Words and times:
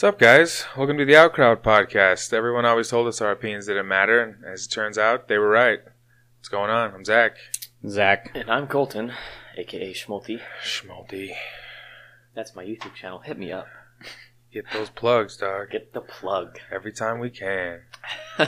What's 0.00 0.14
up, 0.14 0.18
guys? 0.18 0.64
Welcome 0.78 0.96
to 0.96 1.04
the 1.04 1.12
Outcrowd 1.12 1.60
podcast. 1.60 2.32
Everyone 2.32 2.64
always 2.64 2.88
told 2.88 3.06
us 3.06 3.20
our 3.20 3.32
opinions 3.32 3.66
didn't 3.66 3.86
matter, 3.86 4.22
and 4.22 4.42
as 4.46 4.64
it 4.64 4.70
turns 4.70 4.96
out, 4.96 5.28
they 5.28 5.36
were 5.36 5.50
right. 5.50 5.80
What's 6.38 6.48
going 6.48 6.70
on? 6.70 6.94
I'm 6.94 7.04
Zach. 7.04 7.36
Zach. 7.86 8.30
And 8.34 8.50
I'm 8.50 8.66
Colton, 8.66 9.12
aka 9.58 9.92
Schmulty. 9.92 10.40
Schmalti. 10.64 11.34
That's 12.34 12.56
my 12.56 12.64
YouTube 12.64 12.94
channel. 12.94 13.18
Hit 13.18 13.38
me 13.38 13.52
up. 13.52 13.66
Get 14.50 14.64
those 14.72 14.88
plugs, 14.88 15.36
dog. 15.36 15.68
Get 15.70 15.92
the 15.92 16.00
plug. 16.00 16.58
Every 16.72 16.94
time 16.94 17.18
we 17.18 17.28
can. 17.28 17.82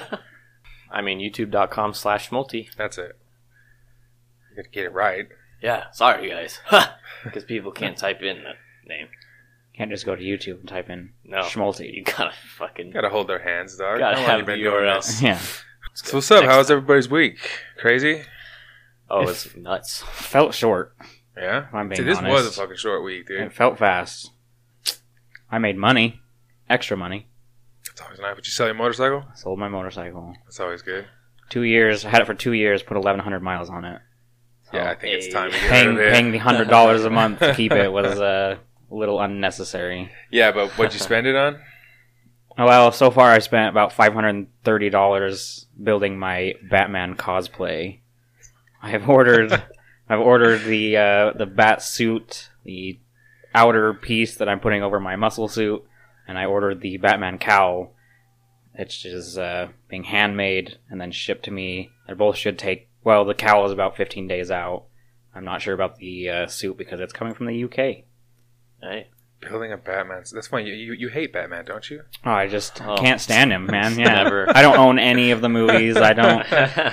I 0.91 1.02
mean, 1.02 1.19
youtube.com 1.19 1.92
slash 1.92 2.30
Schmulty. 2.30 2.74
That's 2.78 2.96
it. 2.96 3.19
You 4.48 4.56
gotta 4.56 4.70
get 4.70 4.87
it 4.87 4.95
right. 4.95 5.27
Yeah, 5.62 5.91
sorry, 5.92 6.30
guys. 6.30 6.60
Because 7.24 7.45
people 7.45 7.73
can't 7.73 7.98
type 7.98 8.23
in 8.23 8.38
the 8.38 8.55
name. 8.88 9.09
Can't 9.82 9.91
just 9.91 10.06
go 10.06 10.14
to 10.14 10.22
YouTube 10.22 10.60
and 10.60 10.68
type 10.68 10.88
in 10.91 11.12
No. 11.24 11.38
Schmulty. 11.41 11.92
You 11.92 12.04
gotta 12.04 12.32
fucking. 12.56 12.92
Gotta 12.92 13.09
hold 13.09 13.27
their 13.27 13.40
hands, 13.40 13.77
dog. 13.77 13.98
Gotta 13.98 14.14
How 14.14 14.20
long 14.23 14.30
have 14.30 14.38
you 14.40 14.46
been 14.46 14.59
the 14.62 14.70
doing 14.70 14.84
URL. 14.84 14.95
this? 15.04 15.20
Yeah. 15.20 15.40
So 15.95 16.18
what's 16.18 16.30
up? 16.30 16.42
Next 16.45 16.54
How's 16.54 16.70
everybody's 16.70 17.10
week? 17.10 17.38
Crazy? 17.78 18.23
Oh, 19.10 19.28
it's 19.28 19.56
nuts. 19.56 20.02
Felt 20.12 20.54
short. 20.54 20.95
Yeah? 21.37 21.66
If 21.66 21.74
I'm 21.74 21.88
being 21.88 21.96
See, 21.98 22.04
this 22.04 22.18
honest. 22.18 22.32
was 22.32 22.46
a 22.46 22.60
fucking 22.60 22.76
short 22.76 23.02
week, 23.02 23.26
dude. 23.26 23.40
It 23.40 23.52
felt 23.52 23.76
fast. 23.76 24.30
I 25.50 25.59
made 25.59 25.76
money. 25.76 26.20
Extra 26.70 26.96
money. 26.96 27.26
That's 27.84 28.01
always 28.02 28.20
nice. 28.20 28.37
Would 28.37 28.46
you 28.46 28.52
sell 28.52 28.66
your 28.66 28.74
motorcycle? 28.76 29.24
Sold 29.34 29.59
my 29.59 29.68
motorcycle. 29.68 30.32
That's 30.45 30.60
always 30.60 30.82
good. 30.82 31.06
Two 31.51 31.62
years. 31.62 32.04
I 32.04 32.10
had 32.10 32.23
it 32.23 32.26
for 32.26 32.34
two 32.34 32.52
years. 32.52 32.82
Put 32.84 32.95
1,100 32.95 33.40
miles 33.42 33.68
on 33.68 33.84
it. 33.84 34.01
Yeah, 34.73 34.90
I 34.90 34.95
think 34.95 35.14
it's 35.14 35.28
time 35.34 35.51
to 35.51 35.59
get 35.59 35.68
Paying, 35.68 35.88
rid 35.88 35.95
of 35.98 36.01
it. 36.06 36.12
paying 36.14 36.30
the 36.32 36.38
hundred 36.38 36.68
dollars 36.68 37.04
a 37.04 37.10
month 37.10 37.40
to 37.40 37.52
keep 37.54 37.73
it 37.73 37.92
was 37.92 38.18
uh, 38.20 38.56
a 38.92 38.95
little 38.95 39.20
unnecessary. 39.20 40.10
Yeah, 40.30 40.52
but 40.52 40.70
what'd 40.73 40.95
you 40.95 41.01
spend 41.01 41.27
it 41.27 41.34
on? 41.34 41.60
Well, 42.59 42.93
so 42.93 43.10
far 43.10 43.30
I 43.30 43.38
spent 43.38 43.71
about 43.71 43.93
five 43.93 44.12
hundred 44.12 44.29
and 44.29 44.46
thirty 44.62 44.90
dollars 44.90 45.66
building 45.82 46.18
my 46.18 46.54
Batman 46.71 47.16
cosplay. 47.16 48.01
I 48.82 48.90
have 48.90 49.09
ordered, 49.09 49.52
I've 50.09 50.20
ordered 50.20 50.65
the 50.65 50.96
uh, 50.96 51.32
the 51.32 51.46
bat 51.46 51.82
suit, 51.82 52.51
the 52.65 52.98
outer 53.54 53.95
piece 53.95 54.37
that 54.37 54.48
I'm 54.48 54.60
putting 54.60 54.82
over 54.82 55.01
my 55.01 55.16
muscle 55.16 55.48
suit, 55.48 55.82
and 56.29 56.38
I 56.38 56.45
ordered 56.45 56.80
the 56.80 56.98
Batman 56.98 57.38
cowl, 57.38 57.95
which 58.79 59.07
is 59.07 59.38
uh, 59.38 59.68
being 59.88 60.04
handmade 60.04 60.79
and 60.90 61.01
then 61.01 61.10
shipped 61.10 61.46
to 61.46 61.51
me. 61.51 61.90
They 62.07 62.15
both 62.15 62.37
should 62.37 62.59
take. 62.59 62.88
Well, 63.02 63.24
the 63.24 63.35
cowl 63.35 63.65
is 63.65 63.73
about 63.73 63.96
fifteen 63.96 64.28
days 64.28 64.50
out. 64.50 64.84
I'm 65.34 65.44
not 65.44 65.62
sure 65.62 65.72
about 65.72 65.97
the 65.97 66.28
uh, 66.28 66.47
suit 66.48 66.76
because 66.76 67.00
it's 67.00 67.15
coming 67.15 67.32
from 67.32 67.47
the 67.47 67.65
UK. 67.65 68.04
Right? 68.83 69.06
Building 69.41 69.72
a 69.72 69.77
Batman. 69.77 70.22
That's 70.33 70.47
funny. 70.47 70.66
You, 70.69 70.75
you, 70.75 70.93
you 70.93 71.09
hate 71.09 71.33
Batman, 71.33 71.65
don't 71.65 71.91
you? 71.91 72.03
Oh, 72.25 72.31
I 72.31 72.47
just 72.47 72.81
Oh. 72.81 72.97
can't 72.97 73.21
stand 73.21 73.50
him, 73.53 73.66
man. 73.66 73.99
Yeah, 73.99 74.22
Never. 74.22 74.47
I 74.56 74.62
don't 74.62 74.77
own 74.78 74.99
any 75.00 75.33
of 75.33 75.41
the 75.41 75.49
movies. 75.49 75.97
I 75.97 76.12
don't. 76.12 76.53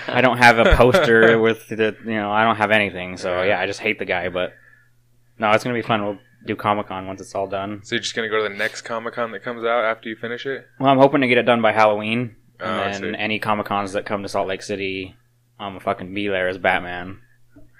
I 0.10 0.22
don't 0.22 0.38
have 0.40 0.58
a 0.58 0.76
poster 0.76 1.40
with 1.40 1.67
the. 1.67 1.95
You 2.04 2.12
know, 2.16 2.32
I 2.32 2.44
don't 2.44 2.56
have 2.56 2.72
anything. 2.72 3.17
So 3.17 3.44
yeah, 3.44 3.60
I 3.60 3.67
just 3.67 3.80
hate 3.80 4.00
the 4.00 4.06
guy. 4.06 4.30
But 4.30 4.54
no, 5.38 5.52
it's 5.52 5.64
gonna 5.64 5.76
be 5.76 5.84
fun. 5.84 6.04
We'll 6.04 6.17
do 6.48 6.56
Comic 6.56 6.88
Con 6.88 7.06
once 7.06 7.22
it's 7.22 7.36
all 7.36 7.48
done. 7.48 7.82
So 7.84 7.95
you're 7.95 8.02
just 8.02 8.16
gonna 8.16 8.30
go 8.30 8.42
to 8.42 8.50
the 8.50 8.56
next 8.56 8.82
Comic 8.82 9.14
Con 9.14 9.32
that 9.34 9.44
comes 9.44 9.64
out 9.64 9.86
after 9.86 10.10
you 10.10 10.16
finish 10.16 10.45
it? 10.48 10.66
Well, 10.80 10.90
I'm 10.90 10.98
hoping 10.98 11.22
to 11.22 11.28
get 11.28 11.38
it 11.38 11.44
done 11.44 11.62
by 11.62 11.72
Halloween, 11.72 12.36
Oh, 12.62 12.66
I 12.66 12.86
and 12.86 12.95
see. 12.95 13.02
then 13.04 13.16
any 13.16 13.38
Comic 13.40 13.67
Cons 13.67 13.94
that 13.94 14.06
come 14.08 14.23
to 14.23 14.30
Salt 14.30 14.48
Lake 14.48 14.64
City, 14.64 15.16
I'm 15.60 15.72
gonna 15.73 15.82
fucking 15.82 16.14
be 16.16 16.28
there 16.30 16.48
as 16.48 16.58
Batman. 16.58 17.20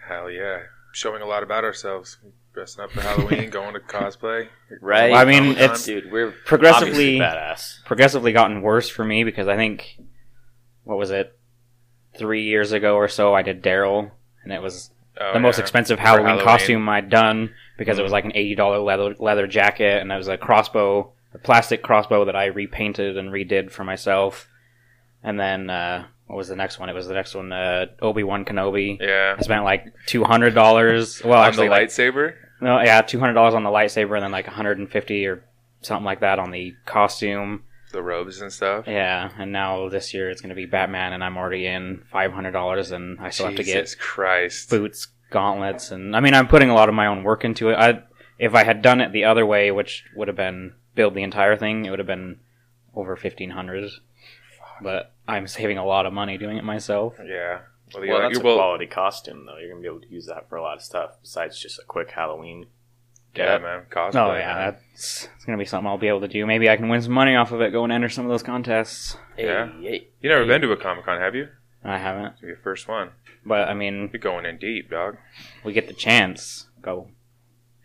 Hell 0.08 0.30
yeah. 0.30 0.60
Showing 0.94 1.22
a 1.24 1.26
lot 1.26 1.42
about 1.42 1.64
ourselves. 1.64 2.18
Dressing 2.54 2.84
up 2.84 2.92
for 2.92 3.02
Halloween, 3.02 3.50
going 3.52 3.74
to 3.74 3.80
cosplay. 3.80 4.48
right? 4.82 5.12
Well, 5.12 5.22
I 5.22 5.26
mean, 5.26 5.44
Comic-Con. 5.54 5.72
it's 5.72 5.86
Dude, 5.86 6.12
we're 6.12 6.32
progressively- 6.46 7.18
badass. 7.20 7.84
progressively 7.86 8.32
gotten 8.34 8.62
worse 8.62 8.90
for 8.90 9.06
me 9.06 9.24
because 9.24 9.48
I 9.48 9.56
think 9.56 9.98
what 10.84 10.98
was 10.98 11.12
it 11.12 11.38
three 12.18 12.44
years 12.44 12.72
ago 12.72 12.96
or 12.96 13.08
so 13.08 13.34
I 13.36 13.44
did 13.44 13.62
Daryl, 13.64 14.12
and 14.44 14.52
it 14.52 14.62
was 14.62 14.92
Oh, 15.22 15.34
the 15.34 15.40
most 15.40 15.60
expensive 15.60 16.00
Halloween, 16.00 16.28
Halloween. 16.28 16.46
costume 16.46 16.88
I'd 16.90 17.10
done 17.10 17.54
because 17.78 18.00
it 18.00 18.04
was 18.04 18.12
like 18.14 18.24
an 18.24 18.32
eighty 18.36 18.56
dollar 18.56 18.80
leather 18.80 19.14
leather 19.20 19.48
jacket, 19.48 20.02
and 20.02 20.12
it 20.12 20.16
was 20.16 20.30
a 20.30 20.38
crossbow, 20.38 21.12
a 21.34 21.38
plastic 21.38 21.84
crossbow 21.84 22.24
that 22.26 22.38
I 22.38 22.46
repainted 22.46 23.18
and 23.18 23.30
redid 23.30 23.70
for 23.70 23.84
myself. 23.84 24.48
And 25.22 25.38
then 25.38 25.70
uh, 25.70 26.06
what 26.30 26.38
was 26.38 26.48
the 26.48 26.56
next 26.56 26.78
one? 26.78 26.90
It 26.90 26.94
was 26.94 27.08
the 27.08 27.16
next 27.16 27.34
one, 27.34 27.52
uh, 27.52 27.88
Obi 28.04 28.22
Wan 28.24 28.46
Kenobi. 28.46 29.00
Yeah. 29.02 29.36
I 29.38 29.42
spent 29.42 29.64
like 29.64 29.86
two 30.06 30.24
hundred 30.24 30.54
dollars. 30.54 31.22
Well, 31.26 31.40
On 31.40 31.48
actually, 31.48 31.68
the 31.68 31.72
like, 31.72 31.88
lightsaber? 31.90 32.36
no, 32.62 32.80
yeah, 32.82 33.02
two 33.02 33.20
hundred 33.20 33.34
dollars 33.34 33.56
on 33.56 33.64
the 33.64 33.72
lightsaber, 33.72 34.14
and 34.16 34.24
then 34.24 34.32
like 34.32 34.46
one 34.46 34.56
hundred 34.56 34.78
and 34.78 34.90
fifty 34.90 35.26
or 35.26 35.44
something 35.82 36.06
like 36.06 36.20
that 36.20 36.38
on 36.38 36.52
the 36.52 36.76
costume. 36.86 37.64
The 37.92 38.04
robes 38.04 38.40
and 38.42 38.54
stuff? 38.54 38.86
Yeah, 38.88 39.32
and 39.40 39.52
now 39.52 39.90
this 39.90 40.14
year 40.14 40.30
it's 40.30 40.42
going 40.42 40.50
to 40.50 40.56
be 40.56 40.68
Batman, 40.68 41.14
and 41.14 41.24
I'm 41.24 41.36
already 41.38 41.66
in 41.66 42.04
five 42.12 42.32
hundred 42.32 42.52
dollars, 42.52 42.92
and 42.92 43.20
I 43.20 43.32
still 43.32 43.48
have 43.48 43.56
to 43.56 43.64
get 43.64 43.80
Jesus 43.82 43.96
Christ. 43.96 44.70
boots, 44.70 45.08
gauntlets, 45.32 45.90
and 45.90 46.16
I 46.16 46.20
mean 46.20 46.36
I'm 46.36 46.48
putting 46.48 46.70
a 46.70 46.76
lot 46.76 46.88
of 46.90 46.94
my 46.94 47.08
own 47.08 47.24
work 47.24 47.44
into 47.44 47.70
it. 47.70 47.74
I 47.76 48.04
if 48.38 48.54
I 48.54 48.64
had 48.64 48.84
done 48.84 49.02
it 49.02 49.12
the 49.12 49.26
other 49.26 49.44
way, 49.48 49.72
which 49.72 50.04
would 50.16 50.28
have 50.28 50.38
been 50.38 50.76
build 50.94 51.16
the 51.16 51.24
entire 51.24 51.58
thing, 51.58 51.86
it 51.86 51.90
would 51.90 51.98
have 52.00 52.06
been 52.08 52.40
over 52.94 53.16
fifteen 53.16 53.50
hundred. 53.50 53.90
But 54.84 55.12
I'm 55.30 55.48
saving 55.48 55.78
a 55.78 55.86
lot 55.86 56.06
of 56.06 56.14
money 56.14 56.38
doing 56.38 56.58
it 56.58 56.64
myself. 56.64 57.16
Yeah. 57.24 57.60
Well, 57.94 58.02
Well, 58.02 58.06
you- 58.06 58.22
that's 58.22 58.34
you 58.36 58.42
a 58.42 58.44
will- 58.44 58.56
quality 58.58 58.86
costume, 58.88 59.46
though. 59.46 59.58
You're 59.58 59.70
gonna 59.70 59.82
be 59.82 59.88
able 59.88 60.02
to 60.02 60.08
use 60.10 60.26
that 60.28 60.48
for 60.50 60.56
a 60.58 60.62
lot 60.62 60.78
of 60.78 60.84
stuff 60.84 61.18
besides 61.22 61.60
just 61.60 61.80
a 61.80 61.84
quick 61.84 62.12
Halloween. 62.12 62.68
Yeah, 63.36 63.46
get. 63.58 63.62
man. 63.62 63.86
Cosplay. 63.92 64.16
Oh 64.16 64.34
yeah, 64.36 64.54
man. 64.56 64.72
that's 64.72 65.30
it's 65.36 65.46
gonna 65.46 65.58
be 65.58 65.66
something 65.66 65.88
I'll 65.88 65.98
be 66.00 66.08
able 66.08 66.22
to 66.22 66.28
do. 66.28 66.46
Maybe 66.48 66.68
I 66.70 66.76
can 66.78 66.90
win 66.90 67.02
some 67.02 67.12
money 67.14 67.36
off 67.36 67.52
of 67.52 67.62
it, 67.62 67.72
go 67.72 67.84
and 67.84 67.94
enter 67.94 68.10
some 68.10 68.26
of 68.26 68.30
those 68.32 68.42
contests. 68.44 69.18
Yeah. 69.38 69.70
hey. 69.82 70.08
You 70.22 70.30
never 70.30 70.46
been 70.46 70.62
to 70.62 70.72
a 70.72 70.78
Comic 70.78 71.06
Con, 71.06 71.20
have 71.20 71.36
you? 71.36 71.48
I 71.84 71.98
haven't, 72.00 72.34
It's 72.34 72.42
your 72.42 72.58
first 72.58 72.88
one. 72.88 73.12
but 73.46 73.70
I 73.70 73.74
mean, 73.76 74.10
You're 74.12 74.20
going 74.20 74.46
in 74.46 74.58
deep, 74.58 74.90
dog. 74.90 75.18
we 75.64 75.74
get 75.74 75.88
the 75.88 75.94
chance. 75.94 76.68
Go 76.82 77.10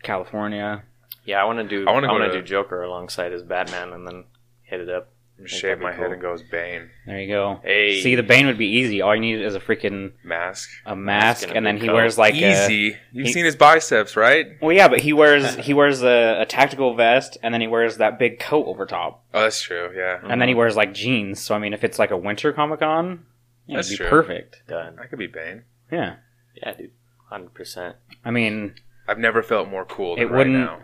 California. 0.03 0.83
Yeah, 1.25 1.41
I 1.41 1.45
want 1.45 1.59
to 1.59 1.63
do. 1.67 1.85
I 1.87 1.91
I 1.91 1.93
wanna 1.93 2.07
want 2.07 2.23
go 2.23 2.27
to 2.27 2.33
to- 2.33 2.41
do 2.41 2.47
Joker 2.47 2.81
alongside 2.83 3.31
his 3.31 3.43
Batman, 3.43 3.93
and 3.93 4.07
then 4.07 4.25
hit 4.63 4.79
it 4.81 4.89
up. 4.89 5.09
I'm 5.37 5.45
shave 5.47 5.61
that'd 5.61 5.79
be 5.79 5.83
my 5.83 5.91
head 5.91 6.03
cool. 6.05 6.13
and 6.13 6.21
goes 6.21 6.41
Bane. 6.43 6.89
There 7.05 7.19
you 7.19 7.27
go. 7.27 7.59
Hey, 7.63 8.01
See, 8.01 8.15
the 8.15 8.23
Bane 8.23 8.47
would 8.47 8.57
be 8.57 8.67
easy. 8.67 9.01
All 9.01 9.13
you 9.13 9.19
need 9.19 9.41
is 9.41 9.53
a 9.53 9.59
freaking 9.59 10.13
Mask. 10.23 10.69
a 10.85 10.95
mask, 10.95 11.43
and 11.49 11.57
and 11.57 11.65
then 11.65 11.77
he 11.77 11.87
coat. 11.87 11.93
wears 11.93 12.17
like 12.17 12.35
a. 12.35 12.51
Easy. 12.65 12.97
You've 13.11 13.27
he- 13.27 13.33
seen 13.33 13.43
his 13.43 13.55
biceps, 13.57 14.15
right? 14.15 14.47
Well, 14.61 14.71
yeah, 14.71 14.87
but 14.87 15.01
he 15.01 15.11
wears 15.11 15.55
he 15.65 15.73
wears 15.73 16.01
a, 16.03 16.41
a 16.41 16.45
tactical 16.45 16.95
vest, 16.95 17.37
and 17.43 17.53
then 17.53 17.59
he 17.59 17.67
wears 17.67 17.97
that 17.97 18.17
big 18.17 18.39
coat 18.39 18.65
over 18.65 18.85
top, 18.85 19.25
Oh, 19.33 19.41
that's 19.41 19.61
true. 19.61 19.91
Yeah. 19.95 20.19
and 20.23 20.39
then 20.39 20.47
he 20.47 20.53
mm-hmm. 20.53 20.59
wears 20.59 20.77
like 20.77 20.93
jeans. 20.93 21.41
So 21.41 21.53
I 21.53 21.59
mean, 21.59 21.73
if 21.73 21.83
it's 21.83 21.99
like 21.99 22.11
a 22.11 22.17
winter 22.17 22.53
Comic 22.53 22.79
Con, 22.79 23.25
yeah, 23.67 23.75
That's 23.77 23.87
it'd 23.89 23.99
be 23.99 24.03
true. 24.03 24.09
perfect. 24.09 24.63
done. 24.67 24.97
I 25.01 25.07
could 25.07 25.19
be 25.19 25.27
Bane. 25.27 25.63
Yeah, 25.91 26.15
Yeah, 26.55 26.73
dude, 26.75 26.91
hundred 27.29 27.53
percent. 27.53 27.97
I 28.23 28.31
mean, 28.31 28.75
I've 29.07 29.19
never 29.19 29.43
felt 29.43 29.67
more 29.69 29.83
cool 29.85 30.15
than 30.15 30.23
It 30.23 30.31
right 30.31 30.37
wouldn't- 30.37 30.55
now. 30.55 30.79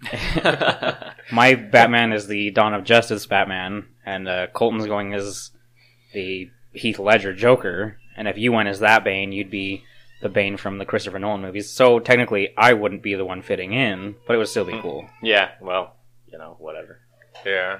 my 1.32 1.54
Batman 1.54 2.12
is 2.12 2.26
the 2.26 2.50
Dawn 2.50 2.74
of 2.74 2.84
Justice 2.84 3.26
Batman, 3.26 3.86
and 4.06 4.28
uh, 4.28 4.46
Colton's 4.52 4.86
going 4.86 5.14
as 5.14 5.50
the 6.12 6.50
Heath 6.72 6.98
Ledger 6.98 7.34
Joker. 7.34 7.98
And 8.16 8.28
if 8.28 8.38
you 8.38 8.52
went 8.52 8.68
as 8.68 8.80
that 8.80 9.04
Bane, 9.04 9.32
you'd 9.32 9.50
be 9.50 9.84
the 10.20 10.28
Bane 10.28 10.56
from 10.56 10.78
the 10.78 10.84
Christopher 10.84 11.18
Nolan 11.18 11.42
movies. 11.42 11.70
So 11.70 11.98
technically, 11.98 12.56
I 12.56 12.72
wouldn't 12.72 13.02
be 13.02 13.14
the 13.14 13.24
one 13.24 13.42
fitting 13.42 13.72
in, 13.72 14.16
but 14.26 14.34
it 14.34 14.38
would 14.38 14.48
still 14.48 14.64
be 14.64 14.80
cool. 14.80 15.08
yeah, 15.22 15.50
well, 15.60 15.96
you 16.26 16.38
know, 16.38 16.56
whatever. 16.58 17.00
Yeah. 17.44 17.78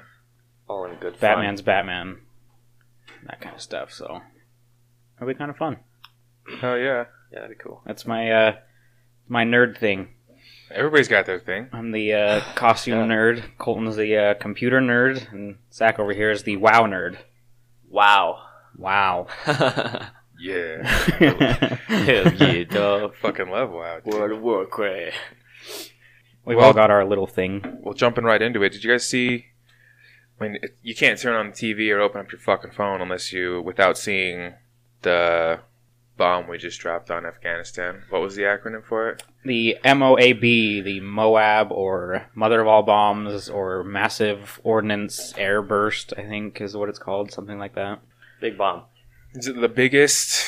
All 0.68 0.84
in 0.84 0.94
good 0.96 1.16
fun. 1.16 1.20
Batman's 1.20 1.62
Batman, 1.62 2.18
that 3.26 3.40
kind 3.40 3.54
of 3.54 3.62
stuff. 3.62 3.92
So 3.92 4.20
it'll 5.16 5.28
be 5.28 5.34
kind 5.34 5.50
of 5.50 5.56
fun. 5.56 5.78
Oh, 6.62 6.74
yeah. 6.74 7.04
Yeah, 7.32 7.40
that'd 7.40 7.56
be 7.58 7.62
cool. 7.62 7.82
That's 7.86 8.06
my 8.06 8.30
uh, 8.30 8.56
my 9.28 9.44
nerd 9.44 9.78
thing. 9.78 10.14
Everybody's 10.70 11.08
got 11.08 11.26
their 11.26 11.38
thing. 11.38 11.68
I'm 11.72 11.92
the 11.92 12.12
uh, 12.12 12.40
costume 12.54 12.98
Yeah. 13.10 13.16
nerd. 13.16 13.42
Colton's 13.58 13.96
the 13.96 14.16
uh, 14.16 14.34
computer 14.34 14.80
nerd, 14.80 15.32
and 15.32 15.56
Zach 15.72 15.98
over 15.98 16.12
here 16.12 16.30
is 16.30 16.42
the 16.42 16.56
WoW 16.56 16.82
nerd. 16.86 17.16
Wow. 17.88 18.42
Wow. 18.76 19.26
Yeah. 20.40 20.86
Hell 20.86 22.32
yeah, 22.34 22.62
dog. 22.62 23.16
Fucking 23.16 23.50
love 23.50 23.70
WoW. 23.72 23.98
dude. 23.98 24.14
World 24.14 24.30
of 24.30 24.40
Warcraft. 24.40 25.16
We've 26.44 26.56
Well- 26.56 26.66
all 26.66 26.72
got 26.72 26.92
our 26.92 27.04
little 27.04 27.26
thing. 27.26 27.78
Well, 27.82 27.92
jumping 27.92 28.22
right 28.22 28.40
into 28.40 28.62
it, 28.62 28.70
did 28.70 28.84
you 28.84 28.92
guys 28.92 29.04
see? 29.08 29.46
I 30.40 30.44
mean, 30.44 30.58
it, 30.62 30.76
you 30.80 30.94
can't 30.94 31.18
turn 31.18 31.34
on 31.34 31.46
the 31.50 31.52
TV 31.52 31.92
or 31.92 31.98
open 32.00 32.20
up 32.20 32.30
your 32.30 32.38
fucking 32.40 32.70
phone 32.70 33.00
unless 33.00 33.32
you, 33.32 33.60
without 33.60 33.98
seeing 33.98 34.52
the 35.02 35.58
bomb 36.18 36.48
we 36.48 36.58
just 36.58 36.80
dropped 36.80 37.10
on 37.10 37.24
Afghanistan. 37.24 38.02
What 38.10 38.20
was 38.20 38.36
the 38.36 38.42
acronym 38.42 38.84
for 38.84 39.08
it? 39.08 39.22
The 39.44 39.78
MOAB, 39.84 40.84
the 40.84 41.00
Moab 41.00 41.72
or 41.72 42.28
Mother 42.34 42.60
of 42.60 42.66
All 42.66 42.82
Bombs 42.82 43.48
or 43.48 43.82
Massive 43.84 44.60
Ordnance 44.64 45.32
Air 45.38 45.62
Burst, 45.62 46.12
I 46.18 46.22
think 46.22 46.60
is 46.60 46.76
what 46.76 46.90
it's 46.90 46.98
called, 46.98 47.32
something 47.32 47.58
like 47.58 47.74
that. 47.76 48.00
Big 48.40 48.58
bomb. 48.58 48.82
Is 49.34 49.46
it 49.46 49.60
the 49.60 49.68
biggest 49.68 50.44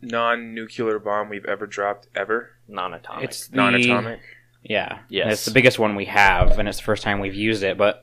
non-nuclear 0.00 0.98
bomb 0.98 1.28
we've 1.28 1.46
ever 1.46 1.66
dropped 1.66 2.06
ever? 2.14 2.50
Non-atomic. 2.68 3.24
It's 3.24 3.48
the, 3.48 3.56
Non-atomic. 3.56 4.20
Yeah. 4.62 5.00
Yes. 5.08 5.32
It's 5.32 5.44
the 5.46 5.50
biggest 5.50 5.78
one 5.78 5.96
we 5.96 6.04
have, 6.06 6.58
and 6.58 6.68
it's 6.68 6.78
the 6.78 6.84
first 6.84 7.02
time 7.02 7.20
we've 7.20 7.34
used 7.34 7.62
it, 7.62 7.76
but 7.76 8.02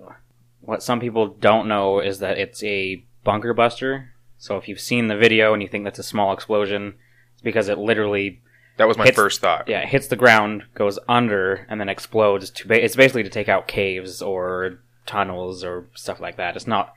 what 0.60 0.84
some 0.84 1.00
people 1.00 1.28
don't 1.28 1.68
know 1.68 2.00
is 2.00 2.20
that 2.20 2.38
it's 2.38 2.64
a 2.64 3.06
bunker 3.24 3.54
buster. 3.54 4.14
So 4.42 4.58
if 4.58 4.68
you've 4.68 4.80
seen 4.80 5.08
the 5.08 5.16
video 5.16 5.54
and 5.54 5.62
you 5.62 5.68
think 5.70 5.84
that's 5.84 6.00
a 6.00 6.04
small 6.04 6.34
explosion, 6.34 6.96
it's 7.34 7.44
because 7.44 7.70
it 7.70 7.78
literally 7.78 8.42
That 8.78 8.88
was 8.88 8.98
my 8.98 9.06
Hits- 9.06 9.16
first 9.16 9.40
thought. 9.40 9.68
yeah 9.70 9.82
it 9.82 9.90
hits 9.90 10.08
the 10.08 10.16
ground, 10.16 10.64
goes 10.74 10.98
under, 11.08 11.68
and 11.70 11.80
then 11.80 11.90
explodes. 11.90 12.50
To 12.50 12.68
ba- 12.68 12.84
it's 12.84 12.96
basically 12.96 13.22
to 13.22 13.30
take 13.30 13.48
out 13.50 13.68
caves 13.68 14.20
or 14.22 14.80
tunnels 15.06 15.64
or 15.64 15.86
stuff 15.94 16.20
like 16.20 16.38
that. 16.38 16.56
It's 16.56 16.66
not 16.66 16.96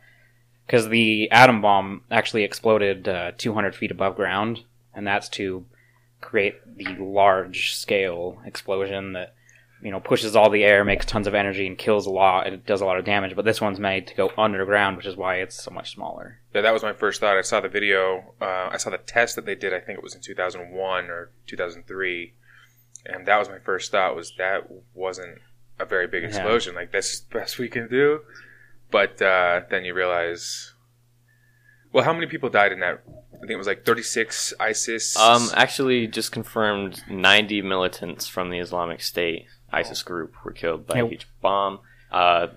because 0.67 0.89
the 0.89 1.31
atom 1.31 1.61
bomb 1.61 2.05
actually 2.11 2.45
exploded 2.45 3.07
uh, 3.07 3.33
200 3.37 3.75
feet 3.75 3.91
above 3.91 4.17
ground, 4.17 4.61
and 4.95 5.07
that's 5.07 5.29
to 5.31 5.67
create 6.23 6.55
the 6.79 6.95
large 6.99 7.75
scale 7.77 8.41
explosion 8.47 9.13
that 9.13 9.34
you 9.85 9.91
know 9.93 10.01
pushes 10.01 10.35
all 10.35 10.51
the 10.51 10.65
air, 10.65 10.83
makes 10.85 11.07
tons 11.07 11.27
of 11.29 11.35
energy, 11.35 11.67
and 11.67 11.79
kills 11.79 12.07
a 12.07 12.11
lot. 12.11 12.47
and 12.47 12.55
It 12.55 12.67
does 12.67 12.81
a 12.81 12.87
lot 12.87 12.99
of 12.99 13.05
damage. 13.05 13.37
But 13.37 13.45
this 13.45 13.61
one's 13.61 13.79
made 13.79 14.07
to 14.09 14.15
go 14.17 14.33
underground, 14.37 14.97
which 14.97 15.07
is 15.07 15.15
why 15.17 15.37
it's 15.37 15.63
so 15.63 15.71
much 15.71 15.93
smaller. 15.95 16.41
Yeah, 16.55 16.63
that 16.63 16.73
was 16.73 16.83
my 16.83 16.95
first 16.95 17.21
thought. 17.21 17.37
I 17.37 17.43
saw 17.43 17.61
the 17.61 17.69
video. 17.69 18.35
Uh, 18.41 18.71
I 18.73 18.79
saw 18.79 18.91
the 18.91 18.99
test 18.99 19.37
that 19.37 19.45
they 19.47 19.55
did. 19.55 19.73
I 19.73 19.79
think 19.81 19.99
it 19.99 20.03
was 20.03 20.15
in 20.15 20.23
2001 20.23 21.05
or 21.11 21.31
2003, 21.47 22.33
and 23.07 23.27
that 23.27 23.39
was 23.39 23.49
my 23.49 23.59
first 23.59 23.93
thought. 23.93 24.17
Was 24.17 24.33
that 24.39 24.69
wasn't 24.95 25.39
a 25.79 25.85
very 25.85 26.07
big 26.07 26.23
Yeah. 26.23 26.29
explosion? 26.31 26.75
Like 26.75 26.91
that's 26.91 27.21
the 27.21 27.39
best 27.39 27.59
we 27.59 27.69
can 27.69 27.87
do. 27.89 28.21
But 28.91 29.21
uh, 29.21 29.63
then 29.71 29.85
you 29.85 29.93
realize, 29.93 30.73
well, 31.93 32.05
how 32.05 32.13
many 32.13 32.27
people 32.27 32.49
died 32.49 32.73
in 32.73 32.81
that? 32.81 33.03
I 33.35 33.39
think 33.47 33.51
it 33.51 33.57
was 33.57 33.67
like 33.67 33.85
36 33.85 34.55
ISIS. 34.59 35.17
Um, 35.19 35.51
actually, 35.55 36.07
just 36.07 36.33
confirmed 36.33 37.03
90 37.11 37.61
militants 37.63 38.27
from 38.27 38.51
the 38.51 38.59
Islamic 38.59 39.03
State 39.03 39.47
ISIS 39.75 40.03
group 40.03 40.35
were 40.45 40.53
killed 40.53 40.87
by 40.87 40.97
Yeah. 40.97 41.05
a 41.05 41.09
huge 41.09 41.27
bomb. 41.41 41.81
Uh, 42.11 42.49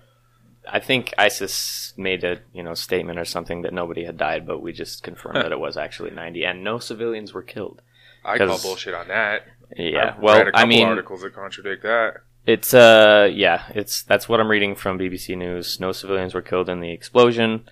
I 0.69 0.79
think 0.79 1.13
ISIS 1.17 1.93
made 1.97 2.23
a 2.23 2.39
you 2.53 2.61
know 2.63 2.73
statement 2.73 3.17
or 3.19 3.25
something 3.25 3.61
that 3.63 3.73
nobody 3.73 4.03
had 4.05 4.17
died, 4.17 4.45
but 4.45 4.59
we 4.61 4.73
just 4.73 5.03
confirmed 5.03 5.37
that 5.37 5.51
it 5.51 5.59
was 5.59 5.77
actually 5.77 6.11
90, 6.11 6.43
and 6.45 6.63
no 6.63 6.77
civilians 6.79 7.33
were 7.33 7.41
killed. 7.43 7.81
I 8.25 8.37
call 8.37 8.47
'cause- 8.47 8.63
bullshit 8.63 8.93
on 8.93 9.07
that. 9.07 9.45
Yeah, 9.75 10.13
I've 10.15 10.21
well, 10.21 10.37
read 10.37 10.47
a 10.47 10.51
couple 10.51 10.61
I 10.65 10.65
mean, 10.65 10.87
articles 10.87 11.21
that 11.21 11.33
contradict 11.33 11.83
that. 11.83 12.15
It's 12.45 12.73
uh 12.73 13.29
yeah, 13.31 13.63
it's 13.75 14.03
that's 14.03 14.29
what 14.29 14.39
I'm 14.39 14.47
reading 14.49 14.75
from 14.75 14.97
BBC 14.97 15.35
News. 15.35 15.79
No 15.79 15.91
civilians 15.91 16.33
were 16.33 16.41
killed 16.41 16.69
in 16.69 16.79
the 16.79 16.91
explosion. 16.91 17.67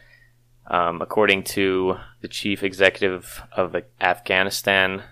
Um, 0.68 1.01
according 1.01 1.44
to 1.44 1.97
the 2.21 2.27
chief 2.27 2.63
executive 2.63 3.42
of 3.56 3.75
Afghanistan, 4.01 5.03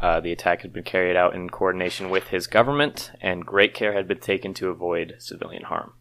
uh, 0.00 0.20
the 0.20 0.32
attack 0.32 0.62
had 0.62 0.72
been 0.72 0.84
carried 0.84 1.16
out 1.16 1.34
in 1.34 1.48
coordination 1.50 2.10
with 2.10 2.28
his 2.28 2.46
government, 2.46 3.10
and 3.20 3.44
great 3.44 3.74
care 3.74 3.92
had 3.92 4.06
been 4.08 4.20
taken 4.20 4.54
to 4.54 4.68
avoid 4.68 5.16
civilian 5.18 5.64
harm. 5.64 5.92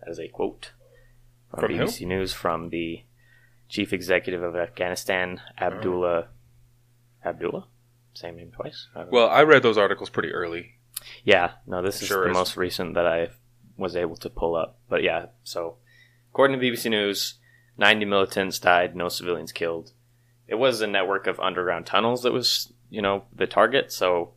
That 0.00 0.10
is 0.10 0.18
a 0.18 0.28
quote 0.28 0.72
from, 1.50 1.60
From 1.60 1.72
who? 1.76 1.84
BBC 1.84 2.06
News 2.06 2.32
from 2.32 2.70
the 2.70 3.02
chief 3.68 3.92
executive 3.92 4.42
of 4.42 4.56
Afghanistan, 4.56 5.40
Abdullah. 5.58 6.28
Abdullah, 7.24 7.66
same 8.12 8.36
name 8.36 8.50
twice. 8.50 8.88
I 8.94 9.00
don't 9.00 9.12
know. 9.12 9.18
Well, 9.18 9.28
I 9.28 9.42
read 9.42 9.62
those 9.62 9.78
articles 9.78 10.10
pretty 10.10 10.30
early. 10.30 10.72
Yeah, 11.22 11.52
no, 11.66 11.82
this 11.82 12.02
is 12.02 12.08
Sure 12.08 12.24
the 12.24 12.30
is. 12.30 12.34
most 12.34 12.56
recent 12.56 12.94
that 12.94 13.06
I 13.06 13.28
was 13.76 13.96
able 13.96 14.16
to 14.16 14.30
pull 14.30 14.54
up. 14.56 14.78
But 14.88 15.02
yeah, 15.02 15.26
so 15.42 15.76
according 16.30 16.58
to 16.58 16.64
BBC 16.64 16.90
News, 16.90 17.34
90 17.78 18.04
militants 18.04 18.58
died, 18.58 18.94
no 18.94 19.08
civilians 19.08 19.52
killed. 19.52 19.92
It 20.46 20.56
was 20.56 20.80
a 20.80 20.86
network 20.86 21.26
of 21.26 21.40
underground 21.40 21.86
tunnels 21.86 22.22
that 22.22 22.32
was, 22.32 22.72
you 22.94 23.02
know, 23.02 23.24
the 23.34 23.46
target, 23.46 23.90
so 23.92 24.34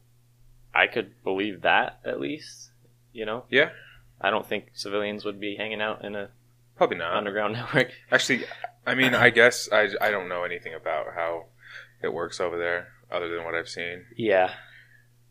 I 0.74 0.88
could 0.88 1.12
believe 1.24 1.62
that 1.62 2.00
at 2.04 2.20
least, 2.20 2.72
you 3.14 3.26
know. 3.26 3.46
Yeah, 3.50 3.70
I 4.20 4.30
don't 4.32 4.48
think 4.48 4.70
civilians 4.74 5.24
would 5.26 5.40
be 5.40 5.56
hanging 5.56 5.82
out 5.82 6.04
in 6.04 6.16
a 6.16 6.30
probably 6.76 6.98
not. 6.98 7.14
underground 7.16 7.54
network. 7.58 7.92
Actually, 8.12 8.46
I 8.86 8.96
mean, 8.96 9.14
I 9.14 9.30
guess 9.30 9.70
I, 9.72 9.90
I 10.02 10.10
don't 10.12 10.28
know 10.30 10.44
anything 10.44 10.74
about 10.74 11.06
how 11.16 11.46
it 12.02 12.12
works 12.14 12.40
over 12.40 12.58
there 12.58 12.88
other 13.12 13.30
than 13.34 13.44
what 13.46 13.54
I've 13.56 13.70
seen. 13.70 14.06
Yeah, 14.16 14.52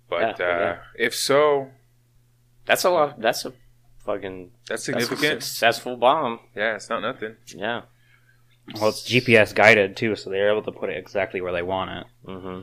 But 0.09 0.39
Yeah, 0.39 0.47
uh, 0.47 0.59
yeah. 0.61 0.77
if 1.07 1.15
so, 1.15 1.71
that's 2.65 2.85
a 2.85 2.91
lot. 2.91 3.21
That's 3.21 3.45
a 3.45 3.53
fucking 4.05 4.53
that's 4.69 4.87
that's 4.87 4.97
a 4.99 5.01
significant. 5.07 5.43
successful 5.43 5.97
bomb. 5.97 6.39
yeah, 6.55 6.77
it's 6.77 6.89
not 6.89 7.01
nothing. 7.03 7.37
Yeah. 7.49 7.83
Well, 8.75 8.89
it's 8.89 9.03
GPS 9.09 9.55
guided 9.55 9.97
too, 9.97 10.17
so 10.17 10.29
they're 10.31 10.51
able 10.51 10.63
to 10.63 10.73
put 10.73 10.91
it 10.91 10.97
exactly 10.97 11.41
where 11.41 11.53
they 11.53 11.63
want 11.63 11.91
it. 11.91 12.07
hmm 12.25 12.61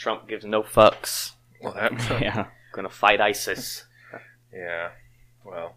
Trump 0.00 0.26
gives 0.28 0.46
no 0.46 0.62
fucks. 0.62 1.32
Well, 1.62 1.74
that 1.74 1.92
yeah. 2.22 2.46
Gonna 2.72 2.88
fight 2.88 3.20
ISIS. 3.20 3.84
yeah. 4.52 4.90
Well, 5.44 5.74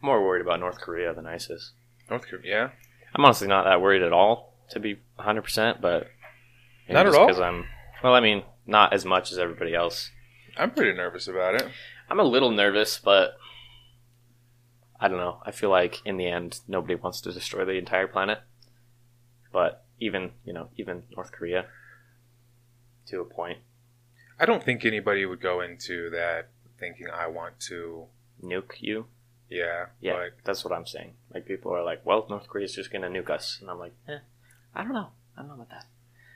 more 0.00 0.22
worried 0.24 0.42
about 0.42 0.60
North 0.60 0.78
Korea 0.80 1.12
than 1.12 1.26
ISIS. 1.26 1.72
North 2.08 2.26
Korea. 2.28 2.42
Yeah, 2.44 2.68
I'm 3.14 3.24
honestly 3.24 3.48
not 3.48 3.64
that 3.64 3.80
worried 3.80 4.02
at 4.02 4.12
all, 4.12 4.54
to 4.70 4.78
be 4.80 5.00
100%, 5.18 5.80
but. 5.80 6.08
maybe 6.86 6.94
Not 6.94 7.06
at 7.06 7.14
all? 7.14 7.26
'cause 7.26 7.40
I'm. 7.40 7.66
Well, 8.04 8.14
I 8.14 8.20
mean, 8.20 8.44
not 8.66 8.92
as 8.92 9.04
much 9.04 9.32
as 9.32 9.38
everybody 9.38 9.74
else. 9.74 10.10
I'm 10.56 10.70
pretty 10.70 10.96
nervous 10.96 11.26
about 11.26 11.54
it. 11.56 11.66
I'm 12.08 12.20
a 12.20 12.24
little 12.24 12.50
nervous, 12.50 12.98
but. 12.98 13.34
I 15.00 15.08
don't 15.08 15.18
know. 15.18 15.42
I 15.44 15.50
feel 15.50 15.70
like 15.70 16.00
in 16.04 16.16
the 16.18 16.28
end, 16.28 16.60
nobody 16.68 16.94
wants 16.94 17.20
to 17.22 17.32
destroy 17.32 17.64
the 17.64 17.72
entire 17.72 18.06
planet. 18.06 18.38
But 19.52 19.84
even, 19.98 20.30
you 20.44 20.52
know, 20.52 20.68
even 20.76 21.02
North 21.16 21.32
Korea, 21.32 21.66
to 23.06 23.20
a 23.20 23.24
point, 23.24 23.58
I 24.38 24.46
don't 24.46 24.62
think 24.62 24.84
anybody 24.84 25.24
would 25.26 25.40
go 25.40 25.60
into 25.60 26.10
that 26.10 26.48
thinking 26.78 27.06
I 27.12 27.26
want 27.28 27.60
to. 27.68 28.06
nuke 28.42 28.80
you. 28.80 29.06
Yeah, 29.48 29.86
Yeah, 30.00 30.14
but 30.14 30.32
that's 30.44 30.64
what 30.64 30.72
I'm 30.72 30.86
saying. 30.86 31.12
Like, 31.32 31.46
people 31.46 31.72
are 31.74 31.84
like, 31.84 32.04
well, 32.06 32.26
North 32.28 32.48
Korea's 32.48 32.74
just 32.74 32.90
gonna 32.90 33.08
nuke 33.08 33.30
us. 33.30 33.58
And 33.60 33.70
I'm 33.70 33.78
like, 33.78 33.92
eh, 34.08 34.18
I 34.74 34.82
don't 34.82 34.94
know. 34.94 35.08
I 35.36 35.40
don't 35.42 35.48
know 35.48 35.54
about 35.54 35.70
that. 35.70 35.84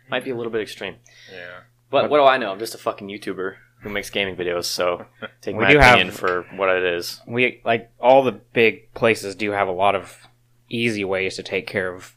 Might 0.08 0.22
be 0.24 0.30
a 0.30 0.36
little 0.36 0.52
bit 0.52 0.60
extreme. 0.60 0.96
yeah, 1.32 1.60
But 1.90 2.10
what 2.10 2.18
do 2.18 2.24
I 2.24 2.36
know? 2.36 2.52
I'm 2.52 2.58
just 2.60 2.74
a 2.74 2.78
fucking 2.78 3.08
YouTuber 3.08 3.56
who 3.80 3.88
makes 3.88 4.10
gaming 4.10 4.36
videos, 4.36 4.64
so 4.66 5.06
take 5.40 5.56
We 5.56 5.64
my 5.64 5.72
do 5.72 5.78
have- 5.78 5.94
opinion 5.94 6.14
for 6.14 6.42
what 6.54 6.68
it 6.68 6.84
is. 6.84 7.20
we 7.26 7.60
like 7.64 7.90
all 7.98 8.22
the 8.22 8.32
big 8.32 8.92
places 8.94 9.34
do 9.34 9.50
have 9.50 9.66
a 9.68 9.72
lot 9.72 9.94
of 9.96 10.28
easy 10.68 11.04
ways 11.04 11.36
to 11.36 11.42
take 11.42 11.66
care 11.66 11.92
of 11.92 12.14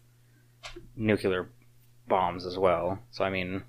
nuclear 0.96 1.50
bombs 2.08 2.46
as 2.46 2.58
well. 2.58 3.00
So 3.12 3.24
I 3.24 3.30
mean, 3.30 3.56
as 3.56 3.62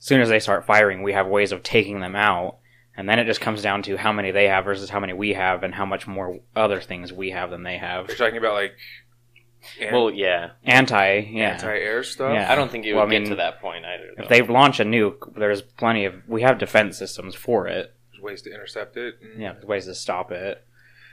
soon 0.00 0.20
as 0.20 0.28
they 0.28 0.40
start 0.40 0.66
firing, 0.66 1.02
we 1.04 1.12
have 1.12 1.28
ways 1.28 1.52
of 1.52 1.62
taking 1.62 2.00
them 2.00 2.16
out, 2.16 2.56
and 2.96 3.08
then 3.08 3.18
it 3.20 3.26
just 3.26 3.40
comes 3.40 3.62
down 3.62 3.82
to 3.84 3.96
how 3.96 4.12
many 4.12 4.32
they 4.32 4.48
have 4.48 4.64
versus 4.64 4.90
how 4.90 4.98
many 4.98 5.12
we 5.12 5.34
have, 5.34 5.62
and 5.62 5.74
how 5.74 5.86
much 5.86 6.08
more 6.08 6.40
other 6.56 6.80
things 6.80 7.12
we 7.12 7.30
have 7.30 7.50
than 7.50 7.62
they 7.62 7.76
have. 7.78 8.08
you're 8.08 8.16
talking 8.16 8.36
about 8.38 8.54
like 8.54 8.72
an- 9.80 9.92
Well, 9.94 10.10
yeah. 10.10 10.50
Anti, 10.64 11.28
yeah. 11.30 11.50
anti-air 11.52 12.02
stuff. 12.02 12.32
Yeah. 12.34 12.50
I 12.50 12.54
don't 12.56 12.70
think 12.70 12.84
it 12.86 12.94
would 12.94 12.98
Well, 12.98 13.06
I 13.08 13.18
get 13.18 13.26
to 13.28 13.36
that 13.36 13.60
point 13.60 13.84
either. 13.84 14.08
Though. 14.16 14.22
If 14.24 14.28
they 14.28 14.42
launch 14.42 14.80
a 14.80 14.84
nuke, 14.84 15.34
there's 15.36 15.62
plenty 15.62 16.06
of 16.06 16.14
we 16.26 16.42
have 16.42 16.58
defense 16.58 16.98
systems 16.98 17.34
for 17.34 17.68
it. 17.68 17.94
There's 18.10 18.22
ways 18.22 18.42
to 18.42 18.52
intercept 18.52 18.96
it. 18.96 19.14
and- 19.22 19.40
Yeah, 19.40 19.52
there's 19.52 19.64
ways 19.66 19.84
to 19.86 19.94
stop 19.94 20.32
it, 20.32 20.64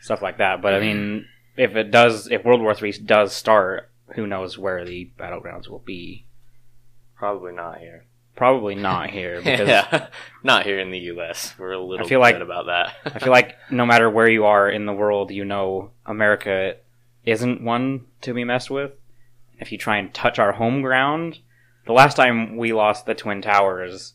stuff 0.01 0.21
like 0.21 0.37
that. 0.37 0.61
But 0.61 0.73
I 0.73 0.79
mean, 0.79 1.25
if 1.57 1.75
it 1.75 1.91
does, 1.91 2.27
if 2.31 2.45
World 2.45 2.61
War 2.61 2.73
Three 2.73 2.91
does 2.93 3.33
start, 3.33 3.91
who 4.15 4.25
knows 4.25 4.57
where 4.57 4.85
the 4.85 5.11
battlegrounds 5.19 5.67
will 5.67 5.79
be? 5.79 6.25
Probably 7.17 7.51
not 7.51 7.79
here. 7.79 8.05
Probably 8.37 8.75
not 8.75 9.09
here 9.17 9.41
because 9.41 9.67
yeah, 9.67 10.07
not 10.43 10.65
here 10.65 10.79
in 10.79 10.91
the 10.91 10.99
U.S. 10.99 11.53
We're 11.57 11.71
a 11.73 11.79
little 11.83 12.05
I 12.05 12.09
feel 12.09 12.19
like- 12.21 12.35
about 12.37 12.67
that. 12.67 12.93
I 13.15 13.19
feel 13.19 13.31
like 13.31 13.55
no 13.69 13.85
matter 13.85 14.09
where 14.09 14.29
you 14.29 14.45
are 14.45 14.69
in 14.69 14.85
the 14.85 14.93
world, 14.93 15.31
you 15.31 15.43
know 15.43 15.91
America 16.05 16.75
isn't 17.25 17.61
one 17.61 18.05
to 18.21 18.33
be 18.33 18.45
messed 18.45 18.69
with. 18.69 18.91
If 19.59 19.71
you 19.71 19.77
try 19.77 19.97
and 19.97 20.13
touch 20.13 20.37
our 20.39 20.53
home 20.53 20.81
ground, 20.81 21.39
the 21.87 21.93
last 21.93 22.15
time 22.15 22.55
we 22.57 22.71
lost 22.73 23.05
the 23.05 23.15
Twin 23.15 23.41
Towers, 23.41 24.13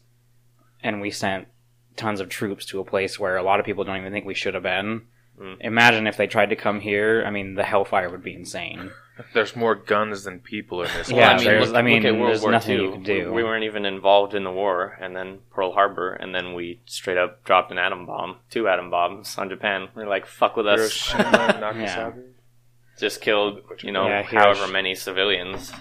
and 0.83 1.01
we 1.01 1.11
sent 1.11 1.49
tons 1.97 2.21
of 2.21 2.29
troops 2.29 2.65
to 2.67 2.81
a 2.81 2.85
place 2.85 3.19
where 3.19 3.37
a 3.37 3.43
lot 3.43 3.59
of 3.61 3.67
people 3.67 3.85
don't 3.85 3.99
even 3.99 4.13
think 4.13 4.25
we 4.25 4.35
should 4.35 4.55
have 4.55 4.63
been. 4.63 5.03
Mm. 5.43 5.57
Imagine 5.61 6.07
if 6.07 6.17
they 6.17 6.27
tried 6.29 6.51
to 6.51 6.57
come 6.57 6.79
here. 6.81 7.25
I 7.27 7.31
mean, 7.31 7.55
the 7.55 7.65
hellfire 7.65 8.09
would 8.09 8.23
be 8.23 8.35
insane. 8.35 8.91
There's 9.35 9.55
more 9.57 9.75
guns 9.75 10.25
than 10.25 10.39
people 10.41 10.83
in 10.83 10.89
this. 10.97 11.11
Yeah, 11.11 11.31
country. 11.31 11.45
there's- 11.47 11.73
I 11.73 11.83
mean, 11.83 12.03
look 12.03 12.13
at 12.13 12.19
World 12.19 12.29
there's 12.31 12.43
War 12.43 12.51
nothing 12.53 12.77
II. 12.79 12.83
you 12.85 12.93
can 12.93 13.03
do. 13.03 13.27
We, 13.27 13.37
we 13.37 13.45
weren't 13.45 13.65
even 13.65 13.85
involved 13.85 14.35
in 14.35 14.43
the 14.45 14.51
war, 14.51 14.97
and 15.01 15.15
then 15.15 15.41
Pearl 15.51 15.73
Harbor, 15.73 16.13
and 16.15 16.35
then 16.35 16.55
we 16.55 16.81
straight 16.87 17.19
up 17.19 17.45
dropped 17.45 17.71
an 17.71 17.79
atom 17.79 18.07
bomb, 18.07 18.37
two 18.51 18.69
atom 18.69 18.89
bombs 18.91 19.37
on 19.37 19.49
Japan. 19.51 19.89
We're 19.95 20.09
like, 20.09 20.27
fuck 20.27 20.57
with 20.57 20.67
us. 20.67 20.79
Hiroshima, 21.13 21.31
Nagasaki. 21.61 22.21
Just 22.99 23.21
killed, 23.21 23.61
you 23.83 23.93
know, 23.93 24.07
Yeah, 24.07 24.23
however 24.23 24.67
many 24.69 24.95
civilians. 24.95 25.73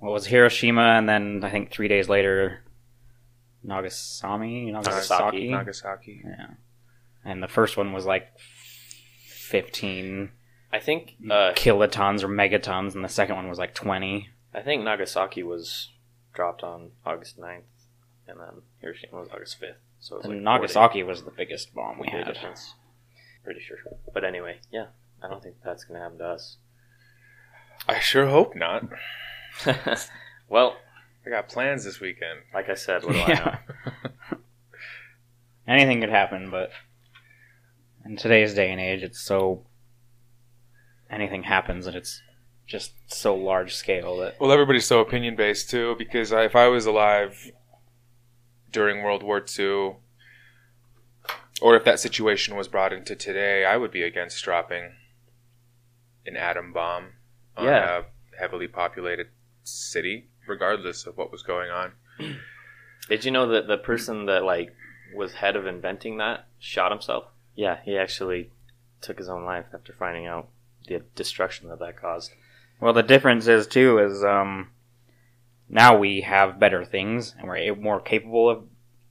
What 0.00 0.12
was 0.12 0.26
Hiroshima, 0.26 0.82
and 0.98 1.08
then 1.08 1.42
I 1.44 1.50
think 1.50 1.70
three 1.70 1.88
days 1.88 2.08
later, 2.08 2.64
Nagasaki. 3.62 4.70
Nagasaki. 4.72 4.72
Nagasaki. 4.72 5.50
Nagasaki. 5.50 6.22
Yeah. 6.24 6.46
And 7.24 7.42
the 7.42 7.48
first 7.48 7.76
one 7.76 7.92
was 7.92 8.04
like 8.04 8.26
15 9.44 10.30
I 10.72 10.78
think, 10.80 11.16
uh, 11.30 11.52
kilotons 11.54 12.22
or 12.22 12.28
megatons, 12.28 12.94
and 12.94 13.04
the 13.04 13.08
second 13.08 13.36
one 13.36 13.48
was 13.48 13.58
like 13.58 13.74
20. 13.74 14.28
I 14.52 14.60
think 14.62 14.82
Nagasaki 14.82 15.42
was 15.42 15.90
dropped 16.32 16.62
on 16.62 16.90
August 17.06 17.38
9th, 17.38 17.62
and 18.26 18.40
then 18.40 18.62
Hiroshima 18.80 19.20
was 19.20 19.28
August 19.32 19.60
5th. 19.60 19.74
So 20.00 20.16
it 20.16 20.18
was 20.18 20.26
And 20.26 20.44
like 20.44 20.60
Nagasaki 20.60 21.02
was 21.02 21.22
the 21.24 21.30
biggest 21.30 21.74
bomb 21.74 21.98
we 21.98 22.08
40 22.08 22.24
had. 22.24 22.32
difference. 22.34 22.74
Pretty 23.44 23.60
sure. 23.60 23.78
But 24.12 24.24
anyway, 24.24 24.58
yeah, 24.72 24.86
I 25.22 25.28
don't 25.28 25.42
think 25.42 25.56
that's 25.64 25.84
gonna 25.84 26.00
happen 26.00 26.18
to 26.18 26.26
us. 26.26 26.56
I 27.88 28.00
sure 28.00 28.26
hope 28.26 28.56
not. 28.56 28.84
well, 30.48 30.76
I 31.26 31.30
got 31.30 31.48
plans 31.48 31.84
this 31.84 32.00
weekend. 32.00 32.40
like 32.52 32.68
I 32.68 32.74
said, 32.74 33.04
what 33.04 33.12
do 33.12 33.20
I 33.20 33.34
know? 34.32 34.38
Anything 35.66 36.00
could 36.00 36.10
happen, 36.10 36.50
but 36.50 36.70
in 38.04 38.16
today's 38.16 38.54
day 38.54 38.70
and 38.70 38.80
age, 38.80 39.02
it's 39.02 39.20
so 39.20 39.66
anything 41.10 41.42
happens, 41.44 41.86
and 41.86 41.96
it's 41.96 42.22
just 42.66 42.92
so 43.06 43.34
large 43.34 43.74
scale 43.74 44.16
that 44.18 44.40
Well, 44.40 44.50
everybody's 44.52 44.86
so 44.86 45.00
opinion 45.00 45.36
based 45.36 45.70
too. 45.70 45.94
Because 45.98 46.32
I, 46.32 46.44
if 46.44 46.56
I 46.56 46.68
was 46.68 46.86
alive 46.86 47.50
during 48.70 49.02
World 49.02 49.22
War 49.22 49.44
II, 49.58 49.96
or 51.62 51.76
if 51.76 51.84
that 51.84 52.00
situation 52.00 52.56
was 52.56 52.68
brought 52.68 52.92
into 52.92 53.14
today, 53.14 53.64
I 53.64 53.76
would 53.76 53.90
be 53.90 54.02
against 54.02 54.42
dropping 54.44 54.92
an 56.26 56.36
atom 56.36 56.72
bomb 56.72 57.12
on 57.56 57.66
Yeah. 57.66 57.98
a 57.98 58.02
heavily 58.38 58.66
populated 58.66 59.28
city, 59.62 60.28
regardless 60.48 61.06
of 61.06 61.16
what 61.16 61.30
was 61.30 61.42
going 61.42 61.70
on. 61.70 61.92
Did 63.08 63.24
you 63.24 63.30
know 63.30 63.46
that 63.48 63.66
the 63.66 63.76
person 63.78 64.26
that 64.26 64.42
like 64.44 64.74
was 65.14 65.34
head 65.34 65.54
of 65.54 65.66
inventing 65.66 66.16
that 66.18 66.46
shot 66.58 66.90
himself? 66.90 67.24
Yeah, 67.54 67.78
he 67.84 67.96
actually 67.96 68.50
took 69.00 69.18
his 69.18 69.28
own 69.28 69.44
life 69.44 69.66
after 69.72 69.92
finding 69.92 70.26
out 70.26 70.48
the 70.86 71.02
destruction 71.14 71.68
that 71.68 71.78
that 71.78 72.00
caused. 72.00 72.32
Well, 72.80 72.92
the 72.92 73.02
difference 73.02 73.46
is 73.46 73.66
too 73.66 73.98
is 73.98 74.24
um, 74.24 74.70
now 75.68 75.96
we 75.96 76.22
have 76.22 76.58
better 76.58 76.84
things 76.84 77.34
and 77.38 77.48
we're 77.48 77.74
more 77.74 78.00
capable 78.00 78.50
of 78.50 78.64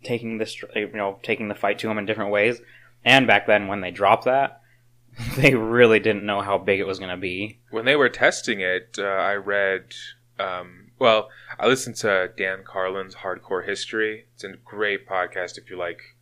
taking 0.03 0.38
this, 0.38 0.62
you 0.75 0.91
know, 0.93 1.19
taking 1.23 1.47
the 1.47 1.55
fight 1.55 1.79
to 1.79 1.88
them 1.88 1.97
in 1.97 2.05
different 2.05 2.31
ways. 2.31 2.62
And 3.05 3.27
back 3.27 3.47
then, 3.47 3.67
when 3.67 3.81
they 3.81 3.91
dropped 3.91 4.25
that, 4.25 4.62
they 5.35 5.55
really 5.55 6.00
didn't 6.00 6.25
know 6.25 6.41
how 6.41 6.57
big 6.57 6.79
it 6.79 6.88
was 6.88 7.00
going 7.00 7.12
to 7.12 7.17
be. 7.17 7.59
When 7.69 7.85
they 7.85 7.95
were 7.95 8.09
testing 8.09 8.62
it, 8.62 8.97
uh, 8.97 9.03
I 9.03 9.35
read. 9.35 9.93
Um, 10.39 10.91
well, 11.00 11.29
I 11.59 11.67
listened 11.67 11.97
to 11.97 12.31
Dan 12.35 12.63
Carlin's 12.65 13.15
Hardcore 13.15 13.65
History. 13.65 14.25
It's 14.33 14.43
a 14.43 14.53
great 14.63 15.07
podcast 15.07 15.57
if 15.57 15.69
you 15.69 15.77
like 15.77 16.12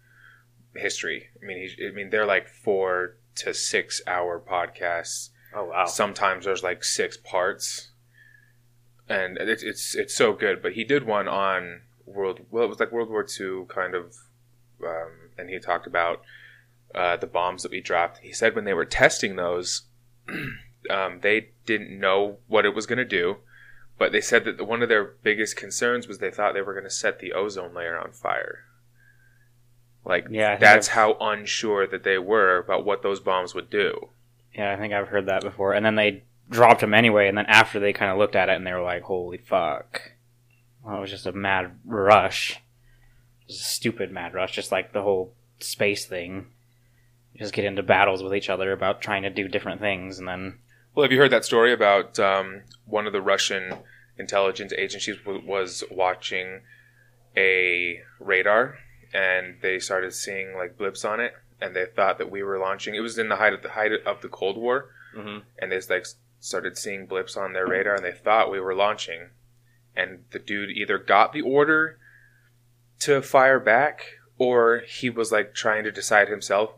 history. 0.75 1.29
I 1.41 1.45
mean, 1.45 1.69
I 1.87 1.91
mean, 1.91 2.09
they're 2.09 2.25
like 2.25 2.47
four 2.47 3.17
to 3.35 3.53
six 3.53 4.01
hour 4.07 4.39
podcasts. 4.39 5.29
Oh 5.53 5.65
wow! 5.65 5.85
Sometimes 5.85 6.45
there's 6.45 6.63
like 6.63 6.83
six 6.83 7.17
parts, 7.17 7.89
and 9.09 9.37
it's 9.37 9.63
it's 9.63 9.95
it's 9.95 10.15
so 10.15 10.33
good. 10.33 10.61
But 10.61 10.73
he 10.73 10.83
did 10.83 11.05
one 11.05 11.27
on 11.27 11.81
world. 12.05 12.41
Well, 12.49 12.65
it 12.65 12.69
was 12.69 12.79
like 12.79 12.91
World 12.91 13.09
War 13.09 13.25
II 13.25 13.65
kind 13.67 13.95
of, 13.95 14.15
um, 14.85 15.11
and 15.37 15.49
he 15.49 15.59
talked 15.59 15.87
about 15.87 16.21
uh, 16.95 17.17
the 17.17 17.27
bombs 17.27 17.63
that 17.63 17.71
we 17.71 17.81
dropped. 17.81 18.19
He 18.19 18.31
said 18.31 18.55
when 18.55 18.65
they 18.65 18.73
were 18.73 18.85
testing 18.85 19.35
those, 19.35 19.83
um, 20.89 21.19
they 21.21 21.49
didn't 21.65 21.97
know 21.97 22.37
what 22.47 22.65
it 22.65 22.75
was 22.75 22.85
going 22.85 22.97
to 22.97 23.05
do, 23.05 23.37
but 23.97 24.11
they 24.11 24.21
said 24.21 24.45
that 24.45 24.57
the, 24.57 24.65
one 24.65 24.81
of 24.81 24.89
their 24.89 25.03
biggest 25.03 25.55
concerns 25.55 26.07
was 26.07 26.19
they 26.19 26.31
thought 26.31 26.53
they 26.53 26.61
were 26.61 26.73
going 26.73 26.85
to 26.85 26.89
set 26.89 27.19
the 27.19 27.33
ozone 27.33 27.73
layer 27.73 27.99
on 27.99 28.11
fire. 28.11 28.65
Like 30.05 30.27
Yeah, 30.29 30.57
that's 30.57 30.89
I've- 30.89 30.95
how 30.95 31.17
unsure 31.19 31.85
that 31.87 32.03
they 32.03 32.17
were 32.17 32.57
about 32.57 32.85
what 32.85 33.03
those 33.03 33.19
bombs 33.19 33.53
would 33.53 33.69
do. 33.69 34.09
Yeah, 34.53 34.71
I 34.71 34.77
think 34.77 34.93
I've 34.93 35.07
heard 35.09 35.27
that 35.27 35.41
before. 35.43 35.73
And 35.73 35.85
then 35.85 35.95
they 35.95 36.23
dropped 36.49 36.81
them 36.81 36.93
anyway. 36.93 37.27
And 37.27 37.37
then 37.37 37.45
after 37.45 37.79
they 37.79 37.93
kind 37.93 38.11
of 38.11 38.17
looked 38.17 38.35
at 38.35 38.49
it 38.49 38.55
and 38.55 38.65
they 38.67 38.73
were 38.73 38.81
like, 38.81 39.03
"Holy 39.03 39.37
fuck!" 39.37 40.13
Well, 40.83 40.97
it 40.97 41.01
was 41.01 41.11
just 41.11 41.25
a 41.27 41.31
mad 41.31 41.77
rush. 41.85 42.53
It 43.43 43.47
was 43.47 43.59
a 43.59 43.63
stupid 43.63 44.11
mad 44.11 44.33
rush, 44.33 44.53
just 44.53 44.71
like 44.71 44.91
the 44.91 45.03
whole 45.03 45.33
space 45.59 46.05
thing. 46.05 46.47
You 47.33 47.39
just 47.39 47.53
get 47.53 47.63
into 47.65 47.83
battles 47.83 48.23
with 48.23 48.33
each 48.35 48.49
other 48.49 48.71
about 48.73 49.01
trying 49.01 49.21
to 49.23 49.29
do 49.29 49.47
different 49.47 49.79
things, 49.79 50.19
and 50.19 50.27
then 50.27 50.59
Well, 50.93 51.03
have 51.03 51.11
you 51.11 51.19
heard 51.19 51.31
that 51.31 51.45
story 51.45 51.71
about 51.71 52.19
um, 52.19 52.63
one 52.85 53.07
of 53.07 53.13
the 53.13 53.21
Russian 53.21 53.75
intelligence 54.17 54.73
agencies 54.73 55.17
w- 55.19 55.45
was 55.47 55.83
watching 55.89 56.61
a 57.37 58.01
radar 58.19 58.77
and 59.13 59.57
they 59.61 59.79
started 59.79 60.13
seeing 60.13 60.55
like 60.55 60.77
blips 60.77 61.03
on 61.05 61.19
it 61.19 61.33
and 61.59 61.75
they 61.75 61.85
thought 61.85 62.17
that 62.17 62.31
we 62.31 62.43
were 62.43 62.57
launching. 62.57 62.95
It 62.95 63.01
was 63.01 63.17
in 63.17 63.29
the 63.29 63.35
height 63.35 63.53
of 63.53 63.61
the 63.61 63.69
height 63.69 63.91
of 64.05 64.21
the 64.21 64.29
Cold 64.29 64.57
War. 64.57 64.89
Hmm 65.15 65.39
and 65.59 65.71
they 65.71 65.79
like 65.89 66.05
started 66.39 66.77
seeing 66.77 67.05
blips 67.05 67.37
on 67.37 67.53
their 67.53 67.67
radar 67.67 67.95
and 67.95 68.03
they 68.03 68.11
thought 68.11 68.51
we 68.51 68.59
were 68.59 68.73
launching. 68.73 69.29
And 69.95 70.23
the 70.31 70.39
dude 70.39 70.71
either 70.71 70.97
got 70.97 71.33
the 71.33 71.41
order 71.41 71.99
to 72.99 73.21
fire 73.21 73.59
back 73.59 74.05
or 74.37 74.83
he 74.87 75.09
was 75.09 75.31
like 75.31 75.53
trying 75.53 75.83
to 75.83 75.91
decide 75.91 76.29
himself 76.29 76.71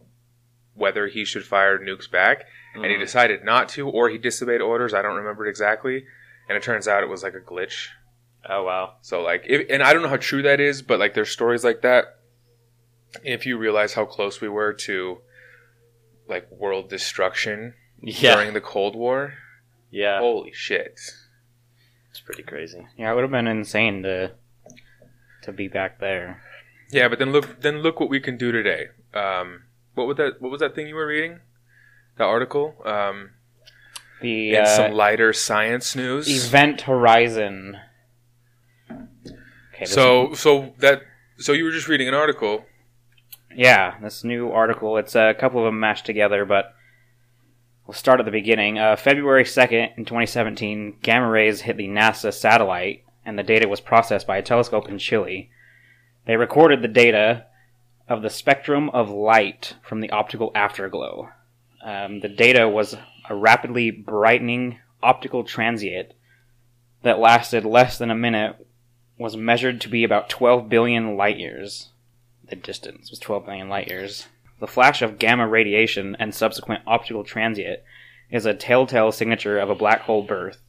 whether 0.74 1.08
he 1.08 1.24
should 1.24 1.46
fire 1.46 1.78
nukes 1.78 2.10
back. 2.10 2.46
And 2.76 2.86
he 2.86 2.98
decided 2.98 3.44
not 3.44 3.70
to 3.70 3.88
or 3.88 4.10
he 4.10 4.18
disobeyed 4.18 4.62
orders. 4.62 4.94
I 4.94 5.04
don't 5.04 5.16
remember 5.16 5.46
it 5.46 5.50
exactly. 5.50 6.06
And 6.50 6.58
it 6.58 6.64
turns 6.64 6.88
out 6.88 7.04
it 7.04 7.10
was 7.10 7.22
like 7.24 7.36
a 7.36 7.40
glitch. 7.40 7.90
Oh 8.50 8.64
wow! 8.64 8.96
so 9.02 9.22
like 9.22 9.46
if, 9.48 9.68
and 9.70 9.82
i 9.82 9.94
don't 9.94 10.02
know 10.02 10.10
how 10.10 10.18
true 10.18 10.42
that 10.42 10.60
is 10.60 10.82
but 10.82 11.00
like 11.00 11.14
there's 11.14 11.30
stories 11.30 11.64
like 11.64 11.82
that 11.84 12.20
if 13.24 13.46
you 13.46 13.58
realize 13.58 13.94
how 13.94 14.06
close 14.06 14.42
we 14.42 14.50
were 14.50 14.74
to 14.74 15.20
like 16.28 16.50
world 16.52 16.90
destruction 16.90 17.74
Yeah, 18.02 18.36
during 18.36 18.54
the 18.54 18.62
cold 18.62 18.96
war 18.96 19.34
yeah, 19.92 20.20
holy 20.20 20.52
shit. 20.54 21.00
It's 22.10 22.20
pretty 22.20 22.42
crazy. 22.44 22.88
yeah, 22.98 23.12
it 23.12 23.16
would 23.16 23.22
have 23.22 23.32
been 23.32 23.48
insane 23.48 24.02
to 24.04 24.32
to 25.44 25.52
be 25.52 25.68
back 25.68 26.00
there. 26.00 26.42
yeah 26.92 27.08
but 27.08 27.20
then 27.20 27.32
look 27.32 27.62
then 27.62 27.80
look 27.80 28.00
what 28.00 28.10
we 28.10 28.20
can 28.20 28.38
do 28.38 28.52
today. 28.52 28.88
Um 29.14 29.64
what 29.94 30.08
was 30.08 30.18
that 30.18 30.42
what 30.42 30.52
was 30.52 30.60
that 30.62 30.74
thing 30.76 30.88
you 30.88 30.96
were 30.96 31.06
reading? 31.08 31.40
The 32.18 32.24
article? 32.24 32.76
Um 32.86 33.32
The 34.22 34.58
uh, 34.58 34.66
some 34.66 34.94
lighter 34.94 35.34
science 35.34 35.96
news? 35.96 36.28
Event 36.48 36.82
Horizon. 36.82 37.78
Okay, 39.76 39.86
so 39.86 40.34
so 40.34 40.74
that 40.80 41.02
so 41.38 41.52
you 41.52 41.64
were 41.66 41.72
just 41.72 41.88
reading 41.88 42.08
an 42.08 42.14
article 42.14 42.66
Yeah, 43.56 43.96
this 44.02 44.24
new 44.24 44.52
article. 44.52 44.98
It's 44.98 45.16
a 45.16 45.34
couple 45.34 45.60
of 45.60 45.66
them 45.66 45.80
mashed 45.80 46.06
together, 46.06 46.46
but 46.46 46.74
we'll 47.86 47.94
start 47.94 48.20
at 48.20 48.26
the 48.26 48.32
beginning. 48.32 48.80
Uh, 48.80 48.96
February 48.96 49.44
2nd, 49.44 49.98
in 49.98 50.06
2017, 50.06 50.98
gamma 51.02 51.30
rays 51.30 51.62
hit 51.62 51.78
the 51.78 51.88
NASA 51.88 52.34
satellite, 52.34 53.04
and 53.26 53.38
the 53.38 53.44
data 53.44 53.68
was 53.68 53.82
processed 53.82 54.28
by 54.28 54.38
a 54.38 54.42
telescope 54.42 54.90
in 54.90 54.98
Chile. 54.98 55.50
They 56.26 56.36
recorded 56.36 56.82
the 56.82 56.88
data 56.88 57.46
of 58.08 58.22
the 58.22 58.30
spectrum 58.30 58.90
of 58.90 59.10
light 59.10 59.76
from 59.82 60.02
the 60.02 60.10
optical 60.10 60.52
afterglow. 60.56 61.30
Um, 61.84 62.22
the 62.22 62.30
data 62.30 62.68
was 62.68 62.96
a 63.30 63.36
rapidly 63.36 63.92
brightening 63.92 64.80
optical 65.02 65.44
transient 65.44 66.14
that 67.04 67.20
lasted 67.20 67.66
less 67.66 67.98
than 67.98 68.10
a 68.10 68.16
minute, 68.16 68.56
was 69.18 69.38
measured 69.38 69.82
to 69.82 69.90
be 69.90 70.04
about 70.04 70.30
12 70.30 70.70
billion 70.70 71.16
light 71.16 71.38
years 71.38 71.90
the 72.50 72.56
distance 72.56 73.10
was 73.10 73.20
12 73.20 73.46
billion 73.46 73.70
light 73.70 73.90
years. 73.90 74.28
The 74.60 74.68
flash 74.68 75.02
of 75.02 75.20
gamma 75.20 75.48
radiation 75.48 76.16
and 76.20 76.34
subsequent 76.34 76.84
optical 76.88 77.24
transient 77.24 77.80
is 78.30 78.46
a 78.46 78.54
telltale 78.54 79.12
signature 79.12 79.60
of 79.60 79.70
a 79.70 79.76
black 79.76 80.02
hole 80.02 80.24
birth. 80.24 80.60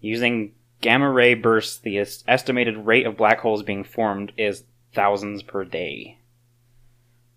Using 0.00 0.52
gamma 0.80 1.10
ray 1.10 1.34
bursts, 1.34 1.78
the 1.78 1.98
estimated 1.98 2.76
rate 2.76 3.06
of 3.06 3.16
black 3.16 3.40
holes 3.40 3.62
being 3.62 3.84
formed 3.84 4.32
is 4.36 4.64
thousands 4.94 5.42
per 5.42 5.64
day. 5.64 6.18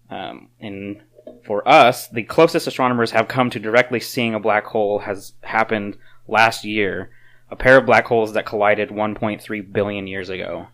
Um, 0.10 0.50
and 0.60 1.02
for 1.46 1.68
us, 1.68 2.08
the 2.08 2.24
closest 2.24 2.68
astronomers 2.68 3.12
have 3.12 3.28
come 3.28 3.50
to 3.50 3.60
directly 3.60 4.00
seeing 4.00 4.36
a 4.36 4.40
black 4.40 4.66
hole 4.66 5.00
has 5.00 5.34
happened 5.42 5.98
last 6.28 6.66
year. 6.66 7.12
A 7.50 7.56
pair 7.56 7.78
of 7.78 7.86
black 7.86 8.06
holes 8.06 8.34
that 8.34 8.46
collided 8.46 8.90
1.3 8.90 9.74
billion 9.74 10.08
years 10.08 10.30
ago. 10.30 10.68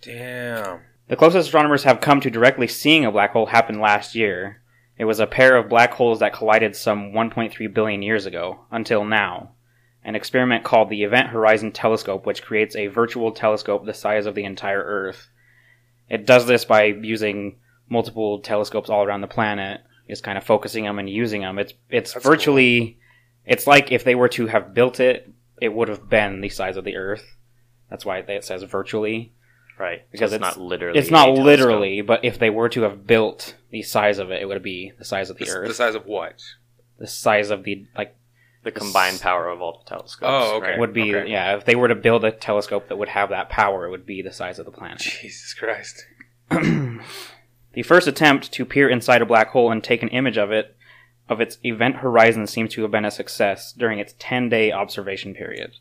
damn 0.00 0.80
The 1.12 1.16
closest 1.16 1.48
astronomers 1.48 1.84
have 1.84 2.00
come 2.00 2.22
to 2.22 2.30
directly 2.30 2.66
seeing 2.66 3.04
a 3.04 3.12
black 3.12 3.32
hole 3.32 3.44
happened 3.44 3.82
last 3.82 4.14
year. 4.14 4.62
It 4.96 5.04
was 5.04 5.20
a 5.20 5.26
pair 5.26 5.58
of 5.58 5.68
black 5.68 5.92
holes 5.92 6.20
that 6.20 6.32
collided 6.32 6.74
some 6.74 7.12
1.3 7.12 7.74
billion 7.74 8.00
years 8.00 8.24
ago, 8.24 8.60
until 8.70 9.04
now. 9.04 9.50
An 10.02 10.14
experiment 10.14 10.64
called 10.64 10.88
the 10.88 11.02
Event 11.02 11.28
Horizon 11.28 11.72
Telescope, 11.72 12.24
which 12.24 12.42
creates 12.42 12.74
a 12.74 12.86
virtual 12.86 13.30
telescope 13.30 13.84
the 13.84 13.92
size 13.92 14.24
of 14.24 14.34
the 14.34 14.46
entire 14.46 14.82
Earth. 14.82 15.28
It 16.08 16.24
does 16.24 16.46
this 16.46 16.64
by 16.64 16.84
using 16.84 17.58
multiple 17.90 18.40
telescopes 18.40 18.88
all 18.88 19.04
around 19.04 19.20
the 19.20 19.26
planet, 19.26 19.82
is 20.08 20.22
kind 20.22 20.38
of 20.38 20.44
focusing 20.44 20.84
them 20.84 20.98
and 20.98 21.10
using 21.10 21.42
them. 21.42 21.58
It's 21.58 21.74
it's 21.90 22.14
That's 22.14 22.24
virtually, 22.24 22.98
it's 23.44 23.66
like 23.66 23.92
if 23.92 24.02
they 24.02 24.14
were 24.14 24.30
to 24.30 24.46
have 24.46 24.72
built 24.72 24.98
it, 24.98 25.30
it 25.60 25.74
would 25.74 25.88
have 25.88 26.08
been 26.08 26.40
the 26.40 26.48
size 26.48 26.78
of 26.78 26.84
the 26.84 26.96
Earth. 26.96 27.36
That's 27.90 28.06
why 28.06 28.20
it 28.20 28.44
says 28.46 28.62
virtually. 28.62 29.34
Right, 29.82 30.02
Because 30.12 30.30
so 30.30 30.36
it's, 30.36 30.42
it's- 30.44 30.56
not 30.56 30.64
literally. 30.64 30.96
It's 30.98 31.10
not 31.10 31.22
a 31.28 31.32
telescope. 31.32 31.44
literally, 31.44 32.00
but 32.02 32.24
if 32.24 32.38
they 32.38 32.50
were 32.50 32.68
to 32.68 32.82
have 32.82 33.04
built 33.04 33.56
the 33.70 33.82
size 33.82 34.18
of 34.18 34.30
it, 34.30 34.40
it 34.40 34.46
would 34.46 34.62
be 34.62 34.92
the 34.96 35.04
size 35.04 35.28
of 35.28 35.38
the 35.38 35.44
the, 35.44 35.50
Earth. 35.50 35.66
the 35.68 35.74
size 35.74 35.96
of 35.96 36.06
what 36.06 36.40
the 36.98 37.08
size 37.08 37.50
of 37.50 37.64
the 37.64 37.84
like 37.96 38.14
the 38.62 38.70
combined 38.70 39.20
power 39.20 39.48
of 39.48 39.60
all 39.60 39.82
the 39.82 39.88
telescopes. 39.90 40.30
Oh, 40.30 40.58
okay. 40.58 40.70
right? 40.70 40.78
would 40.78 40.92
be 40.92 41.12
okay. 41.16 41.28
yeah. 41.28 41.56
If 41.56 41.64
they 41.64 41.74
were 41.74 41.88
to 41.88 41.96
build 41.96 42.24
a 42.24 42.30
telescope 42.30 42.86
that 42.88 42.96
would 42.96 43.08
have 43.08 43.30
that 43.30 43.48
power, 43.48 43.84
it 43.84 43.90
would 43.90 44.06
be 44.06 44.22
the 44.22 44.32
size 44.32 44.60
of 44.60 44.66
the 44.66 44.70
planet. 44.70 44.98
jesus 45.20 45.52
christ 45.52 46.06
the 46.50 47.82
first 47.82 48.06
attempt 48.06 48.52
to 48.52 48.64
peer 48.64 48.88
inside 48.88 49.20
a 49.22 49.26
black 49.26 49.48
hole 49.50 49.72
and 49.72 49.82
take 49.82 50.02
an 50.04 50.08
image 50.10 50.36
of 50.38 50.52
it 50.52 50.76
of 51.28 51.40
its 51.40 51.58
event 51.64 51.96
horizon 51.96 52.46
seems 52.46 52.72
to 52.74 52.82
have 52.82 52.90
been 52.92 53.04
a 53.04 53.10
success 53.10 53.72
during 53.72 53.98
its 53.98 54.14
10 54.20 54.48
day 54.48 54.70
observation 54.70 55.34
period. 55.34 55.72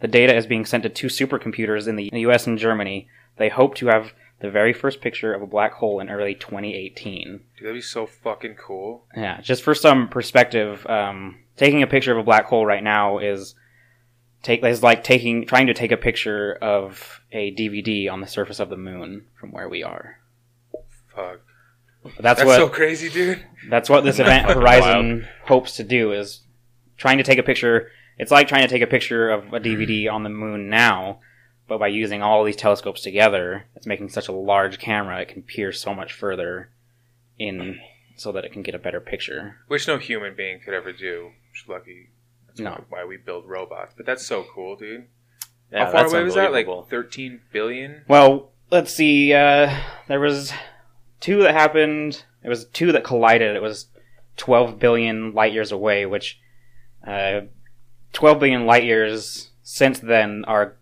The 0.00 0.08
data 0.08 0.34
is 0.34 0.46
being 0.46 0.64
sent 0.64 0.84
to 0.84 0.88
two 0.88 1.08
supercomputers 1.08 1.88
in 1.88 1.96
the 1.96 2.08
US 2.12 2.46
and 2.46 2.56
Germany. 2.58 3.08
They 3.38 3.48
hope 3.48 3.74
to 3.76 3.86
have 3.86 4.12
the 4.40 4.50
very 4.50 4.72
first 4.72 5.00
picture 5.00 5.34
of 5.34 5.42
a 5.42 5.46
black 5.46 5.72
hole 5.72 6.00
in 6.00 6.10
early 6.10 6.34
2018. 6.34 7.24
Dude, 7.24 7.40
that'd 7.60 7.74
be 7.74 7.80
so 7.80 8.06
fucking 8.06 8.54
cool. 8.54 9.04
Yeah, 9.16 9.40
just 9.40 9.62
for 9.62 9.74
some 9.74 10.08
perspective, 10.08 10.86
um, 10.86 11.38
taking 11.56 11.82
a 11.82 11.86
picture 11.86 12.12
of 12.12 12.18
a 12.18 12.22
black 12.22 12.46
hole 12.46 12.64
right 12.64 12.82
now 12.82 13.18
is 13.18 13.54
take 14.42 14.62
is 14.62 14.82
like 14.82 15.02
taking 15.02 15.46
trying 15.46 15.66
to 15.66 15.74
take 15.74 15.92
a 15.92 15.96
picture 15.96 16.56
of 16.62 17.20
a 17.32 17.52
DVD 17.54 18.10
on 18.10 18.20
the 18.20 18.26
surface 18.26 18.60
of 18.60 18.70
the 18.70 18.76
moon 18.76 19.26
from 19.38 19.50
where 19.52 19.68
we 19.68 19.82
are. 19.82 20.18
Fuck. 21.14 21.40
That's, 22.04 22.40
That's 22.40 22.44
what 22.44 22.56
so 22.56 22.68
crazy, 22.68 23.10
dude. 23.10 23.44
that's 23.68 23.90
what 23.90 24.04
this 24.04 24.18
event 24.20 24.48
horizon 24.50 25.26
hopes 25.44 25.76
to 25.76 25.84
do 25.84 26.12
is 26.12 26.40
trying 26.96 27.18
to 27.18 27.24
take 27.24 27.38
a 27.38 27.42
picture. 27.42 27.90
It's 28.18 28.30
like 28.30 28.48
trying 28.48 28.62
to 28.62 28.68
take 28.68 28.82
a 28.82 28.86
picture 28.86 29.28
of 29.30 29.52
a 29.52 29.60
DVD 29.60 30.10
on 30.10 30.22
the 30.22 30.30
moon 30.30 30.70
now, 30.70 31.20
but 31.68 31.78
by 31.78 31.88
using 31.88 32.22
all 32.22 32.42
these 32.44 32.56
telescopes 32.56 33.02
together, 33.02 33.66
it's 33.76 33.86
making 33.86 34.08
such 34.08 34.28
a 34.28 34.32
large 34.32 34.78
camera 34.78 35.20
it 35.20 35.28
can 35.28 35.42
peer 35.42 35.70
so 35.72 35.94
much 35.94 36.12
further 36.12 36.70
in 37.38 37.78
so 38.16 38.32
that 38.32 38.44
it 38.44 38.52
can 38.52 38.62
get 38.62 38.74
a 38.74 38.78
better 38.78 39.00
picture. 39.00 39.56
Which 39.68 39.86
no 39.86 39.98
human 39.98 40.34
being 40.34 40.58
could 40.60 40.74
ever 40.74 40.92
do. 40.92 41.30
Just 41.54 41.68
lucky. 41.68 42.08
That's 42.48 42.58
No. 42.60 42.84
why 42.88 43.04
we 43.04 43.16
build 43.16 43.46
robots. 43.46 43.94
But 43.96 44.06
that's 44.06 44.26
so 44.26 44.44
cool, 44.52 44.74
dude. 44.76 45.06
Yeah, 45.70 45.84
How 45.84 45.92
far 45.92 46.06
away 46.06 46.22
was 46.24 46.34
that? 46.34 46.50
Like 46.50 46.66
13 46.66 47.42
billion? 47.52 48.02
Well, 48.08 48.50
let's 48.70 48.92
see. 48.92 49.32
Uh, 49.34 49.70
there 50.08 50.18
was 50.18 50.52
two 51.20 51.42
that 51.42 51.54
happened. 51.54 52.24
It 52.42 52.48
was 52.48 52.64
two 52.66 52.90
that 52.92 53.04
collided. 53.04 53.54
It 53.54 53.62
was 53.62 53.86
12 54.38 54.78
billion 54.78 55.34
light 55.34 55.52
years 55.52 55.70
away, 55.70 56.06
which 56.06 56.40
uh, 57.06 57.42
12 58.14 58.40
billion 58.40 58.64
light 58.66 58.84
years 58.84 59.50
since 59.62 59.98
then, 59.98 60.44
our 60.46 60.77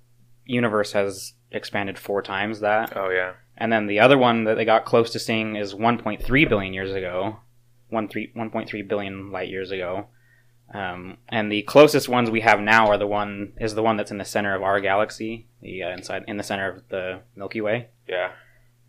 universe 0.47 0.93
has 0.93 1.35
expanded 1.50 1.99
four 1.99 2.23
times 2.23 2.61
that. 2.61 2.97
Oh, 2.97 3.11
yeah. 3.11 3.35
And 3.57 3.73
then 3.73 3.87
the 3.87 4.00
other 4.00 4.19
one 4.19 4.45
that 4.45 4.57
they 4.57 4.65
got 4.65 4.85
close 4.85 5.11
to 5.11 5.19
seeing 5.19 5.57
is 5.57 5.75
1.3 5.75 6.49
billion 6.49 6.75
years 6.75 6.93
ago, 6.93 7.38
1.3 7.93 8.88
billion 8.88 9.33
light 9.33 9.49
years 9.49 9.71
ago. 9.71 10.09
Um, 10.73 11.19
and 11.29 11.50
the 11.50 11.62
closest 11.62 12.09
ones 12.09 12.31
we 12.31 12.41
have 12.41 12.61
now 12.61 12.88
are 12.88 12.99
the 12.99 13.07
one 13.07 13.53
is 13.59 13.75
the 13.75 13.83
one 13.83 13.97
that's 13.97 14.11
in 14.11 14.19
the 14.19 14.25
center 14.25 14.55
of 14.55 14.62
our 14.62 14.81
galaxy, 14.81 15.47
the 15.62 15.85
uh, 15.85 15.91
inside 15.91 16.25
in 16.26 16.38
the 16.38 16.43
center 16.43 16.69
of 16.69 16.88
the 16.88 17.21
Milky 17.37 17.61
Way. 17.61 17.88
Yeah. 18.09 18.33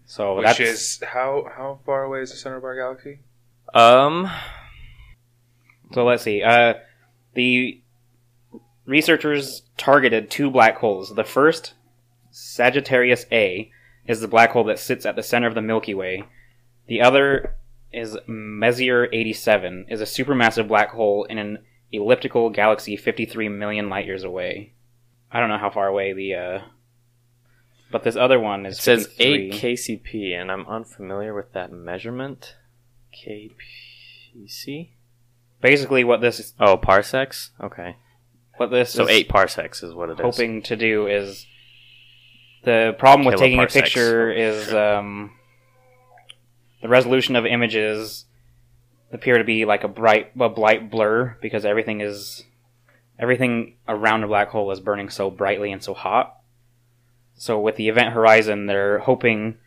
So 0.06 0.38
Which 0.38 0.46
that's 0.46 0.60
is 0.60 1.04
how 1.06 1.46
how 1.56 1.80
far 1.86 2.04
away 2.04 2.22
is 2.22 2.32
the 2.32 2.38
center 2.38 2.58
of 2.58 2.64
our 2.64 2.76
galaxy? 2.76 3.20
Um, 3.74 4.30
so. 5.94 6.04
Let's 6.04 6.24
see. 6.24 6.42
Uh, 6.42 6.76
the 7.36 7.82
researchers 8.88 9.62
targeted 9.78 10.32
two 10.32 10.50
black 10.50 10.78
holes. 10.78 11.14
The 11.14 11.24
first, 11.24 11.74
Sagittarius 12.32 13.26
A, 13.32 13.72
is 14.08 14.22
the 14.22 14.28
black 14.28 14.52
hole 14.52 14.64
that 14.64 14.80
sits 14.80 15.06
at 15.06 15.16
the 15.16 15.22
center 15.22 15.48
of 15.48 15.54
the 15.54 15.62
Milky 15.62 15.94
Way. 15.94 16.24
The 16.88 17.02
other 17.02 17.56
is 17.92 18.18
Messier 18.26 19.08
87, 19.12 19.86
is 19.90 20.02
a 20.02 20.06
supermassive 20.06 20.68
black 20.68 20.92
hole 20.92 21.26
in 21.26 21.38
an 21.38 21.60
elliptical 21.92 22.50
galaxy 22.50 22.96
53 22.96 23.50
million 23.50 23.90
light 23.90 24.06
years 24.06 24.24
away. 24.24 24.74
I 25.32 25.40
don't 25.40 25.50
know 25.50 25.58
how 25.58 25.70
far 25.70 25.88
away 25.88 26.14
the 26.14 26.34
uh 26.36 26.60
but 27.90 28.04
this 28.04 28.16
other 28.18 28.40
one 28.40 28.66
is 28.66 28.80
it 28.80 28.82
says 28.82 29.08
53. 29.08 29.52
8 29.52 29.54
KCP, 29.54 30.34
and 30.34 30.52
I'm 30.52 30.68
unfamiliar 30.68 31.34
with 31.34 31.54
that 31.54 31.72
measurement. 31.72 32.56
KPC? 33.14 34.90
Basically 35.62 36.04
what 36.04 36.20
this 36.20 36.40
is 36.40 36.54
Oh, 36.60 36.76
parsecs? 36.76 37.52
Okay. 37.62 37.96
What 38.58 38.72
this 38.72 38.92
So 38.92 39.04
is 39.04 39.10
8 39.10 39.30
parsecs 39.30 39.84
is 39.84 39.94
what 39.94 40.10
it 40.10 40.14
is. 40.14 40.20
hoping 40.20 40.62
to 40.64 40.76
do 40.76 41.08
is 41.08 41.46
the 42.64 42.96
problem 43.00 43.26
with 43.26 43.38
taking 43.40 43.60
a 43.60 43.64
Kiloparsecs. 43.64 43.74
picture 43.74 44.32
is 44.32 44.74
um, 44.74 45.32
the 46.82 46.90
resolution 46.90 47.36
of 47.36 47.46
images 47.46 48.26
appear 49.12 49.38
to 49.38 49.44
be 49.44 49.66
like 49.66 49.84
a 49.84 49.88
bright 49.88 50.32
a 50.40 50.50
bright 50.50 50.92
blur 50.92 51.38
because 51.42 51.64
everything 51.66 52.02
is 52.02 52.44
everything 53.18 53.76
around 53.88 54.24
a 54.24 54.28
black 54.28 54.50
hole 54.50 54.70
is 54.72 54.80
burning 54.80 55.10
so 55.10 55.30
brightly 55.32 55.72
and 55.72 55.82
so 55.84 55.94
hot. 55.94 56.36
So 57.36 57.60
with 57.60 57.76
the 57.76 57.88
event 57.88 58.14
horizon, 58.14 58.66
they're 58.66 59.00
hoping 59.00 59.58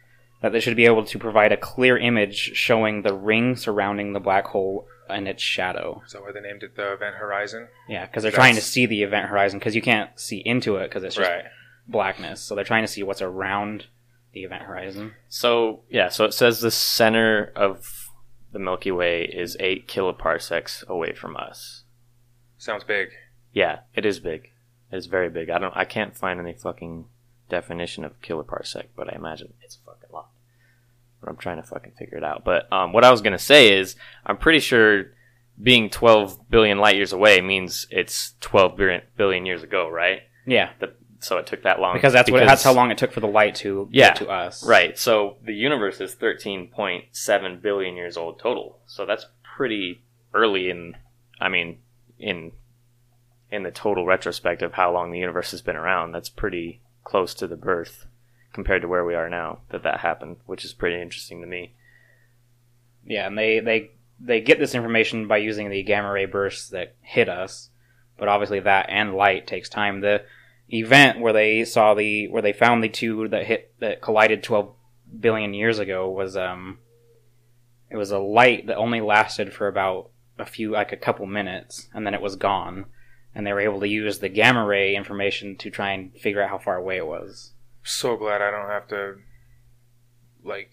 that 0.43 0.53
they 0.53 0.61
should 0.61 0.77
be 0.77 0.87
able 0.87 1.05
to 1.05 1.19
provide 1.19 1.53
a 1.53 1.57
clear 1.57 1.97
image 1.97 2.53
showing 2.55 3.03
the 3.03 3.15
ring 3.15 3.57
surrounding 3.57 4.13
the 4.13 4.21
black 4.21 4.47
hole 4.47 4.87
and 5.11 5.29
its 5.29 5.43
shadow. 5.43 6.03
Is 6.07 6.13
that 6.13 6.23
why 6.23 6.33
they 6.33 6.41
named 6.41 6.63
it 6.63 6.77
the 6.77 6.93
Event 6.93 7.17
Horizon? 7.17 7.69
Yeah, 7.89 8.07
because 8.07 8.23
they're 8.23 8.31
That's- 8.33 8.45
trying 8.47 8.55
to 8.57 8.61
see 8.63 8.87
the 8.87 9.03
event 9.03 9.29
horizon 9.29 9.59
because 9.59 9.75
you 9.75 9.83
can't 9.83 10.19
see 10.19 10.39
into 10.39 10.77
it 10.77 10.89
because 10.89 11.05
it's 11.05 11.17
just 11.17 11.29
Right. 11.31 11.45
blackness. 11.87 12.41
So 12.41 12.55
they're 12.55 12.65
trying 12.65 12.85
to 12.85 12.89
see 12.89 13.03
what's 13.03 13.23
around 13.23 13.87
the 14.33 14.45
event 14.45 14.63
horizon. 14.65 15.15
So, 15.29 15.83
yeah, 15.89 16.09
so 16.09 16.25
it 16.25 16.33
says 16.33 16.61
the 16.61 16.71
center 16.71 17.53
of 17.57 18.09
the 18.53 18.59
Milky 18.59 18.91
Way 18.91 19.25
is 19.25 19.57
8 19.61 19.87
kiloparsecs 19.89 20.87
away 20.89 21.13
from 21.15 21.37
us. 21.37 21.85
Sounds 22.59 22.85
big. 22.85 23.11
Yeah, 23.53 23.81
it 23.95 24.05
is 24.07 24.21
big. 24.21 24.51
It 24.93 24.97
is 24.97 25.07
very 25.07 25.29
big. 25.31 25.51
I 25.51 25.59
don't 25.59 25.77
I 25.77 25.85
can't 25.85 26.17
find 26.17 26.39
any 26.41 26.53
fucking 26.53 27.07
definition 27.49 28.05
of 28.05 28.21
kiloparsec, 28.23 28.87
but 28.97 29.13
I 29.13 29.17
imagine 29.17 29.55
it's 29.63 29.77
a 29.77 29.81
fucking 29.91 30.11
lot. 30.13 30.31
But 30.31 31.10
I'm 31.27 31.37
trying 31.37 31.57
to 31.57 31.63
fucking 31.63 31.93
figure 31.99 32.19
it 32.19 32.25
out. 32.25 32.45
But 32.45 32.73
um, 32.73 32.93
what 32.93 33.05
I 33.05 33.11
was 33.11 33.21
gonna 33.21 33.39
say 33.39 33.79
is 33.79 33.97
I'm 34.25 34.37
pretty 34.37 34.61
sure 34.61 35.07
being 35.63 35.91
12 35.91 36.49
billion 36.51 36.79
light 36.79 36.97
years 36.97 37.13
away 37.13 37.41
means 37.41 37.87
it's 37.91 38.35
12 38.41 38.77
billion, 38.77 39.03
billion 39.17 39.47
years 39.47 39.63
ago, 39.63 39.89
right? 39.89 40.23
Yeah, 40.47 40.71
The, 40.81 40.95
so 41.19 41.37
it 41.37 41.47
took 41.47 41.63
that 41.65 41.81
long 41.81 41.95
because 41.95 42.15
that's 42.15 42.31
what 42.31 42.47
that's 42.47 42.63
how 42.63 42.73
long 42.73 42.91
it 42.91 42.97
took 42.99 43.13
for 43.13 43.21
the 43.21 43.29
light 43.29 43.55
to 43.57 43.89
Yeah, 43.93 44.09
get 44.09 44.17
to 44.17 44.31
us. 44.31 44.67
Right. 44.67 44.99
So 44.99 45.37
the 45.45 45.53
universe 45.53 46.01
is 46.01 46.15
13.7 46.15 47.63
billion 47.63 47.95
years 47.95 48.17
old 48.17 48.39
total. 48.39 48.79
So 48.87 49.05
that's 49.05 49.27
pretty 49.43 50.03
early 50.33 50.71
in 50.71 50.97
I 51.41 51.49
mean 51.51 51.81
in 52.19 52.53
in 53.51 53.65
the 53.65 53.71
total 53.71 54.07
retrospect 54.07 54.63
of 54.63 54.75
how 54.75 54.93
long 54.93 55.11
the 55.11 55.19
universe 55.19 55.51
has 55.51 55.61
been 55.61 55.77
around. 55.77 56.13
That's 56.13 56.31
pretty 56.31 56.81
close 57.05 57.35
to 57.35 57.47
the 57.47 57.57
birth 57.57 58.07
compared 58.53 58.83
to 58.83 58.89
where 58.89 59.05
we 59.05 59.15
are 59.15 59.29
now 59.29 59.61
that 59.71 59.83
that 59.83 60.01
happened, 60.01 60.37
which 60.47 60.65
is 60.65 60.73
pretty 60.73 61.01
interesting 61.01 61.41
to 61.41 61.47
me. 61.47 61.75
Yeah, 63.05 63.27
and 63.27 63.37
they 63.37 63.61
they 63.61 63.93
they 64.19 64.41
get 64.41 64.59
this 64.59 64.75
information 64.75 65.29
by 65.29 65.39
using 65.39 65.71
the 65.71 65.83
gamma 65.83 66.11
ray 66.11 66.27
bursts 66.27 66.69
that 66.71 66.95
hit 67.01 67.29
us, 67.29 67.71
but 68.19 68.29
obviously 68.29 68.61
that 68.61 68.87
and 68.89 69.15
light 69.15 69.47
takes 69.47 69.69
time. 69.69 70.01
The 70.01 70.25
event 70.69 71.21
where 71.21 71.33
they 71.33 71.65
saw 71.65 71.95
the 71.95 72.29
where 72.29 72.43
they 72.43 72.53
found 72.53 72.83
the 72.83 72.89
two 72.89 73.29
that 73.29 73.47
hit 73.47 73.73
that 73.81 74.03
collided 74.03 74.43
12 74.43 74.75
billion 75.19 75.55
years 75.55 75.79
ago 75.79 76.09
was 76.09 76.37
um 76.37 76.79
it 77.91 77.97
was 77.97 78.13
a 78.13 78.19
light 78.19 78.69
that 78.69 78.77
only 78.77 79.01
lasted 79.01 79.53
for 79.53 79.67
about 79.67 80.11
a 80.39 80.45
few 80.45 80.71
like 80.71 80.93
a 80.93 80.97
couple 80.97 81.27
minutes 81.27 81.89
and 81.93 82.07
then 82.07 82.15
it 82.15 82.23
was 82.23 82.37
gone 82.37 82.87
and 83.35 83.47
they 83.47 83.53
were 83.53 83.61
able 83.61 83.81
to 83.81 83.89
use 83.89 84.19
the 84.19 84.29
gamma 84.29 84.65
ray 84.65 84.95
information 84.95 85.57
to 85.57 85.71
try 85.71 85.93
and 85.93 86.15
figure 86.15 86.43
out 86.43 86.51
how 86.51 86.59
far 86.59 86.77
away 86.77 86.97
it 86.97 87.07
was. 87.07 87.53
So 87.83 88.17
glad 88.17 88.43
I 88.43 88.51
don't 88.51 88.69
have 88.69 88.89
to 88.89 89.17
like 90.45 90.71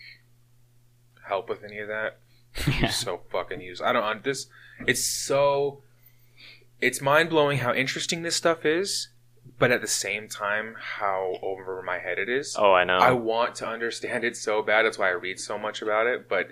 help 1.28 1.50
with 1.50 1.64
any 1.64 1.80
of 1.80 1.88
that. 1.88 2.20
Yeah. 2.82 2.90
So 2.90 3.22
fucking 3.32 3.62
use. 3.62 3.82
I 3.82 3.94
don't 3.94 4.04
on 4.04 4.22
this. 4.24 4.48
It's 4.88 5.04
so. 5.04 5.84
It's 6.82 7.02
mind 7.02 7.30
blowing 7.30 7.60
how 7.60 7.74
interesting 7.74 8.24
this 8.24 8.36
stuff 8.36 8.66
is, 8.66 9.10
but 9.60 9.72
at 9.72 9.82
the 9.82 9.88
same 9.88 10.28
time, 10.28 10.76
how 10.80 11.38
over 11.44 11.82
my 11.84 12.00
head 12.00 12.18
it 12.18 12.30
is. 12.30 12.56
Oh, 12.58 12.74
I 12.74 12.84
know. 12.84 12.98
I 12.98 13.12
want 13.12 13.56
to 13.56 13.68
understand 13.68 14.24
it 14.24 14.36
so 14.36 14.64
bad. 14.64 14.86
That's 14.86 14.98
why 14.98 15.08
I 15.08 15.12
read 15.12 15.40
so 15.40 15.58
much 15.58 15.82
about 15.84 16.08
it. 16.08 16.28
But 16.28 16.50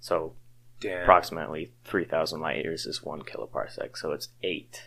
So 0.00 0.34
Damn. 0.80 1.02
approximately 1.02 1.72
3,000 1.84 2.40
light 2.40 2.64
years 2.64 2.86
is 2.86 3.02
one 3.02 3.22
kiloparsec. 3.22 3.96
So 3.96 4.12
it's 4.12 4.28
8 4.42 4.82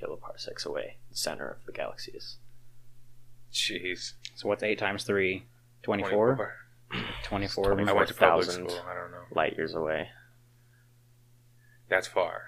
kiloparsecs 0.00 0.64
away. 0.64 0.96
The 1.10 1.16
center 1.16 1.48
of 1.48 1.64
the 1.66 1.72
galaxy 1.72 2.12
is. 2.12 2.36
Jeez. 3.52 4.12
So 4.34 4.48
what's 4.48 4.62
8 4.62 4.78
times 4.78 5.02
3? 5.04 5.44
24? 5.82 6.54
24. 7.24 7.72
I 7.72 7.74
went 7.92 8.08
to 8.08 8.14
public 8.14 8.46
24,000 8.46 8.68
school. 8.70 8.80
I 8.88 8.94
don't 8.94 9.10
know. 9.10 9.22
light 9.34 9.56
years 9.56 9.74
away. 9.74 10.10
That's 11.88 12.06
far. 12.06 12.42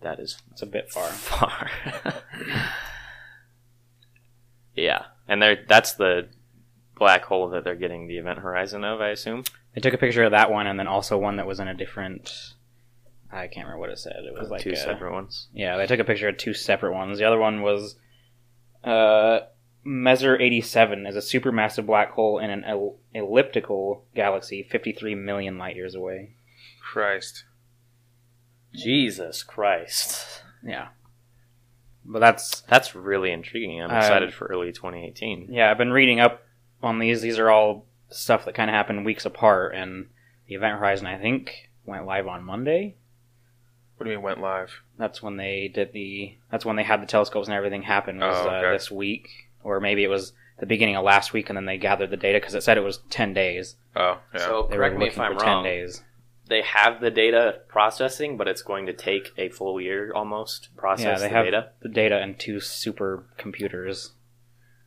That 0.00 0.18
is 0.20 0.38
It's 0.52 0.62
a 0.62 0.66
bit 0.66 0.90
far. 0.90 1.08
far. 1.08 1.70
yeah. 4.76 5.06
And 5.28 5.42
they're, 5.42 5.64
that's 5.66 5.94
the 5.94 6.28
black 6.98 7.24
hole 7.24 7.50
that 7.50 7.64
they're 7.64 7.74
getting 7.74 8.06
the 8.06 8.18
event 8.18 8.38
horizon 8.38 8.84
of, 8.84 9.00
I 9.00 9.08
assume. 9.08 9.44
They 9.74 9.80
took 9.80 9.94
a 9.94 9.98
picture 9.98 10.22
of 10.22 10.30
that 10.30 10.50
one 10.50 10.66
and 10.66 10.78
then 10.78 10.86
also 10.86 11.18
one 11.18 11.36
that 11.36 11.46
was 11.46 11.60
in 11.60 11.68
a 11.68 11.74
different 11.74 12.54
I 13.30 13.48
can't 13.48 13.66
remember 13.66 13.80
what 13.80 13.90
it 13.90 13.98
said. 13.98 14.16
It 14.24 14.38
was 14.38 14.50
like 14.50 14.62
two 14.62 14.72
uh, 14.72 14.76
separate 14.76 15.12
ones. 15.12 15.48
Yeah, 15.52 15.76
they 15.76 15.86
took 15.86 16.00
a 16.00 16.04
picture 16.04 16.28
of 16.28 16.36
two 16.36 16.54
separate 16.54 16.92
ones. 16.92 17.18
The 17.18 17.24
other 17.24 17.38
one 17.38 17.60
was 17.60 17.96
uh, 18.84 19.40
Messier 19.84 20.40
87 20.40 21.06
is 21.06 21.16
a 21.16 21.18
supermassive 21.18 21.86
black 21.86 22.12
hole 22.12 22.38
in 22.38 22.50
an 22.50 22.64
el- 22.64 22.98
elliptical 23.14 24.04
galaxy 24.14 24.62
53 24.62 25.14
million 25.14 25.58
light 25.58 25.76
years 25.76 25.94
away. 25.94 26.36
Christ. 26.80 27.44
Jesus 28.74 29.42
Christ. 29.42 30.42
Yeah. 30.64 30.88
But 32.08 32.20
that's 32.20 32.60
That's 32.62 32.94
really 32.94 33.30
intriguing. 33.32 33.82
I'm 33.82 33.90
Um, 33.90 33.96
excited 33.96 34.32
for 34.32 34.46
early 34.46 34.72
2018. 34.72 35.48
yeah, 35.50 35.70
I've 35.70 35.78
been 35.78 35.92
reading 35.92 36.20
up 36.20 36.42
on 36.82 36.98
these. 36.98 37.20
These 37.22 37.38
are 37.38 37.50
all 37.50 37.86
stuff 38.10 38.44
that 38.44 38.54
kind 38.54 38.70
of 38.70 38.74
happened 38.74 39.04
weeks 39.04 39.24
apart 39.26 39.74
and 39.74 40.08
the 40.46 40.54
Event 40.54 40.78
Horizon 40.78 41.06
I 41.08 41.18
think 41.18 41.68
went 41.84 42.06
live 42.06 42.28
on 42.28 42.44
Monday. 42.44 42.94
What 43.96 44.04
do 44.04 44.10
you 44.10 44.16
mean 44.18 44.22
went 44.24 44.40
live? 44.40 44.82
That's 44.98 45.22
when 45.22 45.36
they 45.36 45.68
did 45.68 45.92
the 45.92 46.36
that's 46.50 46.64
when 46.64 46.76
they 46.76 46.82
had 46.84 47.02
the 47.02 47.06
telescopes 47.06 47.48
and 47.48 47.56
everything 47.56 47.82
happen 47.82 48.18
was 48.20 48.36
Oh, 48.36 48.48
uh, 48.50 48.52
okay. 48.58 48.72
this 48.72 48.90
week 48.90 49.28
or 49.64 49.80
maybe 49.80 50.04
it 50.04 50.08
was 50.08 50.32
the 50.60 50.66
beginning 50.66 50.94
of 50.96 51.04
last 51.04 51.32
week 51.32 51.48
and 51.50 51.56
then 51.56 51.64
they 51.66 51.76
gathered 51.78 52.10
the 52.10 52.16
data 52.16 52.38
because 52.38 52.54
it 52.54 52.62
said 52.62 52.78
it 52.78 52.82
was 52.84 52.98
10 53.10 53.32
days. 53.34 53.76
Oh, 53.96 54.18
yeah. 54.32 54.40
So 54.40 54.66
They 54.70 54.76
correct 54.76 54.94
were 54.94 55.00
me 55.00 55.06
if 55.08 55.18
I'm 55.18 55.36
for 55.38 55.44
wrong. 55.44 55.64
10 55.64 55.72
days. 55.72 56.04
They 56.48 56.62
have 56.62 57.00
the 57.00 57.10
data 57.10 57.60
processing, 57.68 58.36
but 58.36 58.46
it's 58.46 58.62
going 58.62 58.86
to 58.86 58.92
take 58.92 59.32
a 59.36 59.48
full 59.48 59.80
year 59.80 60.12
almost 60.14 60.64
to 60.64 60.70
process 60.70 61.04
Yeah, 61.04 61.18
they 61.18 61.28
the 61.28 61.34
have 61.34 61.44
data. 61.46 61.70
the 61.82 61.88
data 61.88 62.22
in 62.22 62.36
two 62.36 62.60
super 62.60 63.26
computers. 63.36 64.12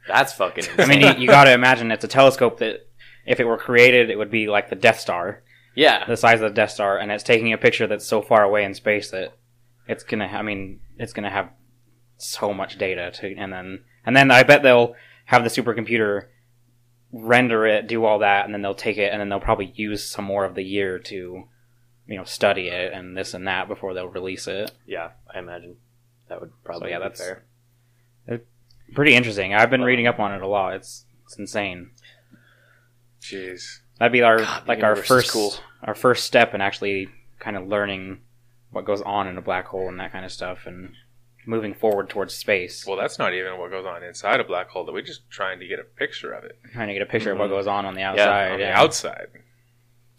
That's 0.08 0.34
fucking 0.34 0.66
I 0.78 0.86
mean, 0.86 1.02
you, 1.02 1.14
you 1.24 1.28
got 1.28 1.44
to 1.44 1.54
imagine 1.54 1.92
it's 1.92 2.06
a 2.06 2.08
telescope 2.08 2.60
that, 2.60 2.88
if 3.26 3.40
it 3.40 3.46
were 3.46 3.58
created, 3.58 4.10
it 4.10 4.18
would 4.18 4.32
be 4.32 4.48
like 4.48 4.70
the 4.70 4.76
Death 4.76 5.00
Star, 5.00 5.44
yeah. 5.76 6.06
the 6.08 6.18
size 6.18 6.42
of 6.42 6.50
the 6.50 6.56
Death 6.56 6.72
Star, 6.72 6.98
and 6.98 7.12
it's 7.12 7.24
taking 7.24 7.54
a 7.54 7.58
picture 7.58 7.86
that's 7.86 8.08
so 8.08 8.22
far 8.22 8.44
away 8.44 8.64
in 8.64 8.74
space 8.74 9.12
that 9.12 9.34
it's 9.88 10.04
gonna. 10.04 10.26
I 10.26 10.42
mean, 10.42 10.80
it's 10.98 11.14
gonna 11.14 11.30
have 11.30 11.50
so 12.18 12.54
much 12.54 12.78
data 12.80 13.12
to, 13.12 13.36
and 13.36 13.54
then 13.54 13.84
and 14.06 14.16
then 14.16 14.32
I 14.32 14.44
bet 14.44 14.64
they'll 14.64 14.96
have 15.26 15.44
the 15.44 15.50
supercomputer 15.50 16.28
render 17.12 17.66
it, 17.66 17.88
do 17.88 18.06
all 18.06 18.20
that, 18.20 18.46
and 18.46 18.54
then 18.54 18.62
they'll 18.62 18.74
take 18.76 18.98
it, 18.98 19.12
and 19.12 19.20
then 19.20 19.30
they'll 19.30 19.40
probably 19.40 19.72
use 19.76 20.04
some 20.04 20.26
more 20.26 20.46
of 20.46 20.56
the 20.56 20.64
year 20.64 21.00
to, 21.00 21.44
you 22.08 22.18
know, 22.18 22.24
study 22.24 22.68
it 22.68 22.94
and 22.94 23.16
this 23.18 23.34
and 23.34 23.48
that 23.48 23.68
before 23.68 23.94
they'll 23.94 24.08
release 24.08 24.48
it. 24.48 24.72
Yeah, 24.86 25.12
I 25.34 25.40
imagine 25.40 25.78
that 26.28 26.40
would 26.42 26.52
probably 26.64 26.88
So, 26.88 26.92
yeah, 26.92 26.98
be 27.00 27.04
that's- 27.04 27.20
fair. 27.22 27.44
Pretty 28.96 29.14
interesting. 29.14 29.54
I've 29.54 29.70
been 29.70 29.84
reading 29.84 30.08
up 30.08 30.20
on 30.20 30.34
it 30.34 30.42
a 30.42 30.48
lot. 30.48 30.74
It's 30.74 31.06
it's 31.26 31.38
insane. 31.38 31.92
Jeez. 33.22 33.82
That'd 34.00 34.12
be 34.12 34.24
our 34.24 34.40
God, 34.40 34.68
like 34.68 34.82
our 34.84 34.96
first 34.96 35.32
cool. 35.32 35.54
our 35.84 35.94
first 35.94 36.24
step 36.26 36.56
in 36.56 36.62
actually 36.62 37.08
kind 37.38 37.56
of 37.56 37.68
learning 37.68 38.22
what 38.72 38.86
goes 38.86 39.04
on 39.04 39.28
in 39.28 39.38
a 39.38 39.42
black 39.44 39.68
hole 39.68 39.88
and 39.90 40.00
that 40.00 40.12
kind 40.12 40.26
of 40.26 40.32
stuff 40.32 40.66
and 40.66 40.94
moving 41.46 41.74
forward 41.74 42.10
towards 42.10 42.34
space. 42.36 42.86
Well, 42.86 42.98
that's 42.98 43.18
not 43.18 43.34
even 43.34 43.58
what 43.58 43.72
goes 43.72 43.86
on 43.86 44.04
inside 44.04 44.40
a 44.40 44.44
black 44.44 44.70
hole. 44.70 44.86
That 44.86 44.92
we're 44.94 45.02
just 45.02 45.30
trying 45.30 45.60
to 45.60 45.68
get 45.68 45.80
a 45.80 45.84
picture 45.84 46.32
of 46.34 46.44
it 46.44 46.58
trying 46.74 46.88
to 46.90 46.94
get 46.94 47.02
a 47.02 47.06
picture 47.08 47.32
of 47.32 47.40
what 47.40 47.48
Mhm. 47.48 47.52
goes 47.54 47.68
on 47.68 47.86
on 47.86 47.96
the 47.96 48.02
outside. 48.04 48.52
on 48.54 48.60
yeah. 48.60 48.72
the 48.74 48.78
outside. 48.78 49.28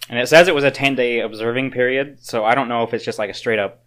And 0.09 0.19
it 0.19 0.27
says 0.29 0.49
it 0.49 0.55
was 0.55 0.65
a 0.65 0.71
10 0.71 0.95
day 0.97 1.21
observing 1.21 1.71
period, 1.71 2.19
so 2.21 2.45
I 2.45 2.55
don't 2.55 2.69
know 2.69 2.83
if 2.83 2.93
it's 2.95 3.05
just 3.05 3.19
like 3.19 3.31
a 3.31 3.35
straight 3.35 3.59
up, 3.59 3.85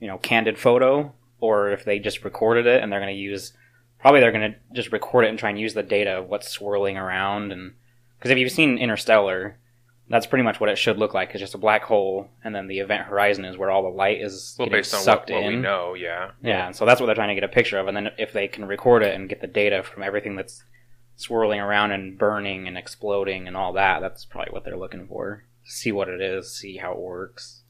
you 0.00 0.06
know, 0.06 0.18
candid 0.18 0.58
photo 0.58 1.12
or 1.40 1.70
if 1.70 1.84
they 1.84 1.98
just 1.98 2.24
recorded 2.24 2.66
it 2.66 2.82
and 2.82 2.92
they're 2.92 3.00
going 3.00 3.12
to 3.14 3.20
use, 3.20 3.52
probably 3.98 4.20
they're 4.20 4.32
going 4.32 4.52
to 4.52 4.58
just 4.74 4.92
record 4.92 5.24
it 5.24 5.28
and 5.28 5.38
try 5.38 5.50
and 5.50 5.58
use 5.58 5.74
the 5.74 5.82
data 5.82 6.18
of 6.18 6.28
what's 6.28 6.48
swirling 6.48 6.96
around. 6.96 7.50
And 7.52 7.74
because 8.18 8.30
if 8.30 8.38
you've 8.38 8.52
seen 8.52 8.78
Interstellar, 8.78 9.58
that's 10.08 10.26
pretty 10.26 10.44
much 10.44 10.60
what 10.60 10.68
it 10.68 10.78
should 10.78 10.98
look 10.98 11.14
like. 11.14 11.30
It's 11.30 11.40
just 11.40 11.54
a 11.54 11.58
black 11.58 11.82
hole, 11.84 12.28
and 12.44 12.54
then 12.54 12.68
the 12.68 12.78
event 12.78 13.04
horizon 13.06 13.44
is 13.44 13.56
where 13.56 13.70
all 13.70 13.82
the 13.82 13.88
light 13.88 14.20
is 14.20 14.54
Well, 14.58 14.66
getting 14.66 14.78
based 14.78 14.94
on 14.94 14.98
what, 14.98 15.04
sucked 15.04 15.30
what 15.30 15.42
in. 15.42 15.46
we 15.48 15.56
know, 15.56 15.94
yeah. 15.94 16.30
Yeah, 16.42 16.66
and 16.66 16.76
so 16.76 16.86
that's 16.86 17.00
what 17.00 17.06
they're 17.06 17.14
trying 17.16 17.28
to 17.28 17.34
get 17.34 17.44
a 17.44 17.48
picture 17.48 17.78
of, 17.78 17.88
and 17.88 17.96
then 17.96 18.10
if 18.18 18.32
they 18.32 18.46
can 18.48 18.64
record 18.66 19.02
it 19.02 19.14
and 19.14 19.28
get 19.28 19.40
the 19.40 19.46
data 19.46 19.82
from 19.82 20.02
everything 20.02 20.36
that's 20.36 20.62
swirling 21.16 21.60
around 21.60 21.92
and 21.92 22.18
burning 22.18 22.68
and 22.68 22.76
exploding 22.78 23.48
and 23.48 23.56
all 23.56 23.72
that, 23.72 24.00
that's 24.00 24.24
probably 24.24 24.52
what 24.52 24.64
they're 24.64 24.76
looking 24.78 25.06
for. 25.08 25.44
See 25.64 25.90
what 25.90 26.08
it 26.08 26.20
is, 26.20 26.54
see 26.56 26.76
how 26.76 26.92
it 26.92 26.98
works, 27.00 27.62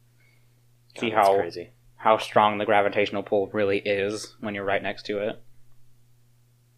see 0.99 1.09
God, 1.11 1.17
that's 1.17 1.29
how 1.29 1.37
crazy. 1.39 1.71
how 1.97 2.19
strong 2.19 2.59
the 2.59 2.67
gravitational 2.67 3.23
pull 3.23 3.47
really 3.55 3.79
is 3.79 4.37
when 4.41 4.55
you're 4.55 4.65
right 4.65 4.83
next 4.83 5.07
to 5.07 5.19
it. 5.19 5.41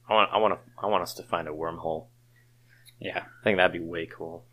I 0.08 0.14
want, 0.14 0.30
I 0.32 0.38
want 0.38 0.54
to, 0.54 0.60
I 0.82 0.86
want 0.86 1.02
us 1.02 1.14
to 1.14 1.22
find 1.24 1.48
a 1.48 1.50
wormhole. 1.50 2.06
Yeah, 3.00 3.18
I 3.40 3.44
think 3.44 3.56
that'd 3.58 3.72
be 3.72 3.84
way 3.84 4.06
cool. 4.06 4.44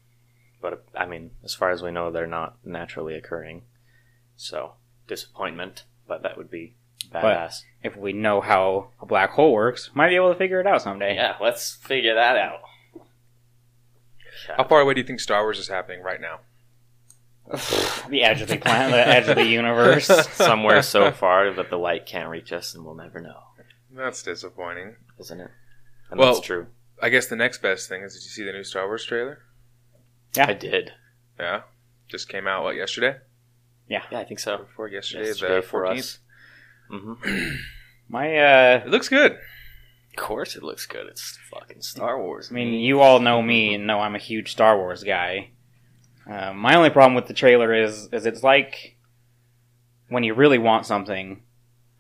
But 0.66 0.84
I 1.00 1.06
mean, 1.06 1.30
as 1.44 1.54
far 1.54 1.70
as 1.70 1.84
we 1.84 1.92
know, 1.92 2.10
they're 2.10 2.26
not 2.26 2.56
naturally 2.66 3.14
occurring. 3.14 3.62
So 4.36 4.74
disappointment, 5.08 5.84
but 6.08 6.24
that 6.24 6.38
would 6.38 6.50
be 6.50 6.74
badass. 7.14 7.62
if 7.84 7.96
we 7.96 8.14
know 8.14 8.42
how 8.42 8.88
a 9.00 9.06
black 9.06 9.30
hole 9.34 9.54
works, 9.54 9.92
might 9.94 10.10
be 10.10 10.16
able 10.16 10.32
to 10.34 10.38
figure 10.40 10.60
it 10.60 10.66
out 10.66 10.82
someday. 10.82 11.14
yeah, 11.14 11.36
let's 11.40 11.76
figure 11.76 12.16
that 12.16 12.36
out. 12.36 12.62
How 14.58 14.64
far 14.64 14.82
away 14.82 14.96
do 14.96 15.02
you 15.02 15.06
think 15.06 15.20
Star 15.20 15.44
Wars 15.44 15.60
is 15.60 15.68
happening 15.68 16.02
right 16.02 16.20
now? 16.20 16.40
the 18.10 18.24
edge 18.24 18.42
of 18.42 18.48
the 18.48 18.58
planet, 18.58 18.92
the 18.92 19.08
edge 19.08 19.28
of 19.28 19.36
the 19.36 19.46
universe. 19.46 20.08
Somewhere 20.32 20.82
so 20.82 21.12
far 21.12 21.54
that 21.54 21.70
the 21.70 21.78
light 21.78 22.08
can't 22.08 22.30
reach 22.30 22.52
us, 22.52 22.74
and 22.74 22.84
we'll 22.84 22.96
never 22.96 23.22
know, 23.22 23.38
That's 23.92 24.24
disappointing. 24.24 24.96
isn't 25.20 25.40
it? 25.40 25.52
And 26.10 26.20
Well- 26.20 26.34
that's 26.34 26.46
true. 26.46 26.66
I 27.02 27.10
guess 27.10 27.28
the 27.28 27.36
next 27.36 27.62
best 27.62 27.88
thing 27.90 28.02
is 28.04 28.14
did 28.16 28.24
you 28.24 28.30
see 28.30 28.44
the 28.46 28.54
new 28.54 28.64
Star 28.64 28.88
Wars 28.88 29.06
trailer? 29.06 29.40
Yeah. 30.38 30.48
I 30.50 30.54
did. 30.54 30.92
Yeah. 31.40 31.62
Just 32.08 32.30
came 32.30 32.48
out, 32.48 32.64
what, 32.64 32.76
yesterday? 32.76 33.18
Yeah, 33.88 34.04
Yeah, 34.12 34.20
I 34.20 34.24
think 34.24 34.40
so. 34.40 34.58
Before 34.58 34.88
yesterday, 34.88 35.28
Yesterday 35.28 35.56
the 35.58 35.62
for 35.62 35.84
14th? 35.84 35.98
us. 36.00 36.20
hmm 36.90 37.14
My 38.10 38.38
uh, 38.38 38.82
It 38.86 38.90
looks 38.90 39.10
good. 39.10 39.34
Of 39.34 40.16
course, 40.24 40.56
it 40.56 40.64
looks 40.64 40.86
good. 40.86 41.08
It's 41.08 41.38
fucking 41.52 41.82
Star 41.82 42.22
Wars. 42.22 42.48
I 42.50 42.54
mean, 42.54 42.74
you 42.74 43.02
all 43.02 43.20
know 43.20 43.42
me 43.42 43.74
and 43.76 43.86
know 43.86 44.00
I'm 44.00 44.16
a 44.16 44.20
huge 44.20 44.52
Star 44.52 44.78
Wars 44.78 45.04
guy. 45.04 45.50
Uh, 46.30 46.54
my 46.54 46.76
only 46.76 46.90
problem 46.90 47.16
with 47.16 47.28
the 47.28 47.34
trailer 47.34 47.74
is 47.74 48.08
is 48.12 48.26
it's 48.26 48.42
like 48.42 48.96
when 50.08 50.24
you 50.24 50.34
really 50.34 50.58
want 50.58 50.86
something, 50.86 51.42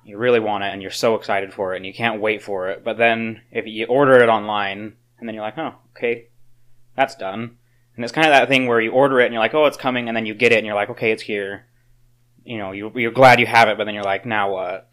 you 0.05 0.17
really 0.17 0.39
want 0.39 0.63
it, 0.63 0.67
and 0.71 0.81
you're 0.81 0.91
so 0.91 1.15
excited 1.15 1.53
for 1.53 1.73
it, 1.73 1.77
and 1.77 1.85
you 1.85 1.93
can't 1.93 2.21
wait 2.21 2.41
for 2.41 2.69
it. 2.69 2.83
But 2.83 2.97
then 2.97 3.41
if 3.51 3.67
you 3.67 3.85
order 3.87 4.13
it 4.23 4.29
online, 4.29 4.95
and 5.19 5.27
then 5.27 5.35
you're 5.35 5.43
like, 5.43 5.57
oh, 5.57 5.75
okay, 5.95 6.27
that's 6.95 7.15
done. 7.15 7.57
And 7.95 8.03
it's 8.03 8.11
kind 8.13 8.27
of 8.27 8.31
that 8.33 8.47
thing 8.49 8.67
where 8.67 8.81
you 8.81 8.91
order 8.91 9.19
it, 9.21 9.25
and 9.25 9.33
you're 9.33 9.41
like, 9.41 9.53
oh, 9.53 9.65
it's 9.65 9.77
coming, 9.77 10.07
and 10.07 10.15
then 10.17 10.25
you 10.25 10.33
get 10.33 10.51
it, 10.51 10.57
and 10.57 10.65
you're 10.65 10.75
like, 10.75 10.89
okay, 10.89 11.11
it's 11.11 11.23
here. 11.23 11.65
You 12.43 12.57
know, 12.57 12.71
you, 12.73 12.91
you're 12.95 13.11
glad 13.11 13.39
you 13.39 13.45
have 13.47 13.69
it, 13.69 13.77
but 13.77 13.85
then 13.85 13.93
you're 13.95 14.03
like, 14.03 14.25
now 14.25 14.51
what? 14.51 14.89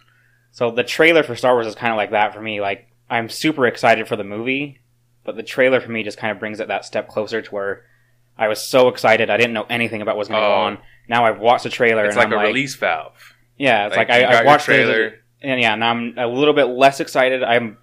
So 0.53 0.71
the 0.71 0.85
trailer 0.85 1.23
for 1.23 1.35
Star 1.37 1.55
Wars 1.55 1.67
is 1.67 1.75
kind 1.75 1.93
of 1.93 1.97
like 1.97 2.11
that 2.13 2.33
for 2.35 2.41
me. 2.41 2.61
Like, 2.61 2.89
I'm 3.11 3.29
super 3.29 3.67
excited 3.67 4.07
for 4.09 4.17
the 4.17 4.25
movie, 4.25 4.81
but 5.25 5.37
the 5.37 5.43
trailer 5.43 5.81
for 5.81 5.91
me 5.91 6.03
just 6.03 6.19
kind 6.19 6.31
of 6.31 6.39
brings 6.39 6.61
it 6.61 6.69
that 6.69 6.85
step 6.85 7.09
closer 7.09 7.43
to 7.43 7.51
where 7.51 7.85
I 8.39 8.49
was 8.49 8.61
so 8.63 8.89
excited 8.89 9.29
I 9.31 9.37
didn't 9.37 9.53
know 9.53 9.67
anything 9.69 10.01
about 10.01 10.17
what's 10.17 10.29
going 10.29 10.41
to 10.41 10.47
go 10.47 10.53
Oh. 10.55 10.61
on. 10.63 10.79
Now 11.09 11.25
I've 11.27 11.39
watched 11.41 11.65
the 11.65 11.71
trailer 11.71 12.05
It's 12.07 12.17
like 12.17 12.27
I'm 12.29 12.33
a 12.33 12.37
like, 12.37 12.47
release 12.47 12.75
valve. 12.77 13.35
yeah, 13.59 13.87
it's 13.87 13.97
like, 13.97 14.09
you 14.09 14.15
I, 14.15 14.41
I 14.41 14.45
watched 14.45 14.67
the 14.67 14.73
trailer. 14.73 15.15
and 15.43 15.61
yeah, 15.61 15.75
now 15.75 15.91
I'm 15.91 16.15
a 16.17 16.27
little 16.27 16.55
bit 16.55 16.65
less 16.65 17.01
excited. 17.01 17.43
I'm 17.43 17.77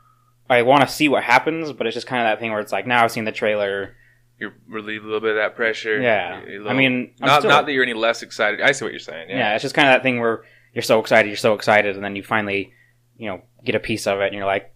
I 0.50 0.64
want 0.64 0.82
to 0.82 0.88
see 0.88 1.08
what 1.10 1.24
happens, 1.24 1.72
but 1.74 1.86
it's 1.86 1.94
just 1.94 2.08
kind 2.08 2.22
of 2.24 2.26
that 2.32 2.40
thing 2.40 2.52
where 2.52 2.60
it's 2.62 2.72
like 2.72 2.88
now 2.88 3.04
I've 3.04 3.12
seen 3.12 3.26
the 3.26 3.32
trailer. 3.32 3.96
You 4.40 4.52
relieve 4.68 5.04
a 5.04 5.06
little 5.06 5.20
bit 5.20 5.32
of 5.32 5.36
that 5.38 5.56
pressure. 5.56 6.02
Yeah. 6.02 6.42
You're 6.46 6.60
little- 6.62 6.78
mean, 6.78 7.14
I'm 7.22 7.28
not 7.28 7.40
still- 7.42 7.50
not 7.52 7.66
that 7.66 7.74
you're 7.74 7.84
any 7.84 7.94
less 7.94 8.24
excited. 8.24 8.62
I 8.62 8.72
see 8.72 8.86
what 8.86 8.94
you're 8.94 9.00
saying. 9.00 9.30
Yeah. 9.30 9.38
Yeah. 9.38 9.54
it's 9.56 9.62
just 9.64 9.76
kind 9.76 9.88
of 9.90 9.94
that 9.96 10.04
thing 10.04 10.20
where 10.20 10.44
you're 10.74 10.82
so 10.82 11.00
excited, 11.00 11.28
you're 11.28 11.36
so 11.38 11.54
excited, 11.54 11.96
and 11.96 12.04
then 12.04 12.16
you 12.16 12.24
finally, 12.24 12.74
you 13.18 13.28
know, 13.28 13.42
get 13.66 13.76
a 13.76 13.80
piece 13.80 14.08
of 14.08 14.20
it, 14.22 14.28
and 14.28 14.36
you're 14.36 14.46
like, 14.46 14.74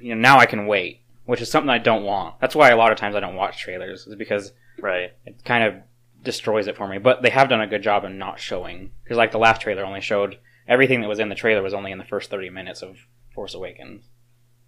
you 0.00 0.14
know, 0.14 0.20
now 0.20 0.38
I 0.38 0.46
can 0.46 0.66
wait, 0.66 1.00
which 1.24 1.40
is 1.40 1.50
something 1.50 1.70
I 1.70 1.78
don't 1.78 2.04
want. 2.04 2.38
That's 2.40 2.54
why 2.54 2.70
a 2.70 2.76
lot 2.76 2.92
of 2.92 2.98
times 2.98 3.14
I 3.16 3.20
don't 3.20 3.36
watch 3.36 3.58
trailers, 3.62 4.06
is 4.06 4.16
because 4.16 4.52
Right. 4.78 5.12
it 5.24 5.44
kind 5.44 5.64
of 5.64 5.74
destroys 6.22 6.66
it 6.66 6.76
for 6.76 6.86
me. 6.86 6.98
But 6.98 7.22
they 7.22 7.30
have 7.30 7.48
done 7.48 7.60
a 7.62 7.66
good 7.66 7.82
job 7.82 8.04
in 8.04 8.18
not 8.18 8.38
showing, 8.38 8.90
because 9.04 9.16
like 9.16 9.32
the 9.32 9.38
last 9.38 9.62
trailer 9.62 9.84
only 9.84 10.00
showed 10.02 10.38
everything 10.68 11.00
that 11.00 11.08
was 11.08 11.18
in 11.20 11.30
the 11.30 11.34
trailer 11.34 11.62
was 11.62 11.72
only 11.74 11.90
in 11.92 11.98
the 11.98 12.04
first 12.04 12.28
30 12.30 12.50
minutes 12.50 12.82
of 12.82 12.98
Force 13.34 13.54
Awakens. 13.54 14.10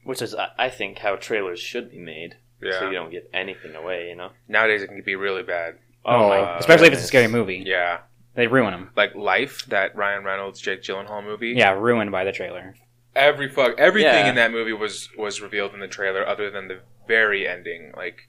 Which 0.05 0.23
is, 0.23 0.35
I- 0.35 0.49
I 0.59 0.69
think, 0.71 0.99
how 0.99 1.17
trailers 1.17 1.61
should 1.61 1.91
be 1.91 1.99
made. 1.99 2.37
Yeah. 2.63 2.79
So 2.79 2.87
you 2.87 2.93
don't 2.93 3.11
give 3.11 3.25
anything 3.35 3.75
away, 3.75 4.09
you 4.09 4.17
know? 4.17 4.31
Nowadays 4.49 4.83
it 4.83 4.89
can 4.89 5.03
be 5.03 5.17
really 5.17 5.43
bad. 5.43 5.75
Oh, 6.05 6.15
oh 6.15 6.29
my 6.29 6.41
my! 6.41 6.53
Uh, 6.55 6.59
especially 6.59 6.87
if 6.89 6.95
it's 6.95 7.03
a 7.05 7.07
scary 7.07 7.29
movie, 7.29 7.63
Yeah. 7.67 7.99
they 8.35 8.47
ruin 8.47 8.73
them. 8.73 8.91
Like 8.97 9.15
Life, 9.15 9.67
that 9.67 9.95
Ryan 9.97 10.25
Reynolds, 10.25 10.61
Jake 10.61 10.83
Gyllenhaal 10.83 11.25
movie. 11.25 11.51
Yeah, 11.57 11.73
ruined 11.73 12.11
by 12.13 12.25
the 12.25 12.33
trailer. 12.33 12.75
Every 13.15 13.49
fuck 13.49 13.79
everything 13.79 14.25
Yeah. 14.25 14.29
in 14.31 14.37
that 14.37 14.51
movie 14.53 14.73
was 14.73 15.09
was 15.19 15.41
revealed 15.41 15.75
in 15.75 15.81
the 15.81 15.89
trailer, 15.89 16.27
other 16.27 16.51
than 16.51 16.69
the 16.69 16.81
very 17.07 17.47
ending. 17.47 17.93
Like 17.97 18.23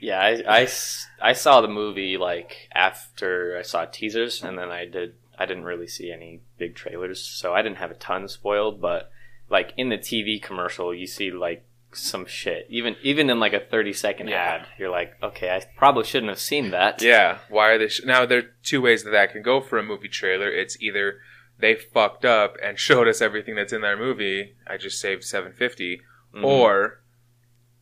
Yeah, 0.00 0.20
I, 0.20 0.42
I 0.48 0.62
s- 0.62 1.06
I 1.20 1.32
saw 1.32 1.60
the 1.60 1.68
movie, 1.68 2.16
like, 2.18 2.68
after 2.74 3.56
I 3.58 3.62
saw 3.62 3.84
teasers, 3.86 4.42
and 4.42 4.58
then 4.58 4.70
I 4.70 4.84
did, 4.84 5.14
I 5.38 5.46
didn't 5.46 5.64
really 5.64 5.86
see 5.86 6.12
any 6.12 6.40
big 6.58 6.74
trailers, 6.74 7.20
so 7.22 7.54
I 7.54 7.62
didn't 7.62 7.78
have 7.78 7.90
a 7.90 7.94
ton 7.94 8.28
spoiled, 8.28 8.80
but, 8.80 9.10
like, 9.48 9.72
in 9.78 9.88
the 9.88 9.96
TV 9.98 10.38
commercial, 10.42 10.92
you 10.94 11.06
see, 11.06 11.30
like, 11.30 11.64
some 11.96 12.26
shit. 12.26 12.66
Even 12.68 12.96
even 13.02 13.30
in 13.30 13.40
like 13.40 13.52
a 13.52 13.60
thirty 13.60 13.92
second 13.92 14.28
Yeah. 14.28 14.36
ad, 14.60 14.66
you're 14.78 14.90
like, 14.90 15.14
okay, 15.22 15.50
I 15.50 15.62
probably 15.76 16.04
shouldn't 16.04 16.30
have 16.30 16.38
seen 16.40 16.70
that. 16.70 17.00
Yeah, 17.02 17.38
why 17.48 17.70
are 17.70 17.78
they? 17.78 17.88
Sh- 17.88 18.02
now 18.04 18.26
there 18.26 18.38
are 18.38 18.54
two 18.62 18.80
ways 18.80 19.04
that 19.04 19.10
that 19.10 19.32
can 19.32 19.42
go 19.42 19.60
for 19.60 19.78
a 19.78 19.82
movie 19.82 20.08
trailer. 20.08 20.48
It's 20.48 20.76
either 20.80 21.18
they 21.58 21.74
fucked 21.74 22.24
up 22.24 22.56
and 22.62 22.78
showed 22.88 23.08
us 23.08 23.20
everything 23.20 23.54
that's 23.56 23.72
in 23.72 23.80
their 23.82 23.96
movie. 23.96 24.56
I 24.66 24.76
just 24.76 25.00
saved 25.00 25.24
seven 25.24 25.52
fifty, 25.52 26.00
Mhm. 26.34 26.44
or 26.44 27.00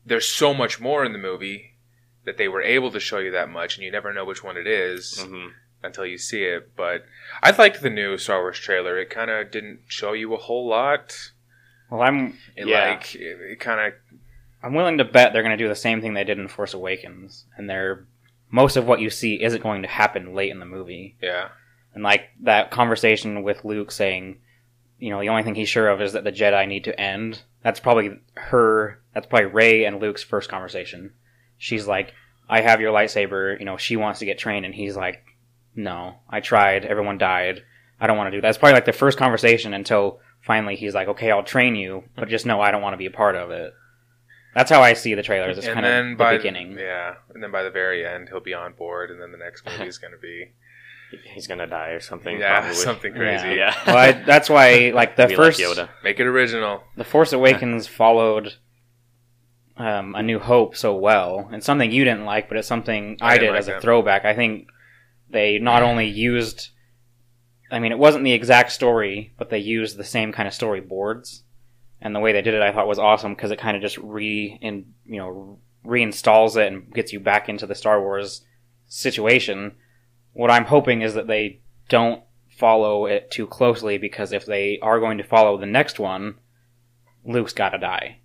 there's 0.07 0.27
so 0.29 0.53
much 0.55 0.81
more 0.81 1.05
in 1.05 1.13
the 1.13 1.19
movie 1.19 1.73
that 2.25 2.37
they 2.37 2.49
were 2.49 2.63
able 2.63 2.91
to 2.91 3.01
show 3.01 3.19
you 3.19 3.31
that 3.33 3.49
much, 3.49 3.77
and 3.77 3.85
you 3.85 3.91
never 3.91 4.13
know 4.13 4.25
which 4.25 4.43
one 4.45 4.57
it 4.57 4.67
is 4.67 5.19
Mhm. 5.27 5.53
until 5.83 6.07
you 6.07 6.17
see 6.19 6.45
it. 6.45 6.75
But 6.77 7.05
I 7.43 7.51
liked 7.51 7.83
the 7.83 7.91
new 7.91 8.17
Star 8.17 8.41
Wars 8.41 8.59
trailer. 8.59 8.99
It 8.99 9.11
kind 9.11 9.31
of 9.31 9.51
didn't 9.51 9.81
show 9.89 10.13
you 10.15 10.33
a 10.35 10.39
whole 10.39 10.67
lot. 10.67 11.33
Well, 11.91 12.03
I'm 12.03 12.39
It 12.57 12.67
Yeah. 12.67 12.91
like 12.91 13.15
it, 13.15 13.39
it 13.53 13.61
kind 13.61 13.81
of 13.81 13.95
I'm 14.63 14.75
willing 14.75 14.99
to 14.99 15.05
bet 15.05 15.33
they're 15.33 15.43
going 15.43 15.57
to 15.57 15.63
do 15.63 15.69
the 15.69 15.75
same 15.75 16.01
thing 16.01 16.15
they 16.15 16.25
did 16.25 16.39
in 16.39 16.49
Force 16.49 16.73
Awakens, 16.75 17.45
and 17.57 17.69
they're 17.69 18.07
most 18.51 18.77
of 18.77 18.87
what 18.87 19.01
you 19.01 19.11
see 19.11 19.43
isn't 19.43 19.63
going 19.63 19.83
to 19.83 19.89
happen 19.89 20.35
late 20.35 20.51
in 20.51 20.59
the 20.61 20.65
movie. 20.67 21.17
yeah. 21.21 21.49
And 21.93 22.03
like 22.03 22.23
that 22.43 22.71
conversation 22.73 23.43
with 23.45 23.65
Luke 23.65 23.93
saying, 23.93 24.39
you 24.99 25.11
know, 25.11 25.21
the 25.21 25.29
only 25.29 25.43
thing 25.45 25.55
he's 25.55 25.69
sure 25.69 25.89
of 25.89 26.01
is 26.03 26.13
that 26.15 26.25
the 26.25 26.33
Jedi 26.33 26.67
need 26.67 26.85
to 26.85 27.01
end. 27.01 27.43
That's 27.63 27.79
probably 27.79 28.19
her. 28.35 29.01
That's 29.13 29.27
probably 29.29 29.47
Rey 29.47 29.85
and 29.85 30.01
Luke's 30.01 30.23
first 30.25 30.49
conversation. 30.49 31.13
She's 31.57 31.87
like, 31.87 32.13
"I 32.49 32.63
have 32.63 32.81
your 32.81 32.93
lightsaber." 32.93 33.59
You 33.59 33.65
know, 33.65 33.77
she 33.77 33.97
wants 33.97 34.19
to 34.21 34.25
get 34.25 34.39
trained, 34.39 34.65
and 34.67 34.75
he's 34.75 34.97
like, 34.97 35.23
"No, 35.77 36.17
I 36.29 36.41
tried. 36.41 36.85
Everyone 36.85 37.17
died. 37.19 37.63
I 38.01 38.07
don't 38.09 38.17
want 38.17 38.27
to 38.29 38.33
do 38.33 38.41
that." 38.41 38.49
That's 38.49 38.59
probably 38.59 38.75
like 38.75 38.87
the 38.87 38.93
first 38.93 39.17
conversation 39.17 39.73
until 39.73 40.21
finally 40.47 40.77
he's 40.77 40.95
like, 40.95 41.09
"Okay, 41.09 41.31
I'll 41.31 41.43
train 41.45 41.75
you, 41.75 42.05
but 42.17 42.29
just 42.29 42.47
know 42.47 42.61
I 42.61 42.71
don't 42.71 42.83
want 42.83 42.95
to 42.95 42.99
be 42.99 43.07
a 43.07 43.11
part 43.11 43.37
of 43.37 43.51
it." 43.51 43.73
That's 44.55 44.71
how 44.71 44.83
I 44.83 44.93
see 44.93 45.15
the 45.15 45.23
trailers. 45.23 45.59
It's 45.59 45.67
and 45.67 45.75
kind 45.75 45.85
then 45.87 46.13
of 46.13 46.19
by 46.19 46.33
the 46.33 46.39
beginning. 46.39 46.79
yeah, 46.79 47.15
and 47.35 47.43
then 47.43 47.51
by 47.51 47.63
the 47.65 47.71
very 47.71 48.07
end, 48.07 48.29
he'll 48.29 48.41
be 48.41 48.55
on 48.55 48.73
board, 48.75 49.11
and 49.11 49.21
then 49.21 49.33
the 49.33 49.39
next 49.39 49.67
movie 49.67 49.89
is 49.89 49.99
going 49.99 50.13
to 50.13 50.19
be 50.19 50.53
he's 51.35 51.47
gonna 51.47 51.67
die 51.67 51.91
or 51.91 52.01
something. 52.01 52.39
yeah 52.39 52.61
probably. 52.61 52.75
something 52.77 53.13
crazy. 53.13 53.49
Yeah. 53.49 53.55
Yeah. 53.55 53.75
Well, 53.87 53.97
I, 53.97 54.13
that's 54.13 54.49
why 54.51 54.93
like 54.95 55.17
the 55.17 55.27
Be 55.29 55.37
first 55.37 55.61
like 55.61 55.69
Yoda. 55.69 55.89
Make 56.03 56.21
it 56.21 56.27
original. 56.27 56.83
The 56.97 57.05
Force 57.05 57.33
Awakens 57.33 57.87
followed 58.01 58.55
um, 59.77 60.15
A 60.15 60.23
New 60.23 60.39
Hope 60.39 60.77
so 60.77 60.95
well, 60.95 61.49
and 61.53 61.63
something 61.63 61.91
you 61.91 62.05
didn't 62.05 62.25
like, 62.25 62.49
but 62.49 62.57
it's 62.57 62.69
something 62.69 63.19
I 63.21 63.35
I, 63.35 63.39
didn't 63.39 63.51
like 63.55 63.59
as 63.61 63.69
a 63.69 63.73
that. 63.73 63.83
throwback. 63.83 64.25
I 64.25 64.35
think 64.35 64.69
they 65.31 65.59
not 65.59 65.83
only 65.83 66.07
used, 66.07 66.71
I 67.71 67.79
mean, 67.79 67.93
it 67.93 67.99
wasn't 67.99 68.25
the 68.25 68.33
exact 68.33 68.73
story, 68.73 69.33
but 69.39 69.51
they 69.51 69.59
used 69.59 69.97
the 69.97 70.05
same 70.05 70.33
kind 70.33 70.47
of 70.47 70.55
storyboards, 70.55 71.43
and 72.01 72.15
the 72.15 72.21
way 72.21 72.33
they 72.33 72.43
did 72.43 72.55
it, 72.55 72.63
I 72.63 72.73
thought 72.73 72.87
was 72.87 72.99
awesome 72.99 73.35
because 73.35 73.51
it 73.51 73.59
kind 73.59 73.77
of 73.77 73.83
just 73.83 73.99
re 73.99 74.59
in 74.61 74.93
you 75.07 75.19
know 75.19 75.59
reinstalls 75.85 76.57
it 76.57 76.73
and 76.73 76.93
gets 76.93 77.13
you 77.13 77.21
back 77.21 77.49
into 77.49 77.67
the 77.67 77.75
Star 77.75 78.01
Wars 78.01 78.45
situation. 78.87 79.73
What 80.33 80.51
I'm 80.51 80.65
hoping 80.65 81.03
is 81.03 81.15
that 81.15 81.27
they 81.27 81.61
don't 81.89 82.23
follow 82.49 83.07
it 83.07 83.31
too 83.31 83.47
closely 83.47 83.99
because 83.99 84.33
if 84.33 84.47
they 84.47 84.79
are 84.81 85.01
going 85.01 85.19
to 85.19 85.25
follow 85.25 85.59
the 85.59 85.67
next 85.67 85.99
one, 85.99 86.37
Luke's 87.25 87.53
got 87.53 87.71
to 87.71 87.79
die. 87.79 88.19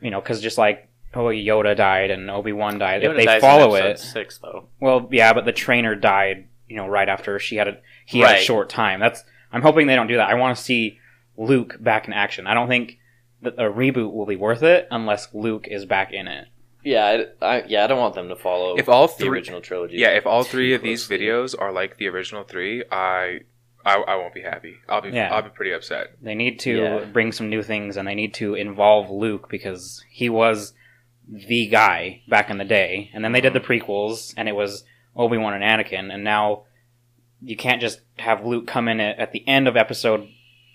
You 0.00 0.10
know, 0.10 0.20
because 0.20 0.40
just 0.40 0.58
like 0.58 0.88
oh 1.14 1.26
Yoda 1.26 1.76
died 1.76 2.10
and 2.10 2.30
Obi 2.30 2.52
Wan 2.52 2.78
died, 2.78 3.02
Yoda 3.02 3.18
if 3.18 3.26
they 3.26 3.40
follow 3.40 3.74
it, 3.74 3.98
six 3.98 4.38
though. 4.38 4.68
well, 4.80 5.08
yeah, 5.10 5.32
but 5.32 5.44
the 5.44 5.52
trainer 5.52 5.94
died. 5.94 6.47
You 6.68 6.76
know, 6.76 6.86
right 6.86 7.08
after 7.08 7.38
she 7.38 7.56
had 7.56 7.68
a 7.68 7.78
he 8.06 8.20
had 8.20 8.38
a 8.38 8.40
short 8.40 8.68
time. 8.68 9.00
That's 9.00 9.22
I'm 9.52 9.62
hoping 9.62 9.86
they 9.86 9.96
don't 9.96 10.06
do 10.06 10.16
that. 10.16 10.28
I 10.28 10.34
want 10.34 10.56
to 10.56 10.62
see 10.62 10.98
Luke 11.36 11.76
back 11.80 12.06
in 12.06 12.12
action. 12.12 12.46
I 12.46 12.54
don't 12.54 12.68
think 12.68 12.98
that 13.42 13.54
a 13.54 13.70
reboot 13.70 14.12
will 14.12 14.26
be 14.26 14.36
worth 14.36 14.62
it 14.62 14.88
unless 14.90 15.32
Luke 15.32 15.66
is 15.68 15.84
back 15.86 16.12
in 16.12 16.28
it. 16.28 16.48
Yeah, 16.84 17.24
I, 17.40 17.46
I, 17.46 17.64
yeah, 17.66 17.84
I 17.84 17.86
don't 17.86 17.98
want 17.98 18.14
them 18.14 18.28
to 18.28 18.36
follow 18.36 18.76
If 18.78 18.88
all 18.88 19.08
the 19.08 19.14
three, 19.14 19.28
original 19.28 19.60
trilogy. 19.60 19.96
yeah, 19.96 20.10
if 20.10 20.26
all 20.26 20.42
three 20.42 20.74
of 20.74 20.82
these 20.82 21.08
videos 21.08 21.54
are 21.58 21.72
like 21.72 21.98
the 21.98 22.08
original 22.08 22.44
three, 22.44 22.84
I, 22.90 23.40
I, 23.84 23.96
I 23.96 24.16
won't 24.16 24.34
be 24.34 24.42
happy. 24.42 24.76
I'll 24.88 25.00
be, 25.00 25.10
Yeah. 25.10 25.34
I'll 25.34 25.42
be 25.42 25.50
pretty 25.50 25.72
upset. 25.72 26.16
They 26.22 26.34
need 26.34 26.60
to 26.60 26.76
Yeah. 26.76 27.04
bring 27.04 27.32
some 27.32 27.50
new 27.50 27.62
things 27.62 27.96
and 27.96 28.06
they 28.06 28.14
need 28.14 28.34
to 28.34 28.54
involve 28.54 29.10
Luke 29.10 29.48
because 29.50 30.04
he 30.10 30.28
was 30.28 30.72
the 31.28 31.66
guy 31.66 32.22
back 32.28 32.48
in 32.48 32.58
the 32.58 32.64
day. 32.64 33.10
And 33.12 33.24
then 33.24 33.32
they 33.32 33.40
did 33.40 33.52
the 33.52 33.60
mm-hmm. 33.60 33.90
prequels 33.90 34.32
and 34.36 34.48
it 34.48 34.54
was 34.54 34.84
Obi 35.18 35.36
Wan 35.36 35.60
and 35.60 35.64
Anakin. 35.64 36.12
And 36.14 36.24
now 36.24 36.62
you 37.42 37.56
can't 37.56 37.80
just 37.80 38.00
have 38.18 38.46
Luke 38.46 38.66
come 38.66 38.88
in 38.88 39.00
at, 39.00 39.18
at 39.18 39.32
the 39.32 39.46
end 39.46 39.68
of 39.68 39.76
episode 39.76 40.28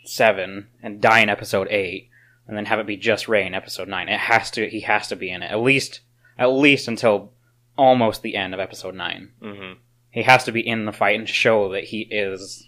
seven 0.05 0.67
and 0.83 1.01
die 1.01 1.21
in 1.21 1.29
episode 1.29 1.67
eight 1.69 2.09
and 2.47 2.57
then 2.57 2.65
have 2.65 2.79
it 2.79 2.85
be 2.85 2.97
just 2.97 3.27
Rey 3.27 3.45
in 3.47 3.53
episode 3.53 3.87
nine. 3.87 4.09
It 4.09 4.19
has 4.19 4.51
to, 4.51 4.69
he 4.69 4.81
has 4.81 5.07
to 5.07 5.15
be 5.15 5.31
in 5.31 5.41
it 5.41 5.51
at 5.51 5.59
least, 5.61 6.01
at 6.37 6.47
least 6.47 6.87
until 6.87 7.31
almost 7.77 8.21
the 8.21 8.35
end 8.35 8.53
of 8.53 8.59
episode 8.59 8.95
nine. 8.95 9.31
Mhm. 9.41 9.77
He 10.11 10.23
has 10.23 10.43
to 10.43 10.51
be 10.51 10.59
in 10.65 10.85
the 10.85 10.91
fight 10.91 11.17
and 11.17 11.27
show 11.27 11.71
that 11.71 11.85
he 11.85 12.01
is, 12.01 12.67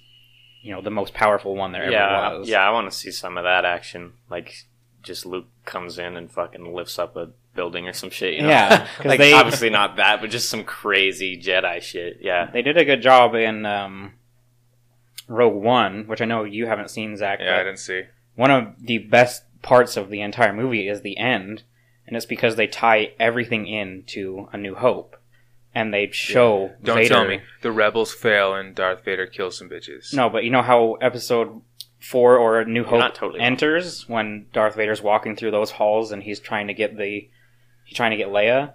you 0.64 0.72
know, 0.74 0.82
the 0.82 0.90
most 0.90 1.14
powerful 1.14 1.56
one 1.56 1.74
there 1.74 1.92
yeah, 1.92 2.28
ever 2.30 2.40
was. 2.40 2.50
yeah, 2.50 2.68
I 2.68 2.72
want 2.72 2.90
to 2.90 2.98
see 2.98 3.12
some 3.12 3.38
of 3.38 3.44
that 3.44 3.66
action. 3.66 4.14
Like, 4.30 4.66
just 5.04 5.26
Luke 5.26 5.46
comes 5.64 6.00
in 6.00 6.18
and 6.18 6.32
fucking 6.32 6.74
lifts 6.74 6.98
up 6.98 7.16
a 7.16 7.30
building 7.56 7.88
or 7.88 7.94
some 7.94 8.10
shit. 8.12 8.36
You 8.36 8.44
know? 8.44 8.50
Yeah, 8.50 8.88
'cause 8.98 9.06
like 9.06 9.20
they- 9.20 9.34
obviously 9.34 9.70
not 9.72 9.96
that, 9.96 10.22
but 10.22 10.30
just 10.30 10.50
some 10.50 10.64
crazy 10.64 11.42
Jedi 11.42 11.82
shit. 11.82 12.20
Yeah, 12.22 12.50
They 12.52 12.62
did 12.62 12.78
a 12.78 12.86
good 12.86 13.02
job 13.02 13.34
in 13.34 13.66
um, 13.66 14.14
Rogue 15.28 15.62
One, 15.62 16.06
which 16.08 16.22
I 16.22 16.26
know 16.26 16.44
you 16.44 16.68
haven't 16.68 16.90
seen, 16.92 17.18
Zach. 17.18 17.40
Yeah, 17.42 17.56
I 17.56 17.64
didn't 17.64 17.80
see. 17.80 18.04
one 18.36 18.52
of 18.52 18.74
the 18.80 19.00
best 19.00 19.44
parts 19.62 19.98
of 19.98 20.10
the 20.10 20.22
entire 20.22 20.54
movie 20.54 20.88
is 20.88 21.02
the 21.02 21.18
end, 21.18 21.64
and 22.06 22.16
it's 22.16 22.26
because 22.28 22.56
they 22.56 22.68
tie 22.68 23.14
everything 23.20 23.66
into 23.68 24.48
A 24.54 24.58
New 24.58 24.76
Hope, 24.76 25.18
and 25.74 25.94
they 25.94 26.12
show 26.12 26.72
Don't 26.84 26.98
Vader. 26.98 27.10
tell 27.10 27.28
me 27.28 27.42
the 27.62 27.72
rebels 27.72 28.14
fail 28.14 28.54
and 28.54 28.76
Darth 28.76 29.04
Vader 29.04 29.26
kills 29.26 29.58
some 29.58 29.70
bitches. 29.70 30.14
No, 30.14 30.30
but 30.30 30.44
you 30.44 30.52
know 30.52 30.62
how 30.62 30.94
Episode 31.02 31.62
Four 32.00 32.38
or 32.38 32.60
A 32.60 32.66
New 32.66 32.84
Hope 32.84 33.00
not 33.00 33.16
totally 33.16 33.40
wrong. 33.40 33.48
enters 33.48 34.08
when 34.08 34.46
Darth 34.54 34.76
Vader's 34.76 35.02
walking 35.02 35.36
through 35.36 35.50
those 35.52 35.72
halls 35.72 36.12
and 36.12 36.22
he's 36.22 36.40
trying 36.40 36.68
to 36.68 36.74
get 36.76 36.96
the 36.98 37.28
he's 37.86 37.96
trying 37.96 38.12
to 38.12 38.18
get 38.18 38.28
Leia. 38.28 38.74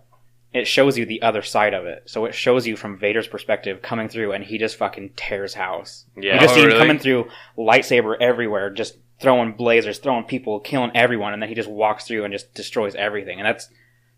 It 0.53 0.67
shows 0.67 0.99
you 0.99 1.05
the 1.07 1.23
other 1.23 1.43
side 1.43 1.75
of 1.75 1.85
it, 1.85 2.05
so 2.07 2.25
it 2.25 2.35
shows 2.35 2.67
you 2.67 2.77
from 2.77 2.99
Vader's 2.99 3.29
perspective 3.29 3.83
coming 3.83 4.09
through, 4.09 4.33
and 4.33 4.43
he 4.43 4.59
just 4.59 4.75
fucking 4.77 5.11
tears 5.15 5.55
house. 5.55 6.07
yeah. 6.17 6.35
You 6.35 6.41
just 6.41 6.53
Oh, 6.53 6.55
see 6.57 6.63
him 6.63 6.67
really? 6.69 6.79
coming 6.81 6.99
through, 6.99 7.29
lightsaber 7.57 8.17
everywhere, 8.21 8.71
just 8.71 8.97
throwing 9.21 9.53
blazers, 9.53 9.99
throwing 9.99 10.25
people, 10.25 10.59
killing 10.59 10.91
everyone, 10.95 11.33
and 11.35 11.41
then 11.43 11.49
he 11.51 11.55
just 11.55 11.69
walks 11.71 12.05
through 12.07 12.25
and 12.25 12.33
just 12.33 12.53
destroys 12.55 12.95
everything. 12.97 13.39
And 13.39 13.47
that's 13.47 13.69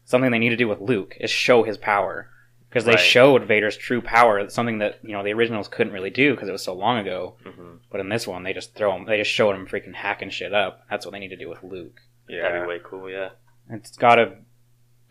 something 0.05 0.31
they 0.31 0.39
need 0.39 0.51
to 0.51 0.57
do 0.57 0.69
with 0.69 0.81
Luke 0.81 1.17
is 1.21 1.31
show 1.31 1.65
his 1.65 1.77
power 1.77 2.31
because 2.71 2.87
they 2.87 2.93
Right. 2.93 3.01
showed 3.01 3.45
Vader's 3.45 3.77
true 3.77 4.01
power, 4.01 4.49
something 4.49 4.79
that 4.79 5.01
you 5.03 5.13
know 5.13 5.23
the 5.23 5.35
originals 5.35 5.69
couldn't 5.69 5.93
really 5.93 6.09
do 6.11 6.31
because 6.35 6.49
it 6.49 6.53
was 6.53 6.63
so 6.65 6.73
long 6.73 6.97
ago. 6.99 7.37
Mhm. 7.45 7.81
But 7.91 8.01
in 8.01 8.09
this 8.09 8.27
one, 8.27 8.43
they 8.43 8.55
just 8.55 8.75
throw 8.75 8.97
him. 8.97 9.05
They 9.05 9.19
just 9.19 9.31
showed 9.31 9.55
him 9.55 9.67
freaking 9.67 9.95
hacking 9.95 10.31
shit 10.31 10.55
up. 10.55 10.87
That's 10.89 11.05
what 11.05 11.13
they 11.13 11.19
need 11.19 11.29
to 11.29 11.37
do 11.37 11.51
with 11.51 11.63
Luke. 11.63 12.01
yeah, 12.29 12.43
That'd 12.43 12.63
be 12.63 12.69
way 12.69 12.81
cool. 12.83 13.11
Yeah, 13.11 13.31
It's 13.71 13.97
got 13.99 14.15
to 14.15 14.37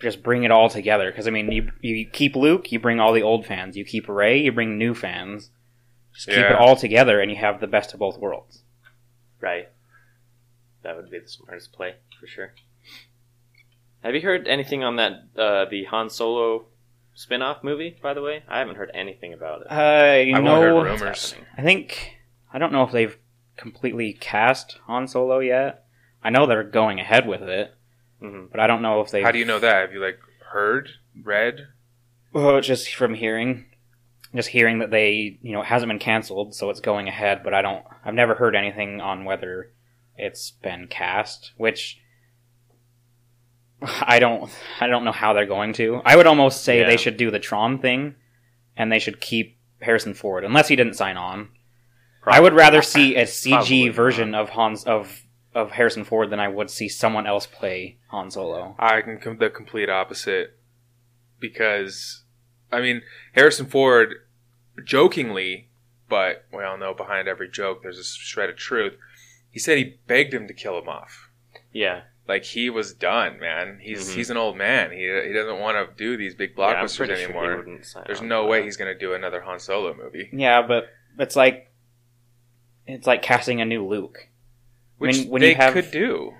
just 0.02 0.24
bring 0.24 0.44
it 0.44 0.52
all 0.52 0.70
together 0.70 1.10
because 1.12 1.28
I 1.28 1.32
mean, 1.32 1.52
you 1.52 1.72
you 1.82 2.06
keep 2.06 2.36
Luke, 2.36 2.72
you 2.72 2.80
bring 2.80 3.00
all 3.00 3.14
the 3.14 3.22
old 3.24 3.46
fans. 3.46 3.78
You 3.78 3.86
keep 3.86 4.08
Rey, 4.10 4.40
you 4.42 4.52
bring 4.52 4.78
new 4.78 4.94
fans. 4.94 5.52
Just 6.14 6.28
keep 6.28 6.38
Yeah. 6.38 6.54
it 6.54 6.60
all 6.60 6.76
together, 6.76 7.22
and 7.22 7.32
you 7.32 7.38
have 7.38 7.60
the 7.62 7.68
best 7.68 7.94
of 7.94 8.00
both 8.00 8.18
worlds. 8.18 8.64
right. 9.40 9.70
That 10.84 10.96
would 10.98 11.12
be 11.12 11.20
the 11.20 11.28
smartest 11.28 11.72
play 11.74 11.94
for 12.20 12.26
sure. 12.26 12.54
Have 14.04 14.16
you 14.16 14.22
heard 14.22 14.48
anything 14.48 14.84
on 14.84 14.96
that 14.96 15.12
uh, 15.38 15.66
the 15.66 15.84
Han 15.86 16.10
Solo 16.10 16.66
spin-off 17.14 17.64
movie? 17.64 17.96
By 18.02 18.16
the 18.16 18.22
way, 18.24 18.42
I 18.48 18.58
haven't 18.60 18.78
heard 18.78 18.90
anything 18.96 19.32
about 19.34 19.62
it. 19.62 19.68
Uh, 19.68 20.22
you 20.24 20.36
I've 20.36 20.44
know, 20.44 20.60
heard 20.60 20.74
rumors. 20.86 21.36
I 21.56 21.62
think 21.62 22.18
I 22.52 22.58
don't 22.58 22.72
know 22.74 22.82
if 22.84 22.92
they've 22.92 23.16
completely 23.58 24.12
cast 24.14 24.80
Han 24.88 25.08
Solo 25.08 25.38
yet. 25.40 25.86
I 26.24 26.32
know 26.32 26.48
they're 26.48 26.64
going 26.64 27.00
ahead 27.00 27.28
with 27.28 27.44
it, 27.44 27.76
Mhm. 28.22 28.52
but 28.52 28.60
I 28.60 28.68
don't 28.68 28.82
know 28.82 29.02
if 29.02 29.10
they. 29.12 29.22
How 29.22 29.32
do 29.32 29.40
you 29.40 29.46
know 29.46 29.60
that? 29.60 29.82
Have 29.82 29.94
you 29.94 30.00
like 30.00 30.20
heard, 30.52 30.90
read? 31.24 31.68
Well, 32.34 32.62
just 32.62 32.94
from 32.96 33.14
hearing, 33.14 33.66
just 34.36 34.50
hearing 34.50 34.80
that 34.80 34.92
they, 34.92 35.38
you 35.42 35.54
know, 35.54 35.62
it 35.62 35.66
hasn't 35.66 35.90
been 35.90 36.00
canceled, 36.00 36.54
so 36.56 36.70
it's 36.70 36.80
going 36.80 37.08
ahead. 37.08 37.42
But 37.44 37.54
I 37.54 37.62
don't. 37.62 37.84
I've 38.06 38.14
never 38.14 38.36
heard 38.36 38.56
anything 38.56 39.02
on 39.02 39.26
whether 39.26 39.72
it's 40.18 40.52
been 40.52 40.88
cast, 40.88 41.52
which 41.58 42.00
I 43.82 44.20
don't. 44.20 44.52
I 44.80 44.88
don't 44.88 45.04
know 45.04 45.12
how 45.12 45.34
they're 45.34 45.46
going 45.46 45.74
to. 45.74 46.02
I 46.06 46.16
would 46.16 46.28
almost 46.28 46.64
say 46.64 46.80
Yeah. 46.82 46.88
they 46.88 46.98
should 46.98 47.18
do 47.18 47.32
the 47.32 47.40
Tron 47.40 47.80
thing, 47.80 48.16
and 48.78 48.92
they 48.92 49.00
should 49.00 49.20
keep 49.20 49.58
Harrison 49.82 50.14
Ford, 50.14 50.44
unless 50.44 50.68
he 50.68 50.76
didn't 50.76 50.94
sign 50.94 51.18
on. 51.18 51.50
I 52.24 52.40
would 52.40 52.54
rather 52.54 52.84
see 52.84 53.16
a 53.16 53.24
CG 53.26 53.50
Probably 53.52 53.90
version 53.90 54.36
of 54.36 54.50
Hans 54.50 54.84
of 54.84 55.24
of 55.54 55.72
Harrison 55.72 56.04
Ford 56.04 56.30
than 56.30 56.40
I 56.40 56.48
would 56.48 56.70
see 56.70 56.88
someone 56.88 57.28
else 57.28 57.46
play 57.46 57.98
Han 58.08 58.32
Solo. 58.32 58.76
I 58.80 59.02
can 59.02 59.18
come 59.18 59.38
the 59.38 59.50
complete 59.50 59.90
opposite 59.90 60.58
because 61.40 62.24
I 62.72 62.82
mean 62.82 63.02
Harrison 63.34 63.66
Ford 63.66 64.14
jokingly, 64.84 65.70
but 66.10 66.46
we 66.54 66.64
all 66.64 66.78
know 66.78 66.94
behind 66.94 67.28
every 67.28 67.50
joke 67.50 67.84
there's 67.84 67.98
a 68.00 68.04
shred 68.04 68.50
of 68.50 68.56
truth. 68.58 68.94
He 69.50 69.60
said 69.60 69.78
he 69.78 69.98
begged 70.08 70.34
him 70.34 70.48
to 70.48 70.54
kill 70.54 70.78
him 70.80 70.88
off. 70.88 71.30
Yeah, 71.74 72.02
like 72.28 72.46
he 72.46 72.70
was 72.70 72.94
done, 72.94 73.40
man. 73.40 73.80
He's 73.82 74.10
Mhm. 74.10 74.16
he's 74.16 74.30
an 74.30 74.38
old 74.38 74.58
man. 74.58 74.92
He 74.92 75.00
he 75.00 75.34
doesn't 75.34 75.60
want 75.60 75.78
to 75.78 75.94
do 75.98 76.16
these 76.18 76.36
big 76.36 76.52
Yeah, 76.58 76.76
blockbusters 76.84 76.96
sure 76.96 77.06
he 77.16 77.24
anymore. 77.24 77.66
sign 77.84 78.04
There's 78.08 78.22
no 78.22 78.46
way 78.46 78.60
that. 78.60 78.66
he's 78.66 78.78
gonna 78.78 78.98
do 78.98 79.14
another 79.14 79.42
Han 79.42 79.60
Solo 79.60 79.94
movie. 79.94 80.30
Yeah, 80.32 80.62
but 80.62 80.86
it's 81.20 81.36
like 81.36 81.72
it's 82.88 83.06
like 83.08 83.22
casting 83.22 83.60
a 83.62 83.66
new 83.66 83.86
Luke. 83.86 84.28
Which 85.02 85.18
mean, 85.20 85.30
when 85.30 85.42
they 85.42 85.50
you 85.50 85.56
have- 85.56 85.74
could 85.74 85.92
do. 85.92 86.34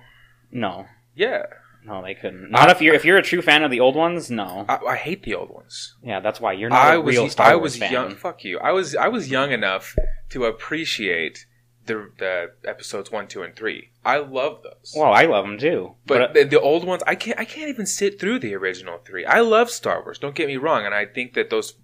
No, 0.50 0.86
Yeah. 1.14 1.44
no, 1.84 2.02
they 2.02 2.14
couldn't. 2.14 2.50
Not 2.50 2.70
if 2.70 2.80
you're 2.82 2.94
if 2.94 3.04
you're 3.04 3.16
a 3.16 3.22
true 3.22 3.42
fan 3.42 3.62
of 3.62 3.70
the 3.70 3.80
old 3.80 3.96
ones. 3.96 4.30
No. 4.30 4.64
I, 4.68 4.76
I 4.86 4.96
hate 4.96 5.22
the 5.24 5.34
old 5.34 5.50
ones. 5.50 5.94
Yeah, 6.02 6.20
that's 6.20 6.40
why 6.40 6.52
you're 6.52 6.68
not 6.70 6.86
I 6.86 6.94
a 6.94 7.00
was 7.00 7.16
real 7.16 7.28
Star 7.28 7.46
I 7.46 7.54
Wars 7.56 7.62
was 7.72 7.76
fan. 7.78 7.92
young. 7.92 8.14
Fuck 8.14 8.44
you. 8.44 8.58
I 8.58 8.72
was 8.72 8.94
I 8.94 9.08
was 9.08 9.30
young 9.30 9.50
enough 9.52 9.96
to 10.30 10.44
appreciate 10.44 11.46
the 11.86 12.10
the 12.18 12.52
episodes 12.68 13.10
one, 13.10 13.26
two, 13.26 13.42
and 13.42 13.56
three. 13.56 13.90
I 14.04 14.18
love 14.18 14.62
those. 14.62 14.94
Well, 14.96 15.12
I 15.12 15.24
love 15.24 15.44
them 15.46 15.58
too, 15.58 15.94
but 16.06 16.18
but, 16.18 16.34
the, 16.34 16.44
the 16.44 16.60
old 16.60 16.84
ones, 16.84 17.02
I 17.06 17.14
can't 17.16 17.38
I 17.40 17.44
can't 17.44 17.68
even 17.70 17.86
sit 17.86 18.20
through 18.20 18.38
the 18.40 18.54
original 18.54 18.98
three. 19.04 19.24
I 19.24 19.40
love 19.40 19.70
Star 19.70 20.02
Wars. 20.02 20.18
Don't 20.18 20.34
get 20.36 20.46
me 20.48 20.56
wrong, 20.58 20.84
and 20.86 20.94
I 20.94 21.06
think 21.06 21.34
that 21.34 21.50
those 21.50 21.74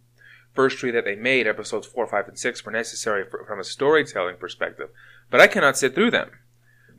first 0.55 0.79
three 0.79 0.91
that 0.93 1.05
they 1.05 1.17
made, 1.17 1.47
episodes 1.47 1.87
four, 1.87 2.07
five, 2.07 2.29
and 2.29 2.39
six, 2.39 2.65
were 2.65 2.73
necessary 2.73 3.25
for, 3.29 3.45
from 3.47 3.59
a 3.61 3.65
storytelling 3.65 4.37
perspective. 4.37 4.91
But 5.31 5.41
I 5.41 5.47
cannot 5.49 5.77
sit 5.79 5.95
through 5.95 6.11
them. 6.13 6.31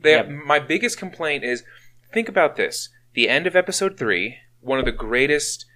They, 0.02 0.12
Yeah. 0.12 0.22
My 0.22 0.58
biggest 0.58 0.98
complaint 0.98 1.44
is 1.44 1.64
think 2.12 2.28
about 2.28 2.56
this: 2.56 2.88
the 3.14 3.28
end 3.28 3.46
of 3.46 3.56
episode 3.56 3.96
three, 3.98 4.38
one 4.60 4.78
of 4.78 4.84
the 4.84 4.92
greatest, 4.92 5.66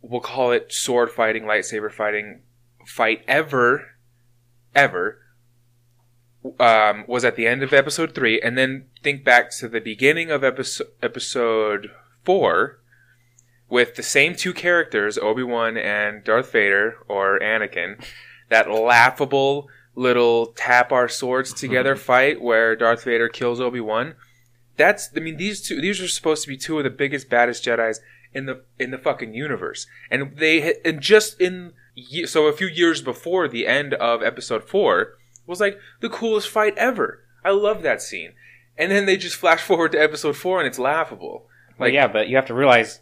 we'll 0.00 0.20
call 0.20 0.52
it 0.52 0.72
sword 0.72 1.10
fighting, 1.10 1.44
lightsaber 1.44 1.92
fighting 1.92 2.42
fight 2.86 3.22
ever, 3.26 3.96
ever. 4.74 5.18
Um, 6.60 7.04
was 7.08 7.24
at 7.24 7.36
the 7.36 7.48
end 7.48 7.62
of 7.62 7.72
episode 7.72 8.14
three, 8.14 8.40
and 8.40 8.56
then 8.56 8.86
think 9.02 9.24
back 9.24 9.50
to 9.58 9.68
the 9.68 9.80
beginning 9.80 10.30
of 10.30 10.44
episode 10.44 10.86
episode 11.02 11.90
four, 12.24 12.80
with 13.68 13.96
the 13.96 14.02
same 14.02 14.34
two 14.34 14.54
characters, 14.54 15.18
Obi 15.18 15.42
Wan 15.42 15.76
and 15.76 16.22
Darth 16.24 16.52
Vader 16.52 16.94
or 17.08 17.38
Anakin, 17.40 18.02
that 18.48 18.70
laughable 18.70 19.68
little 19.98 20.46
tap 20.56 20.92
our 20.92 21.08
swords 21.08 21.52
together 21.52 21.96
fight 22.10 22.40
where 22.40 22.76
Darth 22.76 23.04
Vader 23.04 23.28
kills 23.28 23.60
Obi 23.60 23.80
Wan. 23.80 24.14
That's 24.76 25.10
I 25.16 25.20
mean 25.20 25.36
these 25.36 25.60
two 25.60 25.80
these 25.80 26.00
are 26.00 26.08
supposed 26.08 26.42
to 26.44 26.48
be 26.48 26.56
two 26.56 26.78
of 26.78 26.84
the 26.84 26.90
biggest 26.90 27.28
baddest 27.28 27.64
Jedi's 27.64 28.00
in 28.32 28.46
the 28.46 28.62
in 28.78 28.90
the 28.92 28.98
fucking 28.98 29.34
universe, 29.34 29.86
and 30.10 30.36
they 30.36 30.74
and 30.84 31.00
just 31.00 31.40
in 31.40 31.72
so 32.26 32.46
a 32.46 32.52
few 32.52 32.68
years 32.68 33.02
before 33.02 33.48
the 33.48 33.66
end 33.66 33.94
of 33.94 34.22
Episode 34.22 34.64
Four 34.64 35.18
was 35.46 35.60
like 35.60 35.78
the 36.00 36.08
coolest 36.08 36.48
fight 36.48 36.78
ever. 36.78 37.24
I 37.44 37.50
love 37.50 37.82
that 37.82 38.00
scene, 38.00 38.34
and 38.76 38.92
then 38.92 39.06
they 39.06 39.16
just 39.16 39.36
flash 39.36 39.62
forward 39.62 39.92
to 39.92 40.02
Episode 40.02 40.36
Four 40.36 40.60
and 40.60 40.68
it's 40.68 40.78
laughable. 40.78 41.48
well, 41.78 41.88
yeah, 41.88 42.06
but 42.06 42.28
you 42.28 42.36
have 42.36 42.46
to 42.46 42.54
realize 42.54 43.00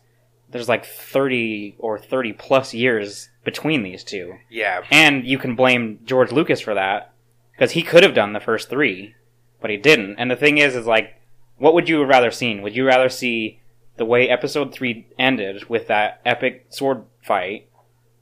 there's 0.50 0.68
like 0.68 0.86
30 0.86 1.76
or 1.78 1.98
30 1.98 2.32
plus 2.34 2.72
years 2.72 3.28
between 3.46 3.82
these 3.82 4.04
two, 4.04 4.34
yeah, 4.50 4.82
and 4.90 5.24
you 5.24 5.38
can 5.38 5.54
blame 5.54 6.00
George 6.04 6.32
Lucas 6.32 6.60
for 6.60 6.74
that 6.74 7.14
because 7.52 7.70
he 7.70 7.82
could 7.82 8.02
have 8.02 8.12
done 8.12 8.34
the 8.34 8.40
first 8.40 8.68
three, 8.68 9.14
but 9.62 9.70
he 9.70 9.78
didn't. 9.78 10.16
And 10.18 10.30
the 10.30 10.36
thing 10.36 10.58
is, 10.58 10.76
is 10.76 10.84
like, 10.84 11.14
what 11.56 11.72
would 11.72 11.88
you 11.88 12.00
have 12.00 12.08
rather 12.08 12.30
seen? 12.30 12.60
Would 12.60 12.76
you 12.76 12.84
rather 12.84 13.08
see 13.08 13.60
the 13.96 14.04
way 14.04 14.28
Episode 14.28 14.72
Three 14.72 15.06
ended 15.18 15.70
with 15.70 15.86
that 15.86 16.20
epic 16.26 16.66
sword 16.68 17.04
fight? 17.22 17.70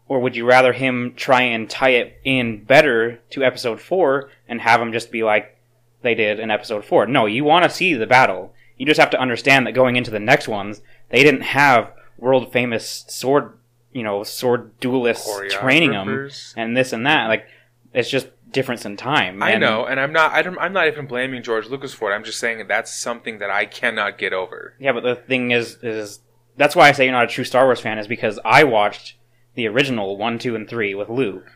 Or 0.06 0.20
would 0.20 0.36
you 0.36 0.44
rather 0.44 0.74
him 0.74 1.14
try 1.16 1.42
and 1.42 1.68
tie 1.68 1.94
it 1.94 2.20
in 2.22 2.62
better 2.62 3.20
to 3.30 3.42
episode 3.42 3.80
four 3.80 4.28
and 4.46 4.60
have 4.60 4.80
him 4.80 4.92
just 4.92 5.10
be 5.10 5.22
like 5.22 5.56
they 6.02 6.14
did 6.14 6.38
in 6.38 6.50
episode 6.50 6.84
four? 6.84 7.06
No, 7.06 7.24
you 7.24 7.42
want 7.42 7.64
to 7.64 7.70
see 7.70 7.94
the 7.94 8.06
battle. 8.06 8.52
You 8.76 8.84
just 8.84 9.00
have 9.00 9.10
to 9.10 9.20
understand 9.20 9.66
that 9.66 9.72
going 9.72 9.96
into 9.96 10.10
the 10.10 10.20
next 10.20 10.46
ones, 10.46 10.82
they 11.08 11.22
didn't 11.22 11.40
have 11.40 11.90
world 12.18 12.52
famous 12.52 13.06
sword, 13.08 13.54
you 13.94 14.02
know, 14.02 14.22
sword 14.24 14.78
duelists 14.80 15.30
training 15.50 15.92
them 15.92 16.28
and 16.56 16.76
this 16.76 16.92
and 16.92 17.06
that. 17.06 17.28
Like, 17.28 17.46
it's 17.94 18.10
just 18.10 18.28
difference 18.50 18.84
in 18.84 18.96
time. 18.96 19.42
I 19.42 19.52
And- 19.52 19.60
know, 19.62 19.86
and 19.86 19.98
I'm 19.98 20.12
not. 20.12 20.32
I 20.32 20.42
don't, 20.42 20.58
I'm 20.58 20.72
not 20.74 20.86
even 20.88 21.06
blaming 21.06 21.42
George 21.42 21.68
Lucas 21.68 21.94
for 21.94 22.12
it. 22.12 22.14
I'm 22.14 22.24
just 22.24 22.38
saying 22.38 22.58
that 22.58 22.68
that's 22.68 22.94
something 22.94 23.38
that 23.38 23.50
I 23.50 23.64
cannot 23.64 24.18
get 24.18 24.32
over. 24.32 24.74
Yeah, 24.78 24.92
but 24.92 25.02
the 25.04 25.14
thing 25.16 25.50
is, 25.52 25.78
is 25.82 26.20
that's 26.56 26.76
why 26.76 26.88
I 26.88 26.92
say 26.92 27.04
you're 27.04 27.12
not 27.12 27.24
a 27.24 27.28
true 27.28 27.44
Star 27.44 27.64
Wars 27.64 27.80
fan 27.80 27.98
is 27.98 28.06
because 28.06 28.38
I 28.44 28.64
watched 28.64 29.14
the 29.54 29.66
original 29.68 30.16
one, 30.16 30.38
two, 30.38 30.54
and 30.56 30.68
three 30.68 30.94
with 30.94 31.08
Luke, 31.08 31.46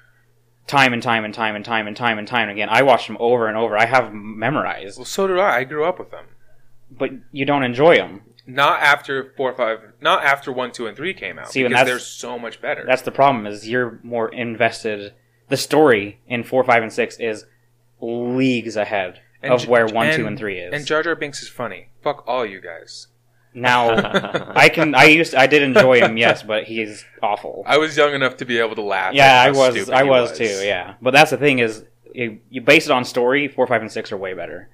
time 0.68 0.92
and 0.92 1.02
time 1.02 1.24
and 1.24 1.34
time 1.34 1.54
and 1.56 1.64
time 1.64 1.86
and 1.88 1.96
time 1.96 2.18
and 2.18 2.26
time 2.28 2.48
again. 2.48 2.68
I 2.70 2.82
watched 2.82 3.06
them 3.08 3.16
over 3.20 3.46
and 3.48 3.56
over. 3.56 3.76
I 3.76 3.86
have 3.86 4.12
memorized, 4.12 4.98
Well, 4.98 5.04
so 5.04 5.26
did 5.26 5.38
I. 5.38 5.58
I 5.58 5.64
grew 5.64 5.84
up 5.84 5.98
with 5.98 6.10
them. 6.12 6.26
but 6.90 7.10
you 7.32 7.44
don't 7.44 7.64
enjoy 7.64 7.96
them. 7.96 8.22
Not 8.50 8.80
after 8.80 9.34
four, 9.36 9.52
five. 9.54 9.80
Not 10.00 10.24
after 10.24 10.50
one, 10.50 10.72
two, 10.72 10.86
and 10.86 10.96
three 10.96 11.12
came 11.12 11.38
out. 11.38 11.52
See, 11.52 11.62
because 11.62 11.86
they're 11.86 11.98
so 11.98 12.38
much 12.38 12.62
better. 12.62 12.82
That's 12.86 13.02
the 13.02 13.10
problem. 13.12 13.46
Is 13.46 13.68
you're 13.68 14.00
more 14.02 14.28
invested. 14.30 15.12
The 15.48 15.56
story 15.58 16.18
in 16.26 16.44
four, 16.44 16.64
five, 16.64 16.82
and 16.82 16.92
six 16.92 17.18
is 17.18 17.44
leagues 18.00 18.76
ahead 18.76 19.20
And 19.42 19.52
of 19.52 19.60
J- 19.60 19.68
where 19.68 19.86
one, 19.86 20.06
and- 20.08 20.16
two, 20.16 20.26
and 20.26 20.38
three 20.38 20.58
is. 20.58 20.72
And 20.72 20.86
Jar 20.86 21.02
Jar 21.02 21.14
Binks 21.14 21.42
is 21.42 21.48
funny. 21.48 21.88
Fuck 22.02 22.24
all 22.26 22.46
you 22.46 22.60
guys. 22.60 23.08
now, 23.54 23.90
I 24.56 24.68
can. 24.70 24.94
I 24.94 25.04
used. 25.04 25.34
I 25.34 25.46
did 25.46 25.62
enjoy 25.62 26.00
him, 26.00 26.16
yes, 26.16 26.42
but 26.42 26.64
he's 26.64 27.04
awful. 27.22 27.64
I 27.66 27.76
was 27.78 27.96
young 27.96 28.14
enough 28.14 28.38
to 28.38 28.44
be 28.44 28.58
able 28.58 28.76
to 28.76 28.82
laugh. 28.82 29.14
yeah, 29.14 29.42
at 29.42 29.48
I 29.48 29.50
was. 29.50 29.90
I 29.90 30.04
he 30.04 30.08
was, 30.10 30.36
too. 30.38 30.44
Yeah, 30.44 30.94
but 31.02 31.12
that's 31.12 31.30
the 31.32 31.36
thing 31.38 31.58
is, 31.58 31.84
you, 32.14 32.40
you 32.50 32.60
base 32.62 32.86
it 32.86 32.92
on 32.92 33.04
story. 33.04 33.46
Four, 33.48 33.66
five, 33.66 33.82
and 33.82 33.90
six 33.92 34.10
are 34.12 34.16
way 34.16 34.32
better. 34.34 34.68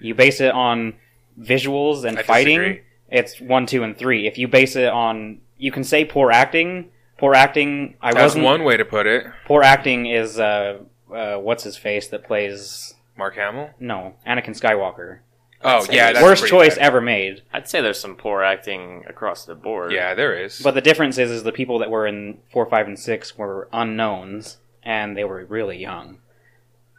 You 0.00 0.14
base 0.14 0.40
it 0.40 0.52
on 0.52 0.94
visuals 1.40 2.04
and 2.04 2.18
I 2.18 2.22
fighting. 2.22 2.58
disagree. 2.58 2.82
It's 3.14 3.40
one, 3.40 3.66
two, 3.66 3.82
and 3.84 3.96
three. 3.96 4.26
If 4.26 4.38
you 4.38 4.48
base 4.48 4.74
it 4.74 4.88
on, 4.88 5.40
you 5.56 5.70
can 5.70 5.84
say 5.84 6.04
poor 6.04 6.30
acting. 6.32 6.90
Poor 7.16 7.32
acting. 7.34 7.94
I 8.02 8.12
That's 8.12 8.22
wasn't. 8.34 8.44
one 8.44 8.64
way 8.64 8.76
to 8.76 8.84
put 8.84 9.06
it. 9.06 9.24
Poor 9.46 9.62
acting 9.62 10.06
is 10.06 10.38
uh, 10.38 10.78
uh, 11.14 11.36
what's 11.36 11.62
his 11.62 11.76
face 11.76 12.08
that 12.08 12.24
plays 12.24 12.94
Mark 13.16 13.36
Hamill. 13.36 13.70
no 13.78 14.16
Anakin 14.26 14.58
Skywalker. 14.60 15.20
Oh 15.62 15.86
yeah, 15.90 16.12
that's 16.12 16.22
Worst 16.24 16.46
choice 16.48 16.74
bad. 16.76 16.84
ever 16.84 17.00
made. 17.00 17.42
I'd 17.52 17.68
say 17.68 17.80
there's 17.80 18.00
some 18.00 18.16
poor 18.16 18.42
acting 18.42 19.04
across 19.08 19.46
the 19.46 19.54
board. 19.54 19.92
Yeah, 19.92 20.14
there 20.14 20.36
is. 20.36 20.60
But 20.60 20.74
the 20.74 20.82
difference 20.82 21.16
is, 21.16 21.30
is 21.30 21.42
the 21.44 21.52
people 21.52 21.78
that 21.78 21.90
were 21.90 22.06
in 22.06 22.38
four, 22.52 22.66
five, 22.66 22.86
and 22.88 22.98
six 22.98 23.38
were 23.38 23.68
unknowns, 23.72 24.58
and 24.82 25.16
they 25.16 25.24
were 25.24 25.44
really 25.46 25.78
young. 25.78 26.18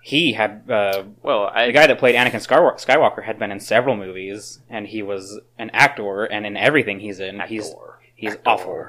He 0.05 0.33
had 0.33 0.69
uh, 0.69 1.05
Well, 1.23 1.49
I 1.51 1.65
the 1.65 1.71
guy 1.71 1.87
that 1.87 1.97
played 1.97 2.13
Anakin 2.13 2.35
Skywalker, 2.39 3.23
had 3.23 3.39
been 3.39 3.51
in 3.51 3.59
several 3.59 3.95
movies, 3.97 4.59
and 4.69 4.85
he 4.85 5.01
was 5.01 5.39
an 5.57 5.71
actor, 5.73 6.25
and 6.25 6.45
in 6.45 6.55
everything 6.55 6.99
he's 6.99 7.19
in, 7.19 7.39
he's 7.47 7.71
Actor. 7.71 7.99
he's 8.13 8.33
Actor. 8.33 8.41
awful. 8.49 8.87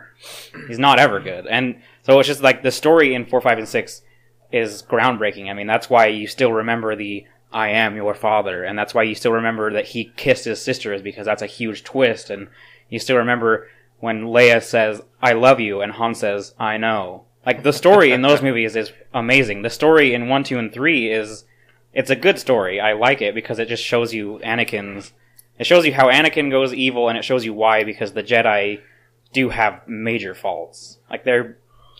He's 0.68 0.78
not 0.78 0.98
ever 0.98 1.18
good, 1.20 1.46
and 1.46 1.80
so 2.02 2.18
it's 2.20 2.26
just 2.28 2.42
like 2.42 2.62
the 2.62 2.70
story 2.70 3.14
in 3.14 3.24
four, 3.24 3.40
five, 3.40 3.56
and 3.56 3.66
six 3.66 4.02
is 4.52 4.82
groundbreaking. 4.82 5.48
I 5.48 5.54
mean, 5.54 5.66
that's 5.66 5.88
why 5.88 6.08
you 6.08 6.26
still 6.26 6.52
remember 6.52 6.94
the 6.94 7.24
"I 7.50 7.68
am 7.70 7.96
your 7.96 8.14
father," 8.14 8.62
and 8.62 8.78
that's 8.78 8.92
why 8.92 9.04
you 9.04 9.14
still 9.14 9.32
remember 9.32 9.72
that 9.72 9.86
he 9.86 10.12
kissed 10.18 10.44
his 10.44 10.60
sister, 10.60 10.92
is 10.92 11.00
because 11.00 11.24
that's 11.24 11.40
a 11.40 11.46
huge 11.46 11.82
twist, 11.82 12.28
and 12.28 12.48
you 12.90 12.98
still 12.98 13.16
remember 13.16 13.68
when 14.00 14.24
Leia 14.24 14.62
says 14.62 15.00
"I 15.22 15.32
love 15.32 15.60
you" 15.60 15.80
and 15.80 15.92
Han 15.92 16.14
says 16.14 16.54
"I 16.58 16.76
know." 16.76 17.24
Like 17.46 17.62
the 17.62 17.72
story 17.72 18.10
in 18.12 18.22
those 18.22 18.42
movies 18.42 18.74
is 18.74 18.92
amazing. 19.14 19.62
The 19.62 19.70
story 19.70 20.12
in 20.12 20.28
one, 20.28 20.42
two, 20.42 20.58
and 20.58 20.72
three 20.72 21.10
is 21.12 21.44
it's 21.94 22.10
a 22.10 22.16
good 22.16 22.38
story. 22.38 22.80
I 22.80 22.92
like 22.92 23.22
it 23.22 23.34
because 23.34 23.58
it 23.60 23.68
just 23.68 23.84
shows 23.84 24.12
you 24.12 24.40
Anakin's. 24.44 25.12
It 25.58 25.64
shows 25.66 25.86
you 25.86 25.94
how 25.94 26.08
Anakin 26.08 26.50
goes 26.50 26.74
evil, 26.74 27.08
and 27.08 27.16
it 27.16 27.24
shows 27.24 27.44
you 27.44 27.54
why 27.54 27.84
because 27.84 28.12
the 28.12 28.22
Jedi 28.22 28.80
do 29.32 29.50
have 29.50 29.86
major 29.86 30.34
faults. 30.34 30.98
Like 31.08 31.24
they're 31.24 31.56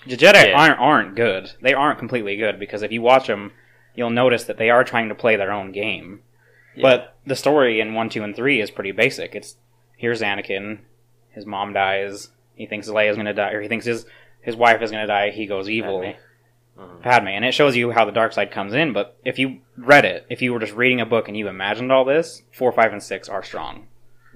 the 0.06 0.16
Jedi 0.16 0.48
Yeah. 0.48 0.58
aren't 0.58 0.80
aren't 0.80 1.14
good. 1.14 1.52
They 1.62 1.74
aren't 1.74 1.98
completely 1.98 2.36
good 2.36 2.58
because 2.58 2.82
if 2.82 2.90
you 2.92 3.00
watch 3.00 3.28
them, 3.28 3.52
you'll 3.94 4.10
notice 4.10 4.44
that 4.44 4.58
they 4.58 4.68
are 4.70 4.84
trying 4.84 5.08
to 5.08 5.14
play 5.14 5.36
their 5.36 5.52
own 5.52 5.70
game. 5.72 6.20
But 6.78 7.14
the 7.24 7.36
story 7.36 7.80
in 7.80 7.94
one, 7.94 8.10
two, 8.10 8.22
and 8.22 8.36
three 8.36 8.60
is 8.60 8.70
pretty 8.70 8.92
basic. 8.92 9.34
It's 9.34 9.56
here's 9.96 10.20
Anakin, 10.20 10.80
his 11.30 11.46
mom 11.46 11.72
dies. 11.72 12.28
He 12.54 12.66
thinks 12.66 12.88
Leia's 12.88 13.16
gonna 13.16 13.32
die, 13.32 13.52
or 13.52 13.62
he 13.62 13.68
thinks 13.68 13.86
his 13.86 14.04
his 14.46 14.56
wife 14.56 14.80
is 14.80 14.90
gonna 14.90 15.06
die. 15.06 15.30
He 15.30 15.44
goes 15.44 15.68
evil. 15.68 16.00
Padme. 16.00 16.16
Mhm. 16.78 17.02
Padme, 17.02 17.28
and 17.28 17.44
it 17.44 17.52
shows 17.52 17.76
you 17.76 17.90
how 17.90 18.04
the 18.06 18.12
dark 18.12 18.32
side 18.32 18.50
comes 18.50 18.72
in. 18.74 18.92
But 18.94 19.16
if 19.24 19.38
you 19.38 19.58
read 19.76 20.04
it, 20.06 20.24
if 20.30 20.40
you 20.42 20.52
were 20.52 20.58
just 20.60 20.74
reading 20.74 21.00
a 21.00 21.06
book 21.06 21.26
and 21.28 21.36
you 21.36 21.48
imagined 21.48 21.90
all 21.92 22.04
this, 22.04 22.42
four, 22.52 22.70
five, 22.72 22.92
and 22.92 23.02
six 23.02 23.28
are 23.28 23.42
strong. 23.42 23.86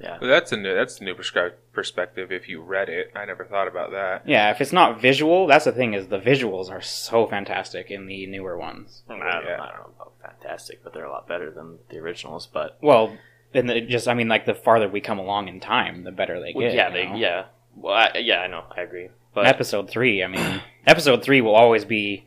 Yeah. 0.01 0.17
Well, 0.19 0.31
that's 0.31 0.51
a 0.51 0.57
new 0.57 0.75
that's 0.75 0.99
a 1.01 1.05
new 1.05 1.15
prescri- 1.15 1.53
perspective. 1.75 2.33
If 2.33 2.49
you 2.49 2.63
read 2.63 2.89
it, 2.89 3.11
I 3.15 3.27
never 3.27 3.45
thought 3.45 3.69
about 3.69 3.91
that. 3.91 4.23
Yeah, 4.27 4.51
if 4.51 4.63
it's 4.63 4.73
not 4.73 4.99
visual, 5.01 5.47
that's 5.47 5.67
the 5.67 5.73
thing 5.73 5.93
is 5.93 6.07
the 6.09 6.19
visuals 6.19 6.71
are 6.71 6.81
so 6.81 7.27
fantastic 7.27 7.91
in 7.91 8.07
the 8.07 8.27
newer 8.27 8.57
ones. 8.57 9.03
I 9.11 9.13
don't, 9.13 9.21
Yeah. 9.21 9.35
I 9.61 9.67
don't 9.67 9.77
know 9.77 9.93
about 10.01 10.13
fantastic, 10.23 10.83
but 10.83 10.95
they're 10.95 11.05
a 11.05 11.11
lot 11.13 11.29
better 11.29 11.51
than 11.51 11.81
the 11.91 11.99
originals. 11.99 12.47
But 12.47 12.79
Well, 12.81 13.19
and 13.53 13.69
the, 13.69 13.83
just 13.83 14.09
I 14.09 14.15
mean, 14.15 14.29
like 14.29 14.47
the 14.47 14.55
farther 14.55 14.89
we 14.89 15.03
come 15.03 15.19
along 15.19 15.49
in 15.49 15.61
time, 15.61 16.05
the 16.05 16.13
better 16.13 16.41
they 16.41 16.55
well, 16.57 16.67
get. 16.69 16.75
yeah, 16.75 16.89
they 16.91 17.05
know? 17.07 17.17
yeah. 17.17 17.45
Well, 17.77 17.93
I, 17.95 18.19
yeah, 18.21 18.41
I 18.41 18.47
know, 18.47 18.65
I 18.75 18.81
agree. 18.81 19.11
But 19.35 19.47
episode 19.47 19.89
three, 19.91 20.23
I 20.25 20.27
mean, 20.27 20.61
episode 20.87 21.23
three 21.23 21.41
will 21.41 21.55
always 21.55 21.85
be. 21.85 22.27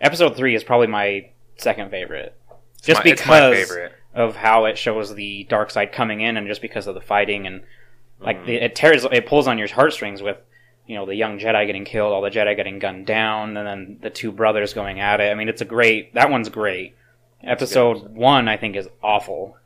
Episode 0.00 0.36
three 0.36 0.54
is 0.54 0.62
probably 0.64 0.88
my 0.88 1.30
second 1.56 1.90
favorite, 1.90 2.36
It's 2.78 2.86
just 2.86 2.98
my, 2.98 3.10
because 3.12 3.54
favorite. 3.68 3.92
of 4.14 4.36
how 4.36 4.66
it 4.66 4.76
shows 4.76 5.14
the 5.14 5.44
dark 5.48 5.70
side 5.70 5.90
coming 5.92 6.20
in, 6.20 6.36
and 6.36 6.46
just 6.46 6.60
because 6.60 6.86
of 6.86 6.94
the 6.94 7.00
fighting 7.00 7.46
and 7.46 7.62
like 8.20 8.42
Mhm. 8.42 8.46
the, 8.46 8.54
it 8.56 8.74
tears, 8.74 9.06
it 9.10 9.24
pulls 9.26 9.46
on 9.48 9.56
your 9.58 9.68
heartstrings 9.68 10.20
with 10.20 10.36
you 10.86 10.96
know 10.96 11.06
the 11.06 11.14
young 11.14 11.38
Jedi 11.38 11.66
getting 11.66 11.84
killed, 11.86 12.12
all 12.12 12.20
the 12.22 12.30
Jedi 12.30 12.54
getting 12.56 12.78
gunned 12.78 13.06
down, 13.06 13.56
and 13.56 13.66
then 13.66 13.98
the 14.02 14.10
two 14.10 14.30
brothers 14.32 14.74
going 14.74 15.00
at 15.00 15.20
it. 15.20 15.30
I 15.30 15.34
mean, 15.34 15.48
it's 15.48 15.62
a 15.62 15.64
great. 15.66 16.12
That 16.14 16.30
one's 16.30 16.48
great. 16.50 16.94
Episode 17.42 18.14
one, 18.14 18.48
I 18.48 18.56
think, 18.56 18.76
is 18.76 18.88
awful, 19.02 19.56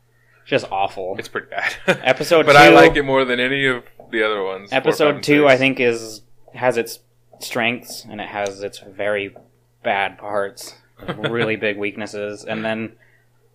just 0.45 0.71
awful. 0.71 1.17
It's 1.19 1.29
pretty 1.29 1.49
bad. 1.49 1.75
Episode 2.05 2.47
but 2.47 2.55
I 2.57 2.69
like 2.69 2.95
it 2.97 3.03
more 3.05 3.25
than 3.25 3.41
any 3.41 3.67
of 3.67 3.85
the 4.13 4.23
other 4.23 4.43
ones. 4.45 4.71
Episode 4.73 5.23
two. 5.23 5.49
I 5.49 5.57
think, 5.57 5.81
is 5.81 6.23
has 6.55 6.77
its 6.77 7.01
strengths 7.39 8.05
and 8.05 8.21
it 8.21 8.29
has 8.29 8.63
its 8.63 8.79
very 8.81 9.35
bad 9.83 10.19
parts, 10.19 10.75
really 11.17 11.57
big 11.57 11.79
weaknesses, 11.79 12.45
and 12.45 12.65
then 12.65 12.93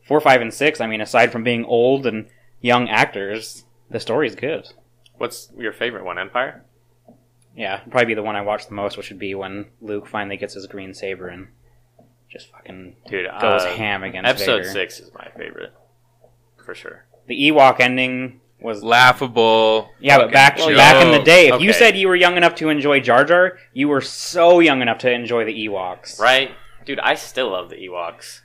four, 0.07 0.19
five, 0.19 0.41
and 0.41 0.53
six. 0.53 0.81
I 0.81 0.87
mean, 0.87 1.01
aside 1.01 1.31
from 1.31 1.43
being 1.43 1.65
old 1.65 2.05
and 2.05 2.27
young 2.61 2.89
actors, 2.89 3.65
the 3.89 3.99
story's 3.99 4.35
good. 4.35 4.67
What's 5.17 5.49
your 5.57 5.71
favorite 5.71 6.03
one? 6.03 6.17
Empire. 6.19 6.63
Yeah, 7.55 7.79
probably 7.89 8.05
be 8.05 8.13
the 8.15 8.23
one 8.23 8.35
I 8.35 8.41
watch 8.41 8.67
the 8.67 8.73
most, 8.73 8.97
which 8.97 9.09
would 9.09 9.19
be 9.19 9.33
when 9.33 9.67
Luke 9.81 10.07
finally 10.07 10.35
gets 10.35 10.55
his 10.55 10.67
green 10.67 10.93
saber 10.93 11.29
and 11.29 11.47
just 12.29 12.51
fucking 12.51 12.97
Dude, 13.07 13.27
goes 13.39 13.61
uh, 13.61 13.73
ham 13.75 14.03
against 14.03 14.25
the 14.25 14.29
Episode 14.29 14.57
Vader. 14.63 14.71
six 14.71 14.99
is 14.99 15.11
my 15.13 15.29
favorite, 15.37 15.73
for 16.57 16.75
sure. 16.75 17.05
The 17.27 17.49
Ewok 17.49 17.79
ending 17.79 18.41
was 18.65 18.83
laughable. 18.83 19.91
Yeah, 19.99 20.17
but 20.17 20.31
back 20.33 20.57
joke. 20.57 20.75
back 20.75 21.03
in 21.05 21.11
the 21.11 21.23
day, 21.23 21.47
if 21.47 21.61
you 21.61 21.71
said 21.71 21.95
you 21.97 22.07
were 22.07 22.15
young 22.15 22.35
enough 22.37 22.55
to 22.55 22.69
enjoy 22.69 22.99
Jar 22.99 23.23
Jar, 23.23 23.57
you 23.73 23.87
were 23.87 24.01
so 24.01 24.59
young 24.59 24.81
enough 24.81 24.97
to 24.99 25.11
enjoy 25.11 25.45
the 25.45 25.53
Ewoks. 25.67 26.19
Right, 26.19 26.51
dude. 26.85 26.99
I 26.99 27.15
still 27.15 27.51
love 27.51 27.69
the 27.69 27.77
Ewoks. 27.77 28.41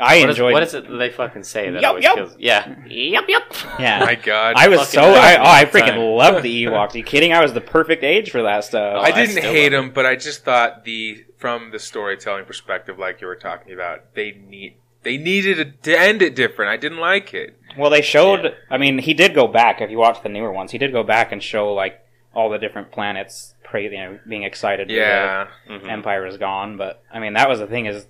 I 0.00 0.20
What 0.20 0.30
is, 0.30 0.36
enjoyed. 0.36 0.52
what 0.52 0.62
is 0.62 0.74
it 0.74 0.84
they 0.98 1.10
fucking 1.10 1.42
say 1.42 1.70
that 1.70 1.82
Yup, 1.82 1.88
always 1.90 2.04
yup. 2.04 2.14
kills? 2.16 2.36
Yeah, 2.38 2.72
yep, 2.86 3.24
yep. 3.28 3.52
Yeah, 3.80 3.98
My 4.04 4.14
God, 4.14 4.54
I 4.56 4.68
was 4.68 4.88
so. 4.88 5.02
I, 5.02 5.36
oh, 5.36 5.42
I 5.44 5.64
freaking 5.64 5.88
time. 5.88 5.98
loved 6.00 6.44
the 6.44 6.64
Ewoks. 6.66 6.94
Are 6.94 6.98
you 6.98 7.04
kidding? 7.04 7.32
I 7.32 7.42
was 7.42 7.52
the 7.52 7.60
perfect 7.60 8.04
age 8.04 8.30
for 8.30 8.42
that 8.42 8.64
stuff. 8.64 8.94
Oh, 8.96 9.00
I 9.00 9.06
I 9.06 9.10
didn't 9.10 9.36
still 9.36 9.52
hate 9.52 9.70
them, 9.70 9.90
but 9.90 10.06
I 10.06 10.14
just 10.16 10.44
thought 10.44 10.84
the 10.84 11.24
from 11.36 11.70
the 11.72 11.78
storytelling 11.78 12.44
perspective, 12.44 12.98
like 12.98 13.20
you 13.20 13.26
were 13.26 13.36
talking 13.36 13.72
about, 13.74 14.14
they 14.14 14.32
need 14.32 14.76
they 15.02 15.16
needed 15.16 15.82
to 15.82 15.98
end 15.98 16.22
it 16.22 16.34
different. 16.36 16.70
I 16.70 16.76
didn't 16.76 16.98
like 16.98 17.34
it. 17.34 17.56
Well, 17.78 17.90
they 17.90 18.02
showed. 18.02 18.44
Yeah. 18.44 18.50
I 18.70 18.76
mean, 18.78 18.98
he 18.98 19.14
did 19.14 19.34
go 19.34 19.46
back. 19.46 19.80
If 19.80 19.90
you 19.90 19.98
watch 19.98 20.22
the 20.22 20.28
newer 20.28 20.52
ones, 20.52 20.72
he 20.72 20.78
did 20.78 20.92
go 20.92 21.02
back 21.02 21.32
and 21.32 21.42
show 21.42 21.72
like 21.72 22.04
all 22.34 22.50
the 22.50 22.58
different 22.58 22.90
planets, 22.92 23.54
pray, 23.64 23.84
you 23.84 23.90
know, 23.92 24.18
being 24.28 24.42
excited. 24.42 24.90
Yeah, 24.90 25.48
Mhm. 25.68 25.88
Empire 25.90 26.26
is 26.26 26.36
gone. 26.36 26.76
But 26.76 27.02
I 27.12 27.18
mean, 27.20 27.34
that 27.34 27.48
was 27.48 27.58
the 27.60 27.66
thing 27.66 27.86
is, 27.86 28.06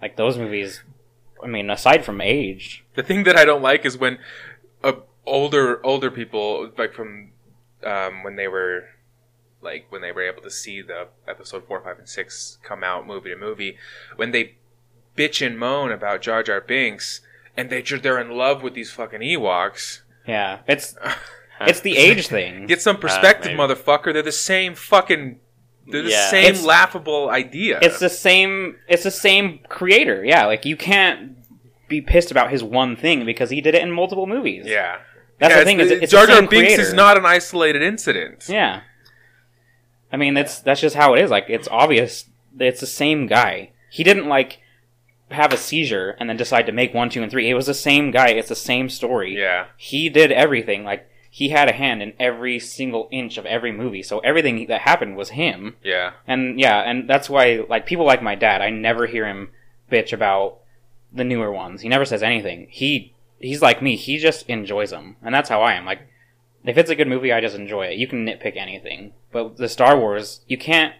like 0.00 0.16
those 0.16 0.36
movies. 0.38 0.82
I 1.42 1.46
mean, 1.46 1.70
aside 1.70 2.04
from 2.04 2.20
age, 2.20 2.84
the 2.94 3.02
thing 3.02 3.24
that 3.24 3.36
I 3.36 3.44
don't 3.44 3.62
like 3.62 3.84
is 3.84 3.98
when 3.98 4.18
uh, 4.82 4.92
older 5.26 5.84
older 5.84 6.10
people, 6.10 6.70
like 6.78 6.94
from 6.94 7.32
um, 7.84 8.22
when 8.22 8.36
they 8.36 8.48
were 8.48 8.84
like 9.60 9.86
when 9.90 10.02
they 10.02 10.12
were 10.12 10.22
able 10.22 10.42
to 10.42 10.50
see 10.50 10.82
the 10.82 11.08
episode 11.28 11.66
four, 11.66 11.80
five, 11.80 11.98
and 11.98 12.08
six 12.08 12.58
come 12.62 12.82
out 12.84 13.06
movie 13.06 13.30
to 13.30 13.36
movie, 13.36 13.76
when 14.16 14.30
they 14.32 14.54
bitch 15.16 15.44
and 15.44 15.58
moan 15.58 15.92
about 15.92 16.22
Jar 16.22 16.42
Jar 16.42 16.60
Binks, 16.60 17.20
and 17.56 17.70
they 17.70 17.82
they're 17.82 18.20
in 18.20 18.30
love 18.30 18.62
with 18.62 18.74
these 18.74 18.90
fucking 18.92 19.20
Ewoks. 19.20 20.00
yeah, 20.26 20.60
it's 20.66 20.94
it's 21.60 21.80
the 21.80 21.96
age 21.96 22.26
thing. 22.28 22.66
Get 22.66 22.80
some 22.82 22.96
uh, 22.96 23.00
perspective, 23.00 23.56
maybe. 23.56 23.74
motherfucker. 23.74 24.12
They're 24.12 24.22
the 24.22 24.32
same 24.32 24.74
fucking. 24.74 25.38
They're 25.86 26.02
the 26.02 26.10
Yeah. 26.10 26.30
same 26.30 26.44
It's- 26.44 26.64
laughable 26.64 27.28
idea. 27.30 27.78
It's 27.82 27.98
the 27.98 28.08
same. 28.08 28.76
It's 28.88 29.02
the 29.02 29.10
same 29.10 29.60
creator. 29.68 30.24
Yeah, 30.24 30.46
like 30.46 30.64
you 30.64 30.76
can't 30.76 31.36
be 31.88 32.00
pissed 32.00 32.30
about 32.30 32.50
his 32.50 32.62
one 32.64 32.96
thing 32.96 33.24
because 33.26 33.50
he 33.50 33.60
did 33.60 33.74
it 33.74 33.82
in 33.82 33.90
multiple 33.90 34.26
movies. 34.26 34.64
yeah. 34.66 34.98
that's 35.38 35.52
Yeah, 35.52 35.58
the 35.58 35.64
thing. 35.64 35.80
Is 35.80 35.86
it's- 35.90 36.02
it's 36.04 36.12
Jar 36.12 36.26
Jar 36.26 36.40
Binks 36.40 36.48
creator. 36.50 36.82
is 36.82 36.94
not 36.94 37.16
an 37.18 37.26
isolated 37.26 37.82
incident. 37.82 38.44
Yeah. 38.48 38.82
I 40.12 40.16
mean, 40.16 40.34
that's 40.34 40.60
that's 40.60 40.80
just 40.80 40.94
how 40.96 41.14
it 41.14 41.22
is. 41.22 41.30
Like 41.30 41.46
it's 41.48 41.68
obvious 41.68 42.26
it's 42.58 42.80
the 42.80 42.86
same 42.86 43.26
guy. 43.26 43.70
He 43.90 44.04
didn't 44.04 44.28
like 44.28 44.60
have 45.34 45.52
a 45.52 45.56
seizure 45.56 46.16
and 46.18 46.28
then 46.28 46.36
decide 46.36 46.66
to 46.66 46.72
make 46.72 46.94
one, 46.94 47.10
two, 47.10 47.22
and 47.22 47.30
three. 47.30 47.48
It 47.48 47.54
was 47.54 47.66
the 47.66 47.74
same 47.74 48.10
guy. 48.10 48.28
It's 48.28 48.48
the 48.48 48.54
same 48.54 48.88
story. 48.88 49.38
Yeah. 49.38 49.66
He 49.76 50.08
did 50.08 50.32
everything. 50.32 50.84
Like 50.84 51.08
he 51.30 51.48
had 51.48 51.68
a 51.68 51.72
hand 51.72 52.02
in 52.02 52.12
every 52.20 52.58
single 52.58 53.08
inch 53.10 53.38
of 53.38 53.46
every 53.46 53.72
movie. 53.72 54.02
So 54.02 54.18
everything 54.18 54.66
that 54.66 54.82
happened 54.82 55.16
was 55.16 55.30
him. 55.30 55.76
Yeah. 55.82 56.12
And 56.26 56.60
yeah, 56.60 56.80
and 56.80 57.08
that's 57.08 57.30
why 57.30 57.64
like 57.68 57.86
people 57.86 58.04
like 58.04 58.22
my 58.22 58.34
dad, 58.34 58.60
I 58.60 58.70
never 58.70 59.06
hear 59.06 59.26
him 59.26 59.50
bitch 59.90 60.12
about 60.12 60.58
the 61.12 61.24
newer 61.24 61.50
ones. 61.50 61.80
He 61.80 61.88
never 61.88 62.04
says 62.04 62.22
anything. 62.22 62.68
He 62.70 63.14
he's 63.38 63.62
like 63.62 63.82
me. 63.82 63.96
He 63.96 64.18
just 64.18 64.46
enjoys 64.48 64.90
them, 64.90 65.16
and 65.22 65.34
that's 65.34 65.48
how 65.48 65.62
I 65.62 65.72
am. 65.72 65.86
Like 65.86 66.00
if 66.64 66.76
it's 66.76 66.90
a 66.90 66.94
good 66.94 67.08
movie, 67.08 67.32
I 67.32 67.40
just 67.40 67.56
enjoy 67.56 67.86
it. 67.86 67.98
You 67.98 68.06
can 68.06 68.26
nitpick 68.26 68.56
anything, 68.56 69.12
but 69.32 69.56
the 69.56 69.68
Star 69.68 69.98
Wars, 69.98 70.42
you 70.46 70.58
can't 70.58 70.94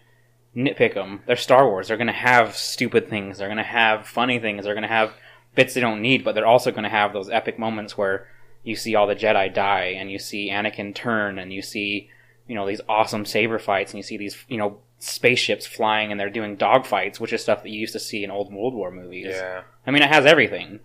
nitpick 0.57 0.95
them. 0.95 1.21
They're 1.27 1.37
Star 1.37 1.67
Wars. 1.69 1.89
They're 1.89 1.97
gonna 1.97 2.13
have 2.13 2.57
stupid 2.57 3.09
things. 3.09 3.39
They're 3.39 3.49
gonna 3.49 3.63
have 3.63 4.07
funny 4.07 4.39
things. 4.39 4.65
They're 4.65 4.75
gonna 4.75 4.89
have 4.89 5.13
bits 5.55 5.75
they 5.75 5.81
don't 5.81 6.03
need, 6.03 6.25
but 6.25 6.35
they're 6.35 6.47
also 6.47 6.71
gonna 6.71 6.89
have 6.89 7.13
those 7.13 7.31
epic 7.31 7.59
moments 7.59 7.97
where 7.97 8.27
you 8.63 8.77
see 8.77 8.95
all 8.95 9.07
the 9.07 9.17
Jedi 9.17 9.53
die, 9.53 9.95
and 9.97 10.11
you 10.11 10.19
see 10.19 10.51
Anakin 10.51 10.95
turn, 10.95 11.39
and 11.39 11.53
you 11.53 11.63
see 11.63 12.11
you 12.49 12.55
know 12.55 12.67
these 12.67 12.81
awesome 12.89 13.25
saber 13.25 13.59
fights, 13.59 13.93
and 13.93 13.99
you 13.99 14.03
see 14.03 14.17
these 14.17 14.45
you 14.49 14.59
know 14.59 14.79
spaceships 14.99 15.67
flying, 15.67 16.11
and 16.11 16.21
they're 16.21 16.31
doing 16.31 16.57
dogfights, 16.57 17.19
which 17.19 17.33
is 17.33 17.43
stuff 17.43 17.63
that 17.63 17.71
you 17.71 17.81
used 17.81 17.93
to 17.95 17.99
see 17.99 18.23
in 18.23 18.31
old 18.31 18.53
World 18.53 18.75
War 18.75 18.91
movies. 18.91 19.27
Yeah. 19.29 19.63
I 19.87 19.91
mean, 19.91 20.03
it 20.03 20.09
has 20.11 20.27
everything. 20.27 20.81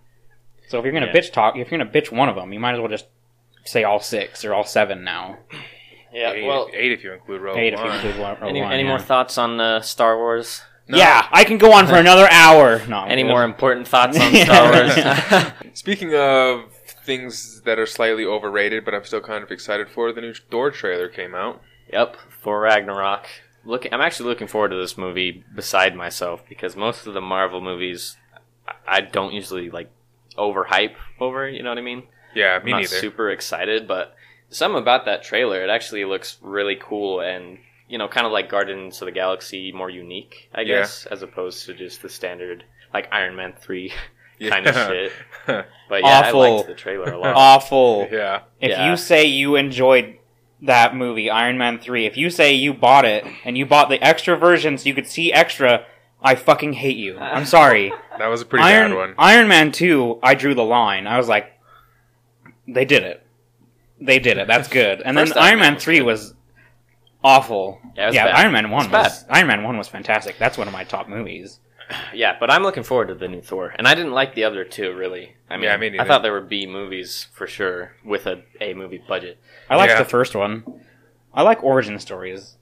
So 0.68 0.78
if 0.78 0.84
you're 0.84 0.92
gonna 0.92 1.06
Yeah. 1.06 1.12
bitch 1.12 1.32
talk, 1.32 1.56
if 1.56 1.70
you're 1.70 1.78
gonna 1.78 1.90
bitch 1.90 2.10
one 2.10 2.28
of 2.28 2.34
them, 2.36 2.52
you 2.52 2.58
might 2.60 2.74
as 2.74 2.80
well 2.80 2.88
just 2.88 3.06
say 3.64 3.84
all 3.84 4.00
six 4.00 4.44
or 4.44 4.54
all 4.54 4.64
seven 4.64 5.04
now. 5.04 5.38
Yeah. 6.18 6.32
eight, 6.32 6.46
Well, 6.46 6.68
eight 6.72 6.92
if 6.92 7.04
you 7.04 7.12
include 7.12 7.40
Rogue 7.42 7.56
Eight 7.58 7.72
if 7.74 7.78
you 7.80 7.86
One. 7.86 7.94
include 7.94 8.18
one. 8.18 8.36
or 8.40 8.44
any, 8.46 8.60
one, 8.62 8.72
any 8.72 8.82
yeah. 8.82 8.88
more 8.88 8.98
thoughts 8.98 9.38
on 9.38 9.60
uh, 9.60 9.80
Star 9.80 10.16
Wars? 10.16 10.62
No. 10.88 10.96
Yeah, 10.98 11.26
I 11.30 11.44
can 11.44 11.58
go 11.58 11.72
on 11.72 11.86
for 11.86 11.94
another 12.06 12.26
hour. 12.30 12.84
No, 12.86 12.98
I'm 12.98 13.10
Any 13.10 13.22
good. 13.22 13.28
more 13.28 13.44
important 13.44 13.86
thoughts 13.86 14.18
on 14.18 14.34
Star 14.46 14.72
Wars? 14.72 15.52
Speaking 15.78 16.14
of 16.14 16.72
things 17.04 17.60
that 17.62 17.78
are 17.78 17.86
slightly 17.86 18.24
overrated, 18.24 18.84
but 18.84 18.94
I'm 18.94 19.04
still 19.04 19.20
kind 19.20 19.42
of 19.44 19.50
excited 19.50 19.88
for, 19.90 20.12
the 20.12 20.20
new 20.22 20.34
Thor 20.34 20.70
trailer 20.70 21.08
came 21.08 21.34
out. 21.34 21.62
Yep, 21.92 22.16
for 22.42 22.60
Ragnarok. 22.60 23.26
Look, 23.64 23.86
I'm 23.92 24.00
actually 24.00 24.28
looking 24.30 24.46
forward 24.48 24.70
to 24.70 24.76
this 24.76 24.96
movie 24.96 25.44
beside 25.54 25.94
myself 25.94 26.42
because 26.48 26.74
most 26.76 27.06
of 27.06 27.12
the 27.14 27.20
Marvel 27.20 27.60
movies 27.60 28.16
I- 28.66 28.96
I 28.96 29.00
don't 29.02 29.32
usually 29.34 29.68
like 29.70 29.90
overhype 30.38 30.94
over. 31.20 31.48
You 31.48 31.62
know 31.62 31.70
what 31.70 31.78
I 31.78 31.82
mean? 31.82 32.04
Yeah, 32.34 32.56
I'm 32.58 32.64
me 32.64 32.70
not 32.72 32.78
neither. 32.78 32.96
super 32.96 33.30
excited, 33.30 33.86
but 33.88 34.14
something 34.50 34.80
about 34.80 35.04
that 35.06 35.22
trailer, 35.22 35.62
it 35.62 35.70
actually 35.70 36.04
looks 36.04 36.38
really 36.42 36.76
cool 36.80 37.20
and 37.20 37.58
you 37.88 37.96
know, 37.96 38.06
kind 38.06 38.26
of 38.26 38.32
like 38.32 38.50
Guardians 38.50 39.00
of 39.00 39.06
the 39.06 39.12
Galaxy, 39.12 39.72
more 39.72 39.88
unique, 39.88 40.50
I 40.54 40.60
Yeah. 40.60 40.80
guess, 40.80 41.06
as 41.06 41.22
opposed 41.22 41.64
to 41.66 41.74
just 41.74 42.02
the 42.02 42.10
standard 42.10 42.64
like 42.92 43.08
Iron 43.12 43.34
Man 43.36 43.54
three 43.58 43.92
Yeah. 44.38 44.50
kind 44.50 44.66
of 44.66 44.74
shit. 44.74 45.12
But 45.88 46.02
yeah, 46.02 46.20
Awful. 46.20 46.42
I 46.42 46.48
liked 46.50 46.68
the 46.68 46.74
trailer 46.74 47.10
a 47.12 47.18
lot. 47.18 47.34
awful. 47.36 48.06
yeah. 48.12 48.40
If 48.60 48.70
Yeah. 48.72 48.90
you 48.90 48.96
say 48.98 49.24
you 49.24 49.56
enjoyed 49.56 50.18
that 50.60 50.94
movie, 50.94 51.30
Iron 51.30 51.56
Man 51.56 51.78
3, 51.78 52.04
if 52.04 52.16
you 52.18 52.28
say 52.30 52.52
you 52.52 52.74
bought 52.74 53.04
it 53.06 53.24
and 53.44 53.56
you 53.56 53.64
bought 53.64 53.88
the 53.88 54.02
extra 54.04 54.36
version 54.36 54.76
so 54.76 54.86
you 54.86 54.94
could 54.94 55.06
see 55.06 55.32
extra, 55.32 55.86
I 56.22 56.34
fucking 56.34 56.74
hate 56.74 56.96
you. 56.98 57.16
I'm 57.18 57.46
sorry. 57.46 57.90
That 58.18 58.26
was 58.26 58.42
a 58.42 58.44
pretty 58.44 58.64
Iron, 58.64 58.90
bad 58.90 58.96
one. 58.98 59.14
Iron 59.18 59.48
Man 59.48 59.72
2, 59.72 60.18
I 60.22 60.34
drew 60.34 60.54
the 60.54 60.64
line. 60.64 61.06
I 61.06 61.16
was 61.16 61.28
like, 61.28 61.52
they 62.66 62.84
did 62.84 63.02
it. 63.02 63.24
They 64.00 64.18
did 64.18 64.38
it. 64.38 64.46
That's 64.46 64.68
good. 64.68 65.02
And 65.02 65.16
then 65.16 65.26
First 65.26 65.36
Iron 65.36 65.46
Iron 65.48 65.58
Man 65.58 65.66
Man 65.66 65.74
was 65.74 65.82
3 65.84 66.00
was 66.02 66.34
awful. 67.24 67.80
Yeah, 67.96 68.04
it 68.04 68.06
was 68.06 68.14
yeah 68.14 68.24
bad. 68.26 68.34
Iron 68.36 68.52
Man 68.52 68.70
1 68.70 68.84
It's 68.84 68.92
was 68.92 69.24
Iron 69.30 69.46
Man 69.46 69.62
1 69.64 69.78
was 69.78 69.88
fantastic. 69.88 70.38
That's 70.38 70.58
one 70.58 70.66
of 70.68 70.72
my 70.72 70.84
top 70.84 71.08
movies. 71.08 71.60
Yeah, 72.12 72.36
but 72.38 72.50
I'm 72.50 72.62
looking 72.62 72.82
forward 72.82 73.08
to 73.08 73.14
the 73.14 73.28
new 73.28 73.40
Thor, 73.40 73.74
and 73.78 73.88
I 73.88 73.94
didn't 73.94 74.12
like 74.12 74.34
the 74.34 74.44
other 74.44 74.62
two 74.62 74.92
really. 74.94 75.36
I 75.48 75.56
mean, 75.56 75.64
Yeah, 75.64 75.76
me 75.78 75.98
I 75.98 76.04
thought 76.04 76.22
they 76.22 76.28
were 76.28 76.42
B 76.42 76.66
movies 76.66 77.28
for 77.32 77.46
sure 77.46 77.92
with 78.04 78.26
a 78.26 78.42
A 78.60 78.74
movie 78.74 79.02
budget. 79.08 79.38
I 79.70 79.76
liked 79.76 79.92
Yeah. 79.92 79.98
the 80.02 80.04
first 80.04 80.34
one. 80.34 80.64
I 81.32 81.40
like 81.42 81.64
origin 81.64 81.98
stories. 81.98 82.57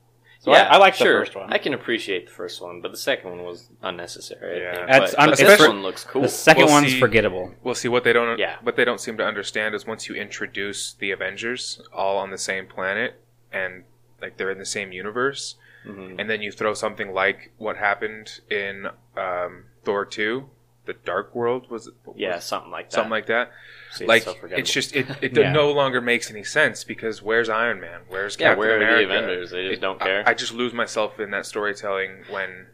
So 0.46 0.52
I, 0.52 0.58
I 0.60 0.76
like 0.76 0.94
sure. 0.94 1.18
the 1.18 1.26
first 1.26 1.34
one. 1.36 1.52
I 1.52 1.58
can 1.58 1.74
appreciate 1.74 2.26
the 2.26 2.32
first 2.32 2.62
one, 2.62 2.80
but 2.80 2.92
the 2.92 2.96
second 2.96 3.30
one 3.30 3.42
was 3.42 3.68
unnecessary. 3.82 4.60
Yeah. 4.62 4.70
I 4.70 4.74
think. 4.76 4.86
That's- 4.86 5.10
but, 5.10 5.20
I'm- 5.20 5.30
but 5.30 5.40
it's- 5.40 5.58
this 5.58 5.68
one 5.68 5.82
looks 5.82 6.04
cool. 6.04 6.22
The 6.22 6.28
second 6.28 6.66
We'll 6.66 6.72
one's 6.72 6.92
see. 6.92 7.00
forgettable. 7.00 7.52
Well, 7.64 7.74
see 7.74 7.88
what 7.88 8.04
they 8.04 8.12
don't. 8.12 8.38
Yeah. 8.38 8.54
What 8.62 8.76
they 8.76 8.84
don't 8.84 9.00
seem 9.00 9.16
to 9.16 9.24
understand 9.26 9.74
is 9.74 9.86
once 9.88 10.08
you 10.08 10.14
introduce 10.14 10.92
the 10.94 11.10
Avengers 11.10 11.80
all 11.92 12.16
on 12.18 12.30
the 12.30 12.38
same 12.38 12.68
planet 12.68 13.20
and 13.52 13.82
like 14.22 14.36
they're 14.36 14.52
in 14.52 14.58
the 14.58 14.64
same 14.64 14.92
universe, 14.92 15.56
Mhm. 15.84 16.14
and 16.20 16.30
then 16.30 16.42
you 16.42 16.52
throw 16.52 16.74
something 16.74 17.12
like 17.12 17.50
what 17.58 17.76
happened 17.76 18.38
in 18.48 18.86
um, 19.16 19.64
Thor 19.84 20.04
two, 20.04 20.48
the 20.84 20.92
Dark 20.92 21.34
World 21.34 21.68
was 21.72 21.88
it? 21.88 21.94
Yeah, 22.14 22.38
something 22.38 22.70
like 22.70 22.90
that. 22.90 22.92
something 22.94 23.10
like 23.10 23.26
that. 23.26 23.50
See, 23.96 24.04
it's 24.04 24.08
like 24.08 24.22
so 24.22 24.34
it's 24.50 24.72
just 24.72 24.94
it, 24.94 25.06
it 25.22 25.36
Yeah. 25.36 25.52
no 25.52 25.72
longer 25.72 26.00
makes 26.00 26.30
any 26.30 26.44
sense 26.44 26.84
because 26.84 27.22
where's 27.22 27.48
Iron 27.48 27.80
Man? 27.80 28.00
Where's 28.08 28.36
yeah. 28.38 28.48
Captain 28.48 28.58
Where 28.58 28.72
are 28.74 28.76
America? 28.76 29.08
the 29.08 29.14
Avengers? 29.18 29.50
They 29.50 29.62
just 29.68 29.78
It- 29.78 29.80
don't 29.80 30.00
care. 30.00 30.22
I, 30.26 30.34
just 30.34 30.52
lose 30.52 30.72
myself 30.72 31.18
in 31.20 31.30
that 31.32 31.46
storytelling 31.46 32.24
when 32.30 32.66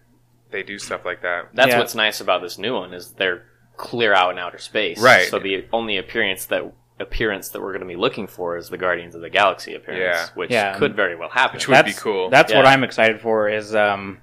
they 0.50 0.62
do 0.62 0.78
stuff 0.78 1.04
like 1.04 1.22
that. 1.22 1.48
That's 1.54 1.70
Yeah. 1.70 1.78
what's 1.78 1.94
nice 1.94 2.20
about 2.20 2.42
this 2.42 2.58
new 2.58 2.74
one 2.74 2.92
is 2.92 3.12
they're 3.12 3.44
clear 3.76 4.12
out 4.14 4.30
in 4.32 4.38
outer 4.38 4.58
space. 4.58 5.00
Right. 5.00 5.28
So 5.28 5.38
the 5.38 5.64
only 5.72 5.96
appearance 5.96 6.44
that 6.46 6.62
appearance 7.00 7.48
that 7.48 7.60
we're 7.60 7.72
going 7.72 7.80
to 7.80 7.86
be 7.86 7.96
looking 7.96 8.26
for 8.26 8.56
is 8.56 8.68
the 8.68 8.78
Guardians 8.78 9.14
of 9.14 9.22
the 9.22 9.30
Galaxy 9.30 9.74
appearance, 9.74 10.28
Yeah. 10.28 10.34
which 10.34 10.50
Yeah. 10.50 10.76
could 10.78 10.94
very 10.94 11.16
well 11.16 11.30
happen. 11.30 11.56
Which 11.56 11.66
would 11.68 11.84
be 11.84 11.92
cool. 11.94 12.28
That's 12.30 12.52
what 12.52 12.66
I'm 12.66 12.84
excited 12.84 13.20
for. 13.20 13.48
Is 13.48 13.74
um, 13.74 14.18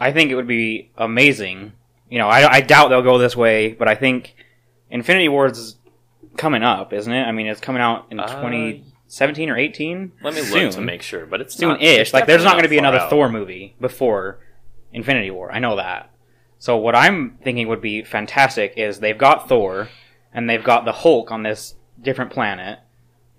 I 0.00 0.10
think 0.12 0.30
it 0.30 0.34
would 0.34 0.48
be 0.48 0.90
amazing. 0.96 1.72
You 2.08 2.18
know, 2.18 2.28
I, 2.28 2.54
I 2.54 2.60
doubt 2.62 2.88
they'll 2.88 3.02
go 3.02 3.18
this 3.18 3.36
way, 3.36 3.72
but 3.74 3.86
I 3.88 3.94
think 3.94 4.34
Infinity 4.90 5.28
Wars 5.28 5.58
is 5.58 5.76
coming 6.36 6.62
up, 6.62 6.92
isn't 6.92 7.12
it? 7.12 7.24
I 7.24 7.32
mean, 7.32 7.46
it's 7.46 7.60
coming 7.60 7.82
out 7.82 8.06
in 8.10 8.18
Uh, 8.20 8.26
2017 8.26 9.50
or 9.50 9.56
18. 9.56 10.12
Let 10.22 10.34
me 10.34 10.40
soon. 10.42 10.64
look 10.64 10.72
to 10.74 10.80
make 10.80 11.02
sure, 11.02 11.26
but 11.26 11.40
it's 11.40 11.54
soon-ish. 11.54 12.12
Like, 12.12 12.26
there's 12.26 12.44
not 12.44 12.52
going 12.52 12.64
to 12.64 12.68
be 12.68 12.78
another 12.78 12.98
out. 13.00 13.10
Thor 13.10 13.28
movie 13.28 13.74
before 13.80 14.38
Infinity 14.92 15.30
War. 15.30 15.50
I 15.52 15.58
know 15.58 15.76
that. 15.76 16.10
So 16.58 16.76
what 16.76 16.94
I'm 16.96 17.38
thinking 17.42 17.68
would 17.68 17.80
be 17.82 18.02
fantastic 18.02 18.74
is 18.76 19.00
they've 19.00 19.18
got 19.18 19.48
Thor 19.48 19.88
and 20.32 20.48
they've 20.48 20.64
got 20.64 20.84
the 20.84 20.92
Hulk 20.92 21.30
on 21.30 21.42
this 21.42 21.74
different 22.00 22.30
planet. 22.30 22.78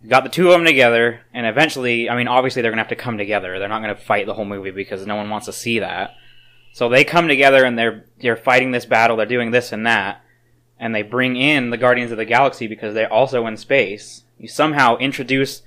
Got 0.08 0.24
the 0.24 0.30
two 0.30 0.48
of 0.52 0.54
them 0.54 0.66
together, 0.66 1.22
and 1.34 1.48
eventually, 1.48 2.08
I 2.12 2.16
mean, 2.16 2.28
obviously 2.28 2.62
they're 2.62 2.70
gonna 2.70 2.84
have 2.84 2.90
to 2.90 2.96
come 2.96 3.18
together. 3.18 3.58
They're 3.58 3.68
not 3.68 3.82
gonna 3.82 3.96
fight 3.96 4.28
the 4.28 4.36
whole 4.36 4.46
movie 4.46 4.70
because 4.70 5.08
no 5.08 5.16
one 5.16 5.32
wants 5.32 5.48
to 5.48 5.54
see 5.54 5.80
that. 5.80 6.12
So 6.74 6.90
they 6.90 7.04
come 7.04 7.28
together 7.28 7.66
and 7.66 7.80
they're 7.80 8.06
they're 8.20 8.36
fighting 8.36 8.70
this 8.70 8.86
battle. 8.86 9.18
They're 9.18 9.26
doing 9.26 9.50
this 9.50 9.72
and 9.72 9.88
that, 9.88 10.22
and 10.80 10.94
they 10.94 11.02
bring 11.02 11.36
in 11.36 11.70
the 11.70 11.78
Guardians 11.78 12.12
of 12.12 12.18
the 12.18 12.26
Galaxy 12.26 12.68
because 12.68 12.94
they're 12.94 13.12
also 13.12 13.48
in 13.48 13.58
space. 13.58 14.24
You 14.38 14.48
somehow 14.48 14.98
introduce 14.98 15.62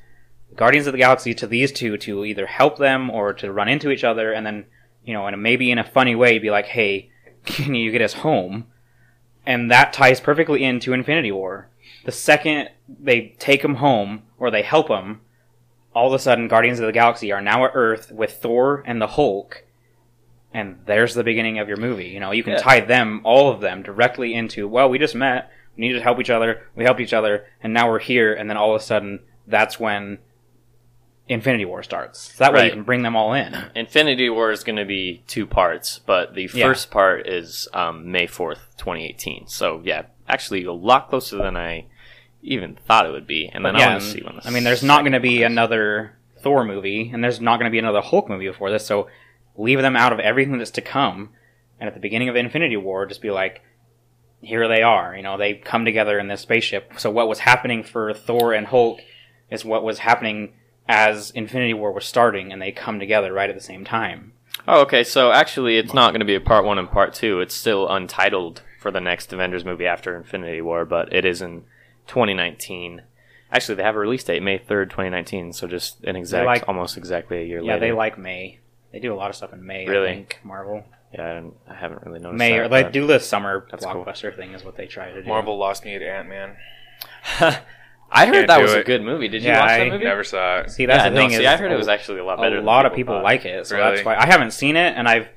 Guardians 0.54 0.86
of 0.86 0.92
the 0.92 0.98
Galaxy 0.98 1.34
to 1.34 1.46
these 1.46 1.72
two 1.72 1.96
to 1.98 2.24
either 2.24 2.46
help 2.46 2.78
them 2.78 3.11
or 3.11 3.32
to 3.34 3.52
run 3.52 3.68
into 3.68 3.90
each 3.90 4.04
other, 4.04 4.32
and 4.32 4.44
then 4.46 4.66
you 5.04 5.14
know, 5.14 5.26
and 5.26 5.42
maybe 5.42 5.70
in 5.70 5.78
a 5.78 5.84
funny 5.84 6.14
way, 6.14 6.38
be 6.38 6.50
like, 6.50 6.66
"Hey, 6.66 7.11
can 7.44 7.74
you 7.74 7.90
get 7.90 8.02
us 8.02 8.14
home?" 8.14 8.66
And 9.46 9.70
that 9.70 9.92
ties 9.92 10.20
perfectly 10.20 10.62
into 10.62 10.92
Infinity 10.92 11.32
War. 11.32 11.70
The 12.04 12.12
second 12.12 12.70
they 12.88 13.34
take 13.38 13.62
him 13.62 13.76
home 13.76 14.22
or 14.38 14.50
they 14.50 14.62
help 14.62 14.88
him, 14.88 15.20
all 15.94 16.09
of 16.09 16.12
a 16.12 16.18
sudden, 16.18 16.48
Guardians 16.48 16.80
of 16.80 16.86
the 16.86 16.92
Galaxy 16.92 17.32
are 17.32 17.40
now 17.40 17.64
at 17.64 17.72
Earth 17.74 18.12
with 18.12 18.32
Thor 18.34 18.82
and 18.86 19.00
the 19.00 19.06
Hulk, 19.09 19.64
and 20.59 20.78
there's 20.86 21.14
the 21.14 21.24
beginning 21.24 21.59
of 21.59 21.68
your 21.68 21.76
movie. 21.76 22.09
You 22.09 22.20
know, 22.20 22.32
you 22.32 22.42
can 22.42 22.54
Yeah. 22.54 22.59
tie 22.61 22.80
them, 22.80 23.20
all 23.24 23.50
of 23.50 23.61
them, 23.61 23.82
directly 23.82 24.34
into. 24.34 24.66
Well, 24.68 24.88
we 24.88 24.98
just 24.98 25.14
met. 25.14 25.50
We 25.76 25.82
needed 25.82 25.98
to 25.98 26.02
help 26.04 26.20
each 26.20 26.30
other. 26.30 26.62
We 26.74 26.84
helped 26.84 27.00
each 27.00 27.12
other, 27.14 27.46
and 27.62 27.72
now 27.72 27.88
we're 27.90 28.00
here. 28.00 28.34
And 28.34 28.50
then 28.50 28.56
all 28.56 28.74
of 28.74 28.80
a 28.80 28.84
sudden, 28.84 29.20
that's 29.46 29.78
when 29.78 30.18
Infinity 31.28 31.66
War 31.66 31.82
starts. 31.82 32.32
So 32.34 32.44
that 32.44 32.52
way, 32.54 32.66
you 32.66 32.72
can 32.72 32.82
bring 32.84 33.02
them 33.02 33.14
all 33.14 33.34
in. 33.34 33.54
Infinity 33.74 34.30
War 34.30 34.50
is 34.50 34.64
going 34.64 34.76
to 34.76 34.84
be 34.86 35.22
two 35.26 35.46
parts, 35.46 35.98
but 36.04 36.34
the 36.34 36.48
Yeah. 36.52 36.64
first 36.66 36.90
part 36.90 37.26
is 37.28 37.68
um, 37.74 38.11
May 38.11 38.26
4th, 38.26 38.76
2018. 38.78 39.46
So, 39.46 39.80
yeah, 39.84 40.02
actually 40.28 40.64
a 40.64 40.72
lot 40.72 41.09
closer 41.11 41.36
than 41.36 41.56
I 41.56 41.84
even 42.42 42.76
thought 42.86 43.04
it 43.06 43.12
would 43.12 43.26
be. 43.26 43.50
And 43.52 43.64
then 43.64 43.76
I 43.76 43.86
want 43.90 44.00
to 44.00 44.06
see 44.09 44.22
when 44.22 44.36
the 44.36 44.46
I 44.46 44.50
mean, 44.50 44.64
there's 44.64 44.82
not 44.82 45.02
going 45.02 45.12
to 45.12 45.20
be 45.20 45.42
another 45.42 46.16
Thor 46.40 46.64
movie, 46.64 47.11
and 47.12 47.22
there's 47.22 47.40
not 47.40 47.59
going 47.59 47.70
to 47.70 47.72
be 47.72 47.78
another 47.78 48.00
Hulk 48.00 48.28
movie 48.28 48.46
before 48.48 48.70
this. 48.70 48.86
So 48.86 49.09
leave 49.59 49.82
them 49.82 49.96
out 49.96 50.12
of 50.12 50.20
everything 50.20 50.56
that's 50.59 50.70
to 50.72 50.80
come, 50.80 51.30
and 51.78 51.88
at 51.88 51.94
the 51.94 52.00
beginning 52.00 52.28
of 52.30 52.36
Infinity 52.36 52.76
War, 52.76 53.04
just 53.04 53.20
be 53.20 53.30
like, 53.30 53.61
here 54.40 54.68
they 54.68 54.82
are. 54.82 55.14
You 55.16 55.22
know, 55.22 55.36
they 55.36 55.54
come 55.54 55.84
together 55.84 56.18
in 56.18 56.28
this 56.28 56.40
spaceship. 56.40 56.94
So 56.96 57.11
what 57.11 57.28
was 57.28 57.40
happening 57.40 57.82
for 57.82 58.14
Thor 58.14 58.52
and 58.54 58.68
Hulk 58.68 59.00
is 59.50 59.64
what 59.64 59.82
was 59.82 59.98
happening 59.98 60.52
as 60.88 61.30
Infinity 61.32 61.74
War 61.74 61.92
was 61.92 62.04
starting, 62.06 62.52
and 62.52 62.62
they 62.62 62.72
come 62.72 62.98
together 62.98 63.32
right 63.32 63.50
at 63.50 63.56
the 63.56 63.62
same 63.62 63.84
time. 63.84 64.32
Oh, 64.66 64.82
okay. 64.82 65.04
So 65.04 65.32
actually, 65.32 65.76
it's 65.76 65.94
not 65.94 66.11
going 66.12 66.20
to 66.20 66.26
be 66.26 66.34
a 66.34 66.40
part 66.40 66.64
one 66.64 66.78
and 66.78 66.90
part 66.90 67.14
two. 67.14 67.40
It's 67.40 67.54
still 67.54 67.88
untitled 67.88 68.62
for 68.80 68.90
the 68.90 69.00
next 69.00 69.32
Avengers 69.32 69.64
movie 69.64 69.86
after 69.86 70.16
Infinity 70.16 70.61
War, 70.62 70.84
but 70.84 71.12
it 71.12 71.24
is 71.24 71.42
in 71.42 71.64
2019. 72.06 73.02
Actually, 73.50 73.74
they 73.76 73.82
have 73.82 73.96
a 73.96 73.98
release 73.98 74.24
date, 74.24 74.42
May 74.42 74.59
3rd, 74.59 74.90
2019. 74.90 75.52
So 75.52 75.66
just 75.66 76.02
an 76.04 76.16
exact, 76.16 76.46
like- 76.46 76.68
almost 76.68 76.96
exactly 76.96 77.38
a 77.38 77.44
year 77.44 77.59
Yeah, 77.59 77.74
later. 77.74 77.74
Yeah, 77.74 77.78
they 77.78 77.92
like 77.92 78.18
May. 78.18 78.59
They 78.93 79.01
do 79.01 79.12
a 79.12 79.16
lot 79.16 79.30
of 79.30 79.36
stuff 79.36 79.53
in 79.53 79.64
May. 79.66 79.86
Really? 79.86 80.09
I 80.11 80.14
think 80.14 80.39
Marvel 80.45 80.84
Yeah, 81.12 81.30
I, 81.30 81.34
don't- 81.34 81.55
I 81.68 81.74
haven't 81.74 82.05
really 82.07 82.20
noticed. 82.20 82.39
May 82.39 82.53
that, 82.53 82.61
or 82.64 82.68
they 82.68 82.91
do 82.91 83.07
the 83.07 83.18
summer 83.20 83.66
That's 83.70 83.84
cool. 83.84 84.05
blockbuster 84.05 84.34
thing 84.34 84.53
is 84.55 84.64
what 84.64 84.76
they 84.76 84.86
try 84.86 85.11
to 85.12 85.22
do. 85.22 85.28
Marvel 85.28 85.59
lost 85.59 85.84
me 85.84 85.95
at 85.95 86.03
Ant 86.03 86.28
Man. 86.28 86.57
I 88.11 88.24
heard 88.24 88.32
Can't 88.34 88.47
that 88.49 88.57
do 88.57 88.62
was 88.62 88.72
a 88.74 88.82
good 88.82 89.03
movie. 89.03 89.28
Did 89.28 89.43
you 89.43 89.49
Yeah, 89.51 89.61
watch 89.61 89.68
that 89.78 89.89
movie? 89.89 90.07
I 90.07 90.09
Never 90.09 90.24
saw 90.24 90.59
it. 90.61 90.70
See, 90.70 90.86
that's 90.86 91.05
yeah, 91.05 91.11
the 91.11 91.16
thing 91.16 91.28
no, 91.28 91.34
is, 91.34 91.41
see, 91.41 91.47
I 91.47 91.57
heard 91.59 91.70
it 91.70 91.76
was 91.76 91.89
actually 91.89 92.20
a 92.20 92.24
lot 92.24 92.39
better. 92.41 92.57
a 92.59 92.62
lot 92.62 92.84
than 92.84 92.93
of 92.93 92.97
people 92.97 93.16
thought. 93.16 93.24
like 93.24 93.45
it, 93.45 93.66
so 93.66 93.76
Really? 93.76 93.97
that's 93.97 94.07
why 94.07 94.16
I 94.16 94.24
haven't 94.26 94.53
seen 94.53 94.76
it, 94.76 94.95
and 94.97 95.07
I've 95.07 95.28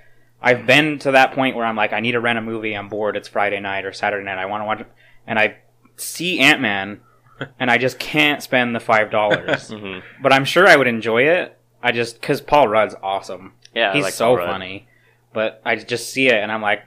I've 0.42 0.66
been 0.66 0.98
to 1.00 1.12
that 1.12 1.34
point 1.34 1.56
where 1.58 1.66
I'm 1.66 1.76
like, 1.76 1.92
I 1.94 2.00
need 2.00 2.14
to 2.14 2.22
rent 2.22 2.40
a 2.40 2.42
movie. 2.42 2.74
I'm 2.74 2.88
bored. 2.88 3.18
It's 3.18 3.28
Friday 3.28 3.60
night 3.60 3.84
or 3.86 3.92
Saturday 3.92 4.24
night. 4.26 4.38
I 4.38 4.46
want 4.46 4.62
to 4.62 4.66
watch, 4.66 4.80
it. 4.82 4.88
and 5.28 5.38
I 5.38 5.58
see 5.98 6.40
Ant 6.40 6.62
Man, 6.62 7.02
and 7.60 7.70
I 7.70 7.78
just 7.78 8.00
can't 8.00 8.42
spend 8.42 8.74
the 8.74 8.80
five 8.80 9.12
dollars. 9.12 9.70
Mhm. 9.70 10.02
but 10.24 10.32
I'm 10.32 10.46
sure 10.46 10.66
I 10.66 10.78
would 10.78 10.88
enjoy 10.88 11.24
it. 11.24 11.58
I 11.84 11.92
just 11.92 12.20
because 12.22 12.42
Paul 12.42 12.68
Rudd's 12.68 12.96
awesome. 13.02 13.54
Yeah, 13.74 13.92
I 13.92 13.94
He's 13.96 14.04
like 14.04 14.14
so 14.14 14.26
Paul 14.28 14.38
Rudd. 14.38 14.48
funny, 14.50 14.88
but 15.34 15.62
I 15.66 15.76
just 15.76 16.10
see 16.12 16.28
it 16.28 16.36
and 16.36 16.52
I'm 16.52 16.62
like, 16.62 16.84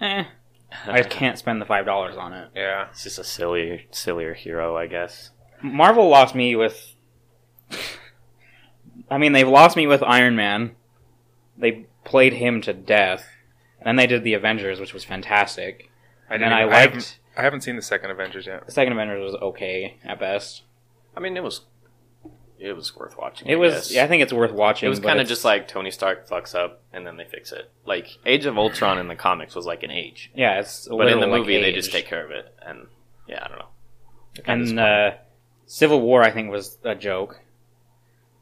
eh, 0.00 0.24
I 0.86 0.96
just 0.98 1.10
can't 1.10 1.38
spend 1.38 1.60
the 1.60 1.66
five 1.66 1.84
dollars 1.86 2.16
on 2.16 2.32
it. 2.32 2.50
Yeah. 2.54 2.88
It's 2.90 3.02
just 3.02 3.18
a 3.18 3.24
sillier, 3.24 3.80
sillier 3.90 4.34
hero, 4.34 4.76
I 4.76 4.86
guess. 4.86 5.30
Marvel 5.62 6.08
lost 6.08 6.34
me 6.34 6.54
with. 6.56 6.94
I 9.10 9.18
mean, 9.18 9.32
they've 9.32 9.48
lost 9.48 9.76
me 9.76 9.86
with 9.86 10.02
Iron 10.02 10.36
Man. 10.36 10.74
They 11.56 11.86
played 12.04 12.34
him 12.34 12.60
to 12.62 12.72
death. 12.72 13.26
And 13.78 13.86
then 13.86 13.96
they 13.96 14.06
did 14.06 14.24
the 14.24 14.34
Avengers, 14.34 14.80
which 14.80 14.92
was 14.94 15.04
fantastic. 15.04 15.90
I 16.28 16.34
And 16.34 16.40
didn't. 16.42 16.50
then 16.50 16.52
I 16.52 16.62
even- 16.62 16.72
I 16.74 16.78
haven't, 16.80 16.94
liked 16.96 17.18
I 17.36 17.42
haven't 17.42 17.60
seen 17.62 17.76
the 17.76 17.82
second 17.82 18.10
Avengers 18.10 18.46
yet. 18.46 18.66
the 18.66 18.72
second 18.72 18.92
Avengers 18.94 19.22
was 19.32 19.40
okay 19.42 19.98
at 20.04 20.18
best. 20.18 20.62
I 21.16 21.20
mean, 21.20 21.36
it 21.36 21.42
was, 21.42 21.62
it 22.58 22.74
was 22.74 22.94
worth 22.96 23.16
watching. 23.18 23.48
It 23.48 23.54
I 23.54 23.56
was. 23.56 23.72
guess. 23.74 23.92
Yeah, 23.92 24.04
I 24.04 24.08
think 24.08 24.22
it's 24.22 24.32
worth 24.32 24.52
watching. 24.52 24.86
It 24.86 24.90
was 24.90 25.00
but 25.00 25.08
kind 25.08 25.18
of 25.20 25.24
it's- 25.24 25.28
just 25.36 25.44
like 25.44 25.68
Tony 25.68 25.90
Stark 25.90 26.28
fucks 26.28 26.54
up 26.54 26.82
and 26.92 27.06
then 27.06 27.16
they 27.16 27.24
fix 27.24 27.52
it. 27.52 27.70
Like 27.84 28.08
Age 28.24 28.46
of 28.46 28.56
Ultron 28.58 28.98
in 28.98 29.08
the 29.08 29.16
comics 29.16 29.54
was 29.54 29.66
like 29.66 29.82
an 29.82 29.90
age, 29.90 30.30
yeah, 30.34 30.60
it's. 30.60 30.86
a 30.86 30.90
but 30.90 31.08
in 31.08 31.14
the 31.20 31.26
literal, 31.26 31.30
like, 31.32 31.40
movie 31.40 31.60
they 31.60 31.72
just 31.72 31.92
take 31.92 32.06
care 32.06 32.24
of 32.24 32.30
it. 32.30 32.54
And 32.64 32.86
yeah, 33.28 33.42
I 33.44 33.48
don't 33.48 33.58
know. 33.58 33.68
It 34.36 34.44
kinda 34.44 34.52
And 34.52 34.64
just- 34.64 34.78
uh, 34.78 35.10
Civil 35.66 36.00
War, 36.00 36.22
I 36.22 36.30
think, 36.30 36.50
was 36.50 36.78
a 36.84 36.94
joke. 36.94 37.40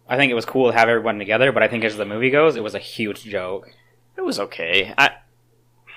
I 0.09 0.17
think 0.19 0.31
it 0.31 0.35
was 0.35 0.45
cool 0.45 0.71
to 0.71 0.77
have 0.77 0.89
everyone 0.91 1.19
together, 1.19 1.51
but 1.53 1.63
I 1.63 1.69
think 1.69 1.83
as 1.85 1.97
the 1.97 2.05
movie 2.05 2.29
goes, 2.31 2.57
it 2.57 2.63
was 2.63 2.75
a 2.75 2.79
huge 2.79 3.25
joke. 3.25 3.71
it 4.17 4.21
was 4.21 4.39
okay. 4.39 4.93
I 4.99 5.11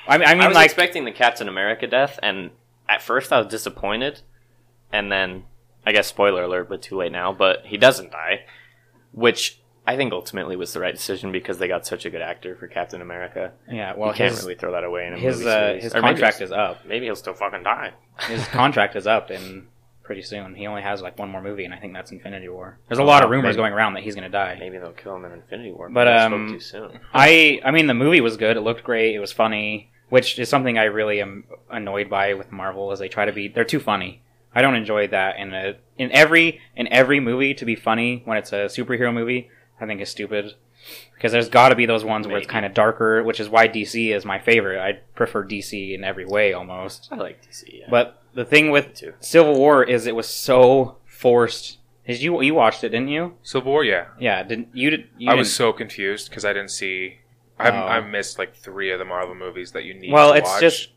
I 0.08 0.18
mean, 0.18 0.28
I 0.28 0.32
I, 0.32 0.36
mean 0.36 0.48
was 0.48 0.56
like 0.56 0.66
expecting 0.66 1.04
the 1.06 1.12
Captain 1.12 1.48
America 1.50 1.86
death, 1.88 2.18
and 2.24 2.52
at 2.88 3.02
first 3.02 3.32
I 3.34 3.40
was 3.40 3.48
disappointed, 3.48 4.22
and 4.94 5.12
then 5.12 5.44
I 5.88 5.92
guess 5.94 6.08
spoiler 6.08 6.44
alert, 6.44 6.68
but 6.70 6.82
too 6.82 6.98
late 6.98 7.12
now. 7.12 7.32
But 7.32 7.66
he 7.66 7.78
doesn't 7.78 8.12
die, 8.12 8.42
which 9.12 9.60
I 9.86 9.96
think 9.96 10.12
ultimately 10.14 10.56
was 10.56 10.74
the 10.74 10.80
right 10.82 10.94
decision 10.94 11.32
because 11.32 11.58
they 11.60 11.68
got 11.68 11.86
such 11.88 12.06
a 12.06 12.10
good 12.10 12.22
actor 12.22 12.56
for 12.56 12.68
Captain 12.68 13.02
America. 13.02 13.54
yeah. 13.72 13.94
Well, 13.96 14.10
you 14.10 14.16
can't 14.16 14.38
really 14.42 14.56
throw 14.56 14.74
that 14.74 14.84
away 14.84 15.08
in 15.08 15.14
a 15.14 15.18
his 15.18 15.38
movie 15.40 15.50
uh, 15.50 15.74
his 15.80 15.96
Or 15.96 16.02
contract 16.02 16.42
is 16.42 16.52
up. 16.52 16.86
Maybe 16.86 17.06
he'll 17.06 17.16
still 17.16 17.34
fucking 17.34 17.64
die. 17.64 17.94
His 18.28 18.46
contract 18.62 18.96
is 18.96 19.08
up 19.08 19.32
in 19.32 19.68
pretty 20.04 20.22
soon. 20.22 20.56
He 20.56 20.68
only 20.68 20.82
has 20.82 21.02
like 21.02 21.18
one 21.18 21.30
more 21.30 21.42
movie, 21.42 21.64
and 21.66 21.74
I 21.74 21.78
think 21.80 21.94
that's 21.94 22.12
Infinity 22.12 22.50
War. 22.50 22.80
There's 22.88 23.00
a 23.00 23.02
Oh, 23.02 23.06
lot 23.06 23.24
of 23.24 23.30
rumors 23.30 23.56
Maybe- 23.56 23.62
going 23.64 23.74
around 23.74 23.94
that 23.94 24.04
he's 24.04 24.16
going 24.16 24.24
to 24.30 24.30
die. 24.30 24.58
Maybe 24.60 24.78
they'll 24.78 24.92
kill 24.92 25.16
him 25.16 25.26
in 25.26 25.32
Infinity 25.34 25.72
War. 25.72 25.90
But, 25.90 26.08
um, 26.10 26.48
too 26.54 26.60
soon. 26.60 27.00
I 27.14 27.62
I 27.64 27.72
mean 27.72 27.88
the 27.88 27.94
movie 27.94 28.22
was 28.22 28.36
good. 28.38 28.58
It 28.58 28.62
looked 28.62 28.84
great. 28.84 29.16
It 29.16 29.20
was 29.20 29.32
funny, 29.32 29.90
which 30.10 30.38
is 30.40 30.50
something 30.50 30.78
I 30.78 30.86
really 30.86 31.22
am 31.22 31.46
annoyed 31.70 32.10
by 32.10 32.34
with 32.34 32.52
Marvel 32.52 32.92
is 32.92 33.00
they 33.00 33.08
try 33.10 33.26
to 33.26 33.32
be 33.34 33.48
they're 33.48 33.64
too 33.64 33.80
funny. 33.80 34.22
I 34.56 34.62
don't 34.62 34.76
enjoy 34.76 35.08
that 35.08 35.38
in 35.38 35.54
a 35.54 35.76
in 35.98 36.12
every 36.12 36.60
in 36.76 36.88
every 36.88 37.20
movie 37.20 37.54
to 37.56 37.66
be 37.66 37.76
funny 37.76 38.22
when 38.26 38.38
it's 38.38 38.52
a 38.54 38.66
superhero 38.66 39.14
movie. 39.14 39.50
I 39.80 39.86
think 39.86 40.02
is 40.02 40.10
stupid 40.10 40.54
because 41.14 41.32
there's 41.32 41.50
got 41.50 41.70
to 41.70 41.76
be 41.76 41.86
those 41.86 42.04
ones 42.04 42.28
where 42.28 42.38
it's 42.38 42.48
kind 42.48 42.66
of 42.66 42.74
darker, 42.74 43.22
which 43.24 43.40
is 43.40 43.50
why 43.50 43.68
DC 43.68 44.16
is 44.16 44.26
my 44.26 44.40
favorite. 44.40 44.80
I 44.82 44.94
prefer 45.16 45.44
DC 45.46 45.94
in 45.94 46.04
every 46.04 46.26
way 46.26 46.54
almost. 46.54 47.10
I 47.12 47.16
like 47.18 47.42
DC. 47.48 47.80
Yeah. 47.82 47.86
But 47.90 48.22
the 48.34 48.46
thing 48.46 48.72
with. 48.72 49.04
Civil 49.20 49.56
War 49.56 49.84
is 49.84 50.08
it 50.08 50.16
was 50.16 50.28
so 50.28 50.98
forced. 51.06 51.78
Did 52.08 52.22
you 52.22 52.42
you 52.42 52.56
watched 52.56 52.84
it, 52.84 52.90
didn't 52.90 53.10
you? 53.10 53.34
Civil 53.44 53.72
War, 53.72 53.84
yeah. 53.84 54.06
Yeah, 54.20 54.42
didn't 54.44 54.70
you? 54.74 54.90
Did, 54.92 55.08
you 55.18 55.30
I 55.30 55.34
was 55.36 55.48
didn't- 55.48 55.56
so 55.58 55.74
confused 55.74 56.30
because 56.30 56.46
I 56.46 56.54
didn't 56.54 56.72
see. 56.72 57.20
I 57.60 57.70
Oh. 57.70 57.74
I 57.74 58.00
missed 58.02 58.38
like 58.40 58.56
three 58.56 58.92
of 58.92 59.00
the 59.00 59.06
Marvel 59.06 59.36
movies 59.36 59.72
that 59.74 59.84
you 59.84 59.94
need. 59.94 60.12
Well, 60.14 60.32
to 60.32 60.38
it's 60.40 60.50
watch. 60.50 60.62
just 60.62 60.90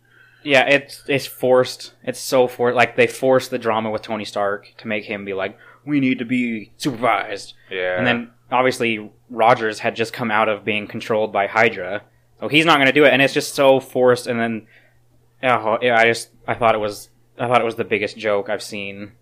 yeah, 0.42 0.66
it's 0.66 1.02
it's 1.06 1.26
forced. 1.26 1.94
It's 2.02 2.20
so 2.20 2.48
forced. 2.48 2.76
Like 2.76 2.96
they 2.96 3.06
forced 3.06 3.50
the 3.50 3.58
drama 3.58 3.90
with 3.90 4.02
Tony 4.02 4.24
Stark 4.24 4.72
to 4.78 4.88
make 4.88 5.04
him 5.04 5.24
be 5.24 5.34
like, 5.34 5.58
we 5.84 6.00
need 6.00 6.18
to 6.18 6.24
be 6.24 6.72
supervised, 6.76 7.54
yeah. 7.70 7.98
and 7.98 8.06
then 8.06 8.30
obviously 8.50 9.10
Rogers 9.28 9.78
had 9.78 9.96
just 9.96 10.12
come 10.12 10.30
out 10.30 10.48
of 10.48 10.64
being 10.64 10.86
controlled 10.86 11.32
by 11.32 11.46
Hydra, 11.46 12.02
so 12.40 12.48
he's 12.48 12.64
not 12.66 12.76
going 12.76 12.86
to 12.86 12.92
do 12.92 13.04
it, 13.04 13.12
and 13.12 13.22
it's 13.22 13.34
just 13.34 13.54
so 13.54 13.80
forced. 13.80 14.26
And 14.26 14.40
then, 14.40 14.66
oh, 15.42 15.78
yeah, 15.82 15.96
I 15.96 16.04
just 16.06 16.30
I 16.46 16.54
thought 16.54 16.74
it 16.74 16.78
was 16.78 17.10
I 17.38 17.46
thought 17.46 17.60
it 17.60 17.64
was 17.64 17.76
the 17.76 17.84
biggest 17.84 18.16
joke 18.16 18.48
I've 18.48 18.62
seen. 18.62 19.12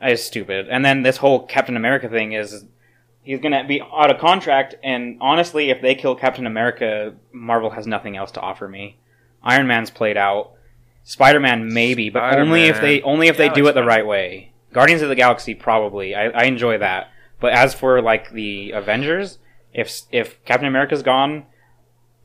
It's 0.00 0.22
stupid. 0.22 0.68
And 0.70 0.84
then 0.84 1.02
this 1.02 1.16
whole 1.16 1.46
Captain 1.46 1.76
America 1.76 2.08
thing 2.08 2.32
is 2.32 2.64
he's 3.22 3.40
going 3.40 3.52
to 3.52 3.64
be 3.64 3.82
out 3.82 4.10
of 4.10 4.20
contract. 4.20 4.76
And 4.82 5.18
honestly, 5.20 5.70
if 5.70 5.82
they 5.82 5.94
kill 5.94 6.14
Captain 6.14 6.46
America, 6.46 7.14
Marvel 7.32 7.70
has 7.70 7.86
nothing 7.86 8.16
else 8.16 8.30
to 8.32 8.40
offer 8.40 8.68
me. 8.68 8.98
Iron 9.48 9.66
Man's 9.66 9.90
played 9.90 10.16
out. 10.16 10.52
Spider-Man 11.04 11.72
maybe, 11.72 12.10
but 12.10 12.22
only 12.38 12.66
if 12.66 12.80
they 12.82 13.00
only 13.02 13.28
if 13.28 13.36
they 13.38 13.46
Yeah, 13.46 13.54
do 13.54 13.66
it 13.68 13.72
the 13.72 13.82
right 13.82 14.06
way. 14.06 14.52
Guardians 14.74 15.00
of 15.00 15.08
the 15.08 15.14
Galaxy 15.14 15.54
probably. 15.54 16.14
I, 16.14 16.26
I 16.28 16.44
enjoy 16.44 16.76
that. 16.78 17.08
But 17.40 17.54
as 17.54 17.72
for 17.72 18.02
like 18.02 18.30
the 18.30 18.72
Avengers, 18.72 19.38
if 19.72 20.02
if 20.12 20.44
Captain 20.44 20.68
America's 20.68 21.02
gone, 21.02 21.46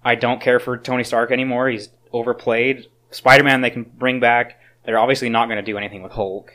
I 0.03 0.15
don't 0.15 0.41
care 0.41 0.59
for 0.59 0.77
Tony 0.77 1.05
Stark 1.05 1.31
anymore. 1.31 1.69
He's 1.69 1.89
overplayed. 2.11 2.87
Spider-Man 3.11 3.61
they 3.61 3.69
can 3.69 3.83
bring 3.83 4.19
back. 4.19 4.59
They're 4.85 4.99
obviously 4.99 5.29
not 5.29 5.45
going 5.47 5.63
to 5.63 5.71
do 5.71 5.77
anything 5.77 6.03
with 6.03 6.11
Hulk. 6.11 6.51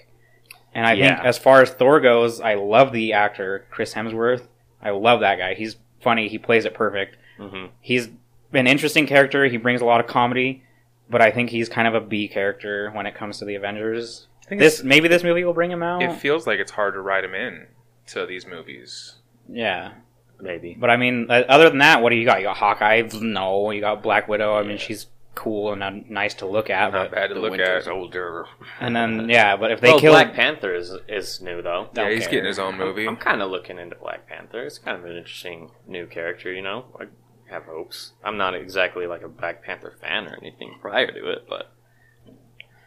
And 0.74 0.86
I 0.86 0.94
think 0.96 1.24
as 1.24 1.38
far 1.38 1.62
as 1.62 1.70
Thor 1.70 1.98
goes, 1.98 2.40
I 2.42 2.54
love 2.54 2.92
the 2.92 3.14
actor 3.14 3.64
Chris 3.70 3.94
Hemsworth. 3.94 4.42
I 4.82 4.90
love 4.90 5.20
that 5.20 5.36
guy. 5.38 5.54
He's 5.54 5.76
funny. 6.02 6.28
He 6.28 6.36
plays 6.36 6.66
it 6.66 6.74
perfect. 6.74 7.16
hmm 7.38 7.66
He's 7.80 8.10
an 8.52 8.66
interesting 8.66 9.06
character. 9.06 9.44
He 9.46 9.56
brings 9.56 9.80
a 9.80 9.84
lot 9.84 10.00
of 10.00 10.06
comedy, 10.06 10.62
but 11.10 11.20
I 11.20 11.30
think 11.30 11.50
he's 11.50 11.68
kind 11.68 11.86
of 11.88 11.94
a 11.94 12.00
B 12.00 12.28
character 12.28 12.90
when 12.92 13.06
it 13.06 13.14
comes 13.14 13.38
to 13.38 13.44
the 13.44 13.54
Avengers. 13.54 14.26
This 14.50 14.82
maybe 14.82 15.08
this 15.08 15.22
movie 15.22 15.44
will 15.44 15.52
bring 15.52 15.70
him 15.70 15.82
out. 15.82 16.02
it 16.02 16.14
feels 16.16 16.46
like 16.46 16.58
it's 16.58 16.70
hard 16.72 16.94
to 16.94 17.00
write 17.02 17.24
him 17.24 17.34
in 17.34 17.66
to 18.06 18.24
these 18.26 18.46
movies. 18.46 19.16
yeah, 19.46 19.92
Maybe. 20.40 20.74
but 20.78 20.88
I 20.88 20.96
mean, 20.96 21.26
uh, 21.30 21.42
other 21.48 21.68
than 21.68 21.78
that, 21.78 22.02
what 22.02 22.10
do 22.10 22.16
you 22.16 22.24
got? 22.24 22.38
You 22.38 22.44
got 22.46 22.56
Hawkeye? 22.56 23.02
No, 23.20 23.70
you 23.70 23.80
got 23.82 24.02
Black 24.02 24.26
Widow. 24.28 24.56
I 24.56 24.62
mean, 24.62 24.78
she's 24.78 25.06
cool 25.34 25.72
and 25.72 25.82
uh, 25.84 25.90
nice 26.08 26.32
to 26.34 26.46
look 26.46 26.70
at. 26.70 26.92
Not 26.92 27.10
But, 27.10 27.14
bad 27.14 27.26
to 27.28 27.34
look 27.38 27.50
Winter's 27.50 27.86
at. 27.86 27.92
older. 27.92 28.46
and 28.80 28.96
then 28.96 29.28
yeah, 29.28 29.56
but 29.56 29.70
if 29.70 29.80
they 29.82 29.88
well, 29.90 30.00
kill 30.00 30.12
Black 30.12 30.32
Panther 30.32 30.74
is 30.74 30.92
is 31.08 31.42
new 31.42 31.60
though. 31.60 31.90
Yeah, 31.94 32.08
he's 32.10 32.20
care. 32.22 32.30
getting 32.30 32.46
his 32.46 32.58
own 32.58 32.78
movie. 32.78 33.06
I'm 33.06 33.16
kind 33.18 33.42
of 33.42 33.50
looking 33.50 33.78
into 33.78 33.96
Black 33.96 34.26
Panther. 34.26 34.62
It's 34.64 34.78
kind 34.78 34.96
of 34.96 35.04
an 35.04 35.14
interesting 35.16 35.70
new 35.86 36.06
character, 36.06 36.50
you 36.52 36.62
know. 36.62 36.86
I 36.98 37.04
have 37.50 37.64
hopes. 37.64 38.12
I'm 38.22 38.36
not 38.36 38.54
exactly 38.54 39.06
like 39.06 39.22
a 39.22 39.28
Black 39.28 39.62
Panther 39.62 39.94
fan 40.00 40.26
or 40.26 40.36
anything 40.40 40.76
prior 40.80 41.10
to 41.10 41.30
it, 41.30 41.46
but 41.48 41.72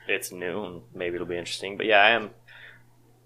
it's 0.07 0.31
new 0.31 0.63
and 0.63 0.81
maybe 0.93 1.15
it'll 1.15 1.27
be 1.27 1.37
interesting. 1.37 1.77
But 1.77 1.85
yeah, 1.85 1.99
I 1.99 2.11
am 2.11 2.31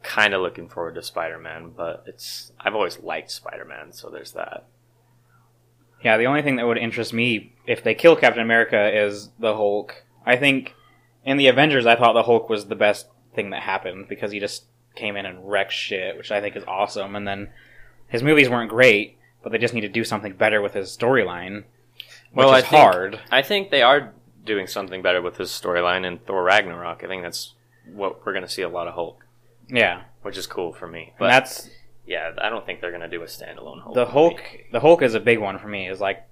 kind 0.03 0.33
of 0.33 0.41
looking 0.41 0.69
forward 0.69 0.95
to 0.95 1.03
Spider-Man, 1.03 1.73
but 1.75 2.03
it's 2.07 2.51
I've 2.59 2.75
always 2.75 2.99
liked 2.99 3.31
Spider-Man, 3.31 3.91
so 3.91 4.09
there's 4.09 4.33
that. 4.33 4.67
Yeah, 6.03 6.17
the 6.17 6.27
only 6.27 6.43
thing 6.43 6.57
that 6.57 6.67
would 6.67 6.77
interest 6.77 7.13
me 7.13 7.55
if 7.65 7.83
they 7.83 7.95
kill 7.95 8.15
Captain 8.15 8.41
America 8.41 8.91
is 8.95 9.29
the 9.39 9.55
Hulk. 9.55 10.05
I 10.25 10.35
think 10.35 10.75
in 11.23 11.37
the 11.37 11.47
Avengers, 11.47 11.85
I 11.85 11.95
thought 11.95 12.13
the 12.13 12.23
Hulk 12.23 12.49
was 12.49 12.67
the 12.67 12.75
best 12.75 13.07
thing 13.33 13.49
that 13.49 13.63
happened 13.63 14.07
because 14.07 14.31
he 14.31 14.39
just 14.39 14.65
came 14.95 15.17
in 15.17 15.25
and 15.25 15.49
wrecked 15.49 15.73
shit, 15.73 16.17
which 16.17 16.31
I 16.31 16.41
think 16.41 16.55
is 16.55 16.63
awesome. 16.67 17.15
And 17.15 17.27
then 17.27 17.49
his 18.07 18.23
movies 18.23 18.49
weren't 18.49 18.69
great, 18.69 19.17
but 19.45 19.51
they 19.51 19.59
just 19.59 19.75
need 19.75 19.81
to 19.81 19.87
do 19.87 20.03
something 20.03 20.33
better 20.33 20.59
with 20.59 20.73
his 20.73 20.89
storyline, 20.89 21.57
which 21.57 21.65
Well, 22.33 22.49
I 22.49 22.57
is 22.57 22.63
think- 22.65 22.81
hard. 22.81 23.19
I 23.31 23.43
think 23.43 23.69
they 23.69 23.83
are 23.83 24.11
doing 24.43 24.65
something 24.65 25.03
better 25.03 25.21
with 25.21 25.37
his 25.37 25.51
storyline 25.51 26.03
in 26.03 26.17
Thor 26.17 26.41
Ragnarok. 26.43 27.03
I 27.03 27.07
think 27.07 27.21
that's 27.21 27.53
what 27.93 28.25
we're 28.25 28.33
going 28.33 28.43
to 28.43 28.49
see 28.51 28.63
a 28.63 28.69
lot 28.69 28.87
of 28.87 28.95
Hulk, 28.95 29.23
Yeah, 29.69 30.01
which 30.23 30.35
is 30.35 30.47
cool 30.47 30.73
for 30.73 30.87
me. 30.87 31.03
and 31.09 31.11
But 31.19 31.27
that's 31.27 31.69
yeah, 32.07 32.31
I 32.41 32.49
don't 32.49 32.65
think 32.65 32.81
they're 32.81 32.89
going 32.89 33.01
to 33.01 33.07
do 33.07 33.21
a 33.21 33.27
standalone 33.27 33.81
Hulk. 33.83 33.93
the 33.93 34.01
movie. 34.01 34.11
Hulk. 34.11 34.41
The 34.71 34.79
Hulk 34.79 35.01
is 35.03 35.13
a 35.13 35.19
big 35.19 35.37
one 35.39 35.59
for 35.59 35.67
me. 35.67 35.87
Is 35.87 36.01
like 36.01 36.23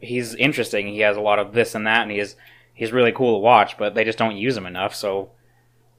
he's 0.00 0.34
interesting. 0.34 0.88
He 0.88 1.00
has 1.00 1.16
a 1.16 1.20
lot 1.20 1.38
of 1.38 1.52
this 1.52 1.76
and 1.76 1.86
that, 1.86 2.02
and 2.02 2.10
he's 2.10 2.34
he's 2.74 2.90
really 2.90 3.12
cool 3.12 3.36
to 3.36 3.38
watch. 3.38 3.78
But 3.78 3.94
they 3.94 4.02
just 4.02 4.18
don't 4.18 4.36
use 4.36 4.56
him 4.56 4.66
enough. 4.66 4.94
So, 4.96 5.30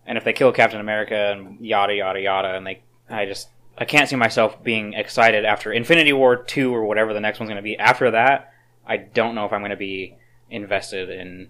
and 0.05 0.17
if 0.17 0.25
they 0.25 0.33
kill 0.33 0.51
Captain 0.51 0.81
America 0.81 1.15
and 1.31 1.59
yada 1.65 1.93
yada 1.95 2.19
yada, 2.19 2.55
and 2.55 2.67
they, 2.67 2.81
I 3.09 3.25
just 3.25 3.47
I 3.77 3.85
can't 3.85 4.07
see 4.09 4.15
myself 4.15 4.61
being 4.63 4.93
excited 4.93 5.45
after 5.45 5.71
Infinity 5.71 6.13
War 6.13 6.35
two 6.35 6.73
or 6.73 6.83
whatever 6.85 7.13
the 7.13 7.19
next 7.21 7.39
one's 7.39 7.49
going 7.49 7.57
to 7.57 7.63
be. 7.63 7.77
After 7.77 8.11
that, 8.11 8.53
I 8.85 8.97
don't 8.97 9.33
know 9.35 9.45
if 9.45 9.53
I'm 9.53 9.61
going 9.61 9.71
to 9.71 9.77
be 9.77 10.17
invested 10.49 11.09
in 11.09 11.49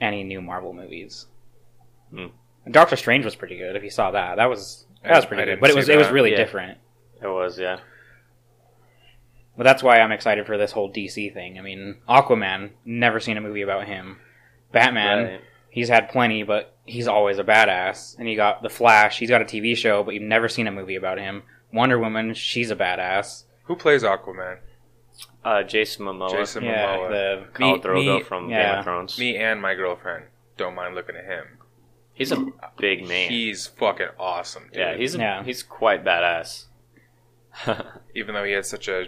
any 0.00 0.22
new 0.22 0.40
Marvel 0.40 0.72
movies. 0.72 1.26
Hmm. 2.10 2.26
Doctor 2.70 2.96
Strange 2.96 3.24
was 3.24 3.34
pretty 3.34 3.56
good. 3.56 3.74
If 3.74 3.82
you 3.82 3.90
saw 3.90 4.10
that, 4.12 4.36
that 4.36 4.48
was 4.48 4.86
that 5.02 5.12
I- 5.12 5.16
was 5.16 5.24
I 5.24 5.28
pretty 5.28 5.44
good. 5.44 5.60
But 5.60 5.70
it 5.70 5.76
was 5.76 5.88
it 5.88 5.96
was 5.98 6.08
really 6.10 6.30
Yeah. 6.32 6.36
different. 6.36 6.78
It 7.22 7.26
was, 7.28 7.58
yeah. 7.58 7.78
But 9.56 9.64
that's 9.64 9.82
why 9.82 10.00
I'm 10.00 10.12
excited 10.12 10.46
for 10.46 10.56
this 10.56 10.72
whole 10.72 10.90
DC 10.92 11.32
thing. 11.32 11.58
I 11.58 11.62
mean, 11.62 11.96
Aquaman, 12.08 12.70
never 12.84 13.20
seen 13.20 13.36
a 13.36 13.40
movie 13.40 13.62
about 13.62 13.86
him. 13.86 14.18
Batman, 14.72 15.24
Right. 15.24 15.40
he's 15.68 15.88
had 15.90 16.08
plenty, 16.08 16.42
but 16.42 16.74
he's 16.86 17.06
always 17.06 17.38
a 17.38 17.44
badass. 17.44 18.18
And 18.18 18.28
you 18.30 18.36
got 18.36 18.62
The 18.62 18.70
Flash, 18.70 19.18
he's 19.18 19.28
got 19.28 19.42
a 19.42 19.44
TV 19.44 19.76
show, 19.76 20.02
but 20.02 20.14
you've 20.14 20.22
never 20.22 20.48
seen 20.48 20.66
a 20.66 20.72
movie 20.72 20.96
about 20.96 21.18
him. 21.18 21.42
Wonder 21.72 21.98
Woman, 21.98 22.34
she's 22.34 22.70
a 22.70 22.76
badass. 22.76 23.44
Who 23.64 23.76
plays 23.76 24.02
Aquaman? 24.02 24.58
Uh, 25.44 25.62
Jason 25.62 26.06
Momoa. 26.06 26.30
Jason 26.30 26.64
yeah, 26.64 26.96
Momoa. 26.96 27.08
the 27.10 27.46
Khal 27.58 27.74
Me- 27.76 27.80
Drogo 27.80 28.16
me- 28.18 28.22
from 28.22 28.48
Game 28.48 28.78
of 28.78 28.84
Thrones. 28.84 29.18
Me 29.18 29.36
and 29.36 29.60
my 29.60 29.74
girlfriend 29.74 30.24
don't 30.56 30.74
mind 30.74 30.94
looking 30.94 31.16
at 31.16 31.24
him. 31.24 31.44
He's 32.14 32.30
a 32.30 32.46
big 32.76 33.06
man. 33.08 33.30
He's 33.30 33.66
fucking 33.66 34.08
awesome, 34.18 34.64
dude. 34.72 34.76
yeah, 34.76 34.96
he's 34.96 35.14
a, 35.14 35.18
Yeah. 35.18 35.42
he's 35.42 35.62
quite 35.62 36.04
badass. 36.04 36.66
even 38.14 38.34
though 38.34 38.44
he 38.44 38.52
had 38.52 38.66
such 38.66 38.88
a 38.88 39.06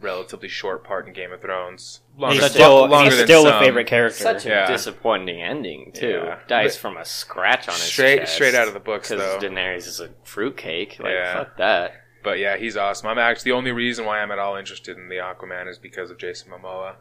relatively 0.00 0.48
short 0.48 0.82
part 0.84 1.06
in 1.06 1.12
Game 1.12 1.32
of 1.32 1.40
Thrones. 1.40 2.00
he's 2.18 2.40
such 2.40 2.52
still, 2.52 2.86
longer 2.88 3.10
he's 3.10 3.18
than 3.18 3.26
still 3.26 3.46
a 3.46 3.58
favorite 3.60 3.86
character. 3.86 4.22
Such 4.22 4.46
a 4.46 4.48
Yeah. 4.48 4.66
disappointing 4.66 5.40
ending 5.40 5.92
too. 5.92 6.22
Yeah. 6.24 6.38
Dies 6.48 6.74
But- 6.76 6.80
from 6.80 6.96
a 6.96 7.04
scratch 7.04 7.68
on 7.68 7.74
his 7.74 7.82
Straight- 7.84 8.20
chest 8.20 8.34
straight 8.34 8.54
out 8.54 8.68
of 8.68 8.74
the 8.74 8.80
books, 8.80 9.10
because 9.10 9.40
though. 9.40 9.48
Daenerys 9.48 9.86
is 9.86 10.00
a 10.00 10.10
fruitcake. 10.24 10.98
Like 10.98 11.12
Yeah. 11.12 11.34
fuck 11.34 11.56
that. 11.58 11.92
But 12.22 12.38
yeah, 12.38 12.56
he's 12.56 12.76
awesome. 12.76 13.08
I'm 13.08 13.18
actually 13.18 13.50
the 13.50 13.56
only 13.56 13.72
reason 13.72 14.04
why 14.04 14.20
I'm 14.20 14.30
at 14.30 14.38
all 14.38 14.56
interested 14.56 14.96
in 14.96 15.08
the 15.08 15.16
Aquaman 15.16 15.68
is 15.68 15.78
because 15.78 16.10
of 16.10 16.18
Jason 16.18 16.50
Momoa. 16.52 16.94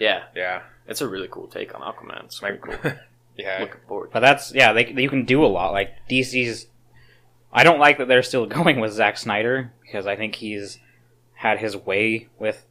Yeah, 0.00 0.24
Yeah, 0.34 0.62
it's 0.88 1.00
a 1.00 1.08
really 1.08 1.28
cool 1.30 1.46
take 1.46 1.74
on 1.74 1.80
Aquaman. 1.80 2.24
It's 2.24 2.42
my 2.42 2.50
pretty 2.52 2.78
cool. 2.82 2.92
yeah. 3.36 3.60
Looking 3.60 3.80
forward. 3.86 4.10
But 4.12 4.20
that's, 4.20 4.52
yeah, 4.52 4.72
they, 4.72 4.88
you 4.88 5.08
can 5.08 5.24
do 5.24 5.44
a 5.44 5.46
lot. 5.46 5.72
Like, 5.72 5.90
DC's. 6.10 6.66
I 7.52 7.62
don't 7.62 7.78
like 7.78 7.98
that 7.98 8.08
they're 8.08 8.24
still 8.24 8.46
going 8.58 8.80
with 8.80 8.92
Zack 8.92 9.16
Snyder, 9.16 9.72
because 9.82 10.06
I 10.08 10.16
think 10.16 10.34
he's 10.34 10.78
had 11.34 11.58
his 11.60 11.76
way 11.76 12.26
with 12.40 12.66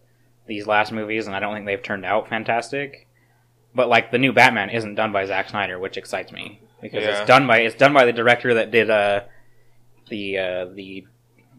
these 0.47 0.68
last 0.68 0.91
movies, 0.91 1.26
and 1.28 1.36
I 1.36 1.39
don't 1.39 1.54
think 1.54 1.66
they've 1.66 1.82
turned 1.82 2.04
out 2.06 2.28
fantastic. 2.28 3.08
But 3.74 3.88
like 3.88 4.12
the 4.12 4.18
new 4.18 4.34
Batman 4.34 4.70
isn't 4.70 4.95
done 4.95 5.14
by 5.14 5.26
Zack 5.26 5.49
Snyder, 5.49 5.80
which 5.80 5.95
excites 5.97 6.32
me 6.34 6.60
because 6.82 7.04
Yeah. 7.04 7.20
it's 7.22 7.28
done 7.28 7.47
by 7.47 7.60
it's 7.60 7.76
done 7.76 7.93
by 7.93 8.06
the 8.06 8.12
director 8.14 8.54
that 8.56 8.70
did 8.72 8.89
uh 8.89 9.22
the 10.10 10.38
uh 10.38 10.66
the 10.66 11.08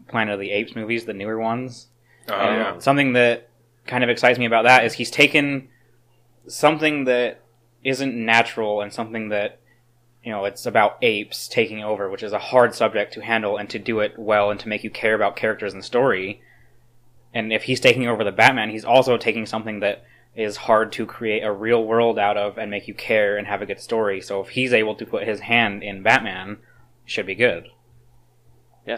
Planet 0.07 0.33
of 0.33 0.39
the 0.39 0.51
Apes 0.51 0.75
movies, 0.75 1.05
the 1.05 1.13
newer 1.13 1.39
ones. 1.39 1.87
Oh, 2.27 2.33
And 2.33 2.57
yeah. 2.57 2.79
Something 2.79 3.13
that 3.13 3.49
kind 3.87 4.03
of 4.03 4.09
excites 4.09 4.39
me 4.39 4.45
about 4.45 4.63
that 4.63 4.85
is 4.85 4.93
he's 4.93 5.11
taken 5.11 5.69
something 6.47 7.05
that 7.05 7.41
isn't 7.83 8.15
natural 8.15 8.81
and 8.81 8.91
something 8.91 9.29
that 9.29 9.59
you 10.23 10.31
know 10.31 10.45
it's 10.45 10.65
about 10.65 10.97
apes 11.01 11.47
taking 11.47 11.83
over, 11.83 12.09
which 12.09 12.23
is 12.23 12.33
a 12.33 12.39
hard 12.39 12.73
subject 12.73 13.13
to 13.13 13.21
handle 13.21 13.57
and 13.57 13.69
to 13.69 13.79
do 13.79 13.99
it 13.99 14.17
well 14.17 14.49
and 14.49 14.59
to 14.59 14.67
make 14.67 14.83
you 14.83 14.89
care 14.89 15.13
about 15.13 15.35
characters 15.35 15.73
and 15.73 15.83
story. 15.85 16.41
And 17.33 17.51
if 17.53 17.63
he's 17.63 17.79
taking 17.79 18.07
over 18.07 18.23
the 18.23 18.31
Batman, 18.31 18.69
he's 18.69 18.85
also 18.85 19.17
taking 19.17 19.45
something 19.45 19.81
that 19.81 20.03
is 20.35 20.57
hard 20.57 20.91
to 20.93 21.05
create 21.05 21.43
a 21.43 21.51
real 21.51 21.83
world 21.85 22.17
out 22.19 22.37
of 22.37 22.57
and 22.57 22.71
make 22.71 22.87
you 22.87 22.93
care 22.93 23.37
and 23.37 23.47
have 23.47 23.61
a 23.61 23.65
good 23.65 23.79
story. 23.79 24.19
So 24.21 24.41
if 24.41 24.49
he's 24.49 24.73
able 24.73 24.95
to 24.95 25.05
put 25.05 25.27
his 25.27 25.41
hand 25.41 25.83
in 25.83 26.01
Batman, 26.03 26.51
it 27.05 27.11
should 27.11 27.25
be 27.25 27.35
good. 27.35 27.67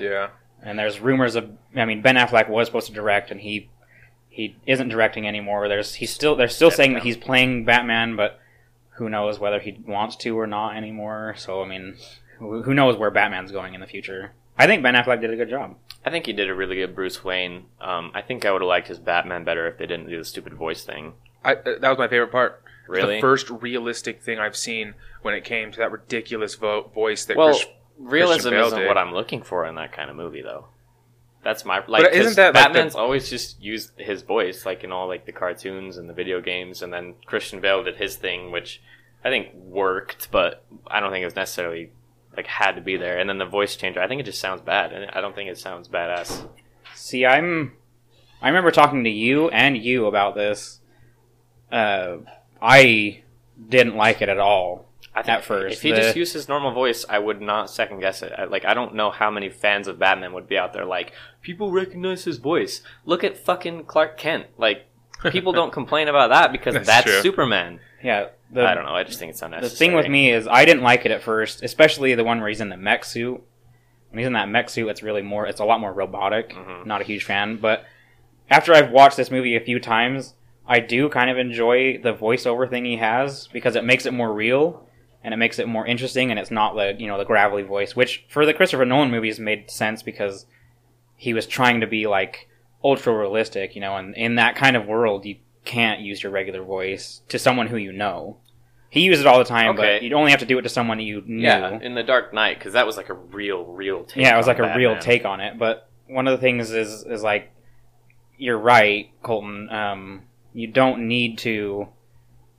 yeah. 0.01 0.28
And 0.62 0.78
there's 0.78 0.99
rumors 0.99 1.36
of 1.36 1.51
I 1.76 1.86
mean 1.86 2.01
Ben 2.01 2.16
Affleck 2.16 2.49
was 2.49 2.68
supposed 2.68 2.88
to 2.88 2.93
direct 2.93 3.32
and 3.32 3.39
he 3.41 3.70
he 4.30 4.55
isn't 4.66 4.89
directing 4.89 5.28
anymore. 5.28 5.68
There's 5.68 5.95
he's 5.95 6.14
still 6.14 6.36
they're 6.36 6.47
still 6.47 6.70
Stepped 6.70 6.78
saying 6.78 6.93
that 6.93 7.03
he's 7.03 7.18
playing 7.18 7.66
Batman, 7.66 8.16
but 8.16 8.39
who 8.91 9.10
knows 9.10 9.39
whether 9.39 9.60
he 9.60 9.78
wants 9.86 10.16
to 10.18 10.38
or 10.38 10.47
not 10.47 10.76
anymore. 10.76 11.36
So 11.38 11.62
I 11.62 11.68
mean, 11.68 11.95
who 12.39 12.64
who 12.64 12.74
knows 12.74 12.97
where 12.97 13.12
Batman's 13.12 13.51
going 13.51 13.74
in 13.74 13.82
the 13.82 13.88
future? 13.88 14.32
I 14.58 14.66
think 14.66 14.82
Ben 14.84 14.95
Affleck 14.95 15.22
did 15.22 15.32
a 15.32 15.36
good 15.36 15.49
job. 15.49 15.76
I 16.05 16.10
think 16.10 16.26
he 16.26 16.34
did 16.34 16.49
a 16.49 16.55
really 16.55 16.78
good 16.78 16.95
Bruce 16.95 17.24
Wayne. 17.24 17.66
Um, 17.80 18.12
I 18.14 18.22
think 18.22 18.45
I 18.45 18.51
would 18.51 18.62
have 18.62 18.68
liked 18.68 18.88
his 18.88 18.99
Batman 18.99 19.43
better 19.43 19.68
if 19.68 19.78
they 19.78 19.86
didn't 19.86 20.10
do 20.10 20.18
the 20.18 20.26
stupid 20.26 20.53
voice 20.53 20.84
thing. 20.84 21.14
I, 21.43 21.53
uh, 21.53 21.80
that 21.80 21.89
was 21.89 21.97
my 21.97 22.08
favorite 22.08 22.32
part. 22.32 22.64
Really? 22.88 23.16
The 23.16 23.22
first 23.22 23.49
realistic 23.49 24.22
thing 24.22 24.39
I've 24.39 24.55
seen 24.55 24.93
when 25.22 25.34
it 25.34 25.43
came 25.43 25.72
to 25.72 25.78
that 25.80 25.91
ridiculous 25.91 26.55
vo- 26.55 26.89
voice 26.93 27.26
that 27.26 27.38
well, 27.38 27.49
Chris- 27.49 27.68
realism 27.98 28.52
Bale 28.52 28.68
isn't 28.68 28.80
did. 28.80 28.88
what 28.88 28.98
I'm 28.98 29.14
looking 29.14 29.41
for 29.41 29.66
in 29.66 29.76
that 29.76 29.91
kind 29.91 30.10
of 30.10 30.16
movie, 30.16 30.41
though. 30.41 30.68
That's 31.43 31.66
my 31.66 31.84
like. 31.88 32.04
But 32.04 32.14
isn't 32.14 32.36
that, 32.36 32.54
like, 32.54 32.54
the- 32.54 32.60
Batman's 32.70 32.95
always 32.95 33.30
just 33.30 33.62
used 33.62 33.91
his 33.98 34.22
voice, 34.24 34.66
like 34.66 34.84
in 34.84 34.91
all 34.91 35.08
like 35.08 35.26
the 35.26 35.32
cartoons 35.32 35.98
and 35.98 36.10
the 36.10 36.14
video 36.14 36.41
games, 36.41 36.82
and 36.82 36.91
then 36.91 37.16
Christian 37.26 37.62
Bale 37.62 37.84
did 37.84 37.98
his 37.98 38.16
thing, 38.16 38.52
which 38.52 38.82
I 39.24 39.30
think 39.30 39.54
worked, 39.54 40.30
but 40.32 40.66
I 40.88 41.00
don't 41.00 41.12
think 41.12 41.22
it 41.22 41.26
was 41.26 41.36
necessarily 41.36 41.91
like 42.36 42.48
had 42.48 42.74
to 42.74 42.82
be 42.82 42.98
there. 42.98 43.18
And 43.18 43.30
then 43.30 43.38
the 43.38 43.45
voice 43.45 43.76
changer, 43.76 44.02
I 44.02 44.08
think 44.08 44.20
it 44.20 44.26
just 44.26 44.41
sounds 44.41 44.62
bad, 44.62 44.91
and 44.93 45.10
I 45.12 45.22
don't 45.22 45.36
think 45.36 45.50
it 45.50 45.58
sounds 45.58 45.88
badass. 45.88 46.48
See, 46.95 47.26
I'm 47.26 47.74
I 48.41 48.48
remember 48.48 48.72
talking 48.72 49.04
to 49.04 49.10
you 49.10 49.50
and 49.50 49.78
you 49.78 50.06
about 50.06 50.36
this. 50.36 50.80
Uh, 51.72 52.18
I 52.62 53.24
didn't 53.70 53.95
like 53.95 54.22
it 54.22 54.30
at 54.30 54.39
all. 54.39 54.87
I 55.18 55.24
think 55.24 55.38
At 55.39 55.43
first, 55.45 55.74
if 55.78 55.82
he 55.82 55.89
the- 55.91 55.97
just 55.97 56.15
used 56.15 56.34
his 56.34 56.47
normal 56.47 56.72
voice, 56.72 57.03
I 57.09 57.18
would 57.18 57.41
not 57.41 57.70
second 57.72 57.99
guess 58.01 58.22
it. 58.22 58.32
I, 58.38 58.43
like 58.45 58.65
I 58.65 58.74
don't 58.76 58.93
know 58.93 59.09
how 59.09 59.32
many 59.32 59.49
fans 59.49 59.88
of 59.88 59.97
Batman 59.97 60.34
would 60.34 60.47
be 60.47 60.57
out 60.57 60.74
there. 60.74 60.86
Like 60.86 61.11
people 61.41 61.72
recognize 61.72 62.24
his 62.26 62.38
voice. 62.38 62.82
Look 63.05 63.24
at 63.24 63.38
fucking 63.38 63.86
Clark 63.86 64.18
Kent. 64.18 64.45
Like 64.57 64.86
people 65.32 65.53
don't 65.53 65.74
complain 65.80 66.07
about 66.07 66.30
that 66.30 66.51
because 66.51 66.76
That's 66.76 66.88
that's. 66.88 67.22
Superman. 67.24 67.80
Yeah, 68.03 68.28
the, 68.51 68.63
I 68.63 68.76
don't 68.76 68.86
know. 68.86 68.93
I 68.93 69.03
just 69.03 69.18
think 69.18 69.32
it's 69.32 69.41
unnecessary. 69.41 69.70
The 69.72 69.76
thing 69.76 69.93
with 69.95 70.07
me 70.07 70.30
is 70.32 70.47
I 70.47 70.65
didn't 70.65 70.84
like 70.84 71.03
it 71.05 71.11
at 71.11 71.24
first, 71.24 71.63
especially 71.63 72.13
the 72.13 72.24
one 72.24 72.39
where 72.39 72.47
he's 72.49 72.61
in 72.61 72.70
the 72.70 72.78
mech 72.78 73.03
suit. 73.03 73.41
When 74.11 74.20
he's 74.20 74.28
in 74.28 74.34
that 74.34 74.47
mech 74.49 74.70
suit, 74.70 74.88
it's 74.89 75.01
really 75.01 75.24
more. 75.24 75.47
It's 75.47 75.59
a 75.59 75.65
lot 75.65 75.80
more 75.80 75.91
robotic. 75.91 76.51
Mhm. 76.53 76.86
Not 76.86 77.01
a 77.01 77.03
huge 77.03 77.24
fan, 77.24 77.57
but 77.57 77.86
after 78.51 78.74
I've 78.74 78.91
watched 78.91 79.18
this 79.18 79.32
movie 79.32 79.55
a 79.55 79.59
few 79.59 79.80
times, 79.80 80.36
I 80.68 80.80
do 80.80 81.09
kind 81.09 81.30
of 81.32 81.38
enjoy 81.39 81.97
the 81.97 82.13
voiceover 82.13 82.70
thing 82.70 82.86
he 82.86 82.97
has 82.97 83.47
because 83.47 83.76
it 83.76 83.84
makes 83.84 84.05
it 84.05 84.13
more 84.13 84.32
real 84.32 84.87
and 85.28 85.34
it 85.34 85.38
makes 85.38 85.59
it 85.59 85.67
more 85.67 85.86
interesting, 85.86 86.32
and 86.32 86.39
it's 86.39 86.51
not 86.51 86.73
the 86.75 86.95
you 86.97 87.05
know 87.05 87.17
the 87.17 87.25
gravelly 87.25 87.61
voice, 87.61 87.97
which 87.97 88.23
for 88.30 88.45
the 88.45 88.53
Christopher 88.53 88.86
Nolan 88.86 89.11
movies 89.11 89.41
made 89.41 89.69
sense 89.69 90.01
because 90.01 90.45
he 91.17 91.34
was 91.34 91.45
trying 91.45 91.82
to 91.82 91.86
be 91.86 92.07
like 92.07 92.47
ultra 92.82 93.13
realistic, 93.13 93.75
you 93.75 93.82
know, 93.82 93.97
and 93.97 94.15
in 94.15 94.36
that 94.36 94.55
kind 94.55 94.78
of 94.78 94.86
world, 94.86 95.25
you 95.25 95.36
can't 95.65 95.99
use 95.99 96.23
your 96.23 96.32
regular 96.32 96.63
voice 96.63 97.23
to 97.28 97.38
someone 97.38 97.67
who 97.67 97.75
you 97.75 97.91
know. 97.91 98.38
He 98.89 99.01
uses 99.01 99.25
it 99.25 99.28
all 99.28 99.38
the 99.38 99.43
time, 99.43 99.75
but 99.75 100.01
you'd 100.01 100.13
only 100.13 100.32
have 100.32 100.39
to 100.39 100.45
do 100.45 100.57
it 100.59 100.61
to 100.61 100.69
someone 100.69 100.97
you 101.01 101.21
knew. 101.25 101.43
yeah, 101.43 101.78
in 101.82 101.93
the 101.93 102.03
Dark 102.03 102.34
Knight 102.34 102.57
because 102.57 102.71
that 102.71 102.88
was 102.88 102.95
like 102.95 103.09
a 103.09 103.13
real, 103.13 103.65
real 103.65 104.05
take. 104.05 104.23
Yeah, 104.23 104.34
it 104.34 104.38
was 104.38 104.47
like 104.47 104.59
a 104.59 104.75
real 104.78 104.97
take 104.97 105.25
on 105.25 105.41
it. 105.41 105.59
But 105.59 105.89
one 106.07 106.25
of 106.25 106.39
the 106.39 106.41
things 106.41 106.71
is 106.71 107.03
is 107.03 107.21
like 107.21 107.51
you're 108.38 108.57
right, 108.57 109.09
Colton. 109.23 109.69
Um, 109.69 110.21
you 110.53 110.67
don't 110.67 111.09
need 111.09 111.39
to 111.39 111.89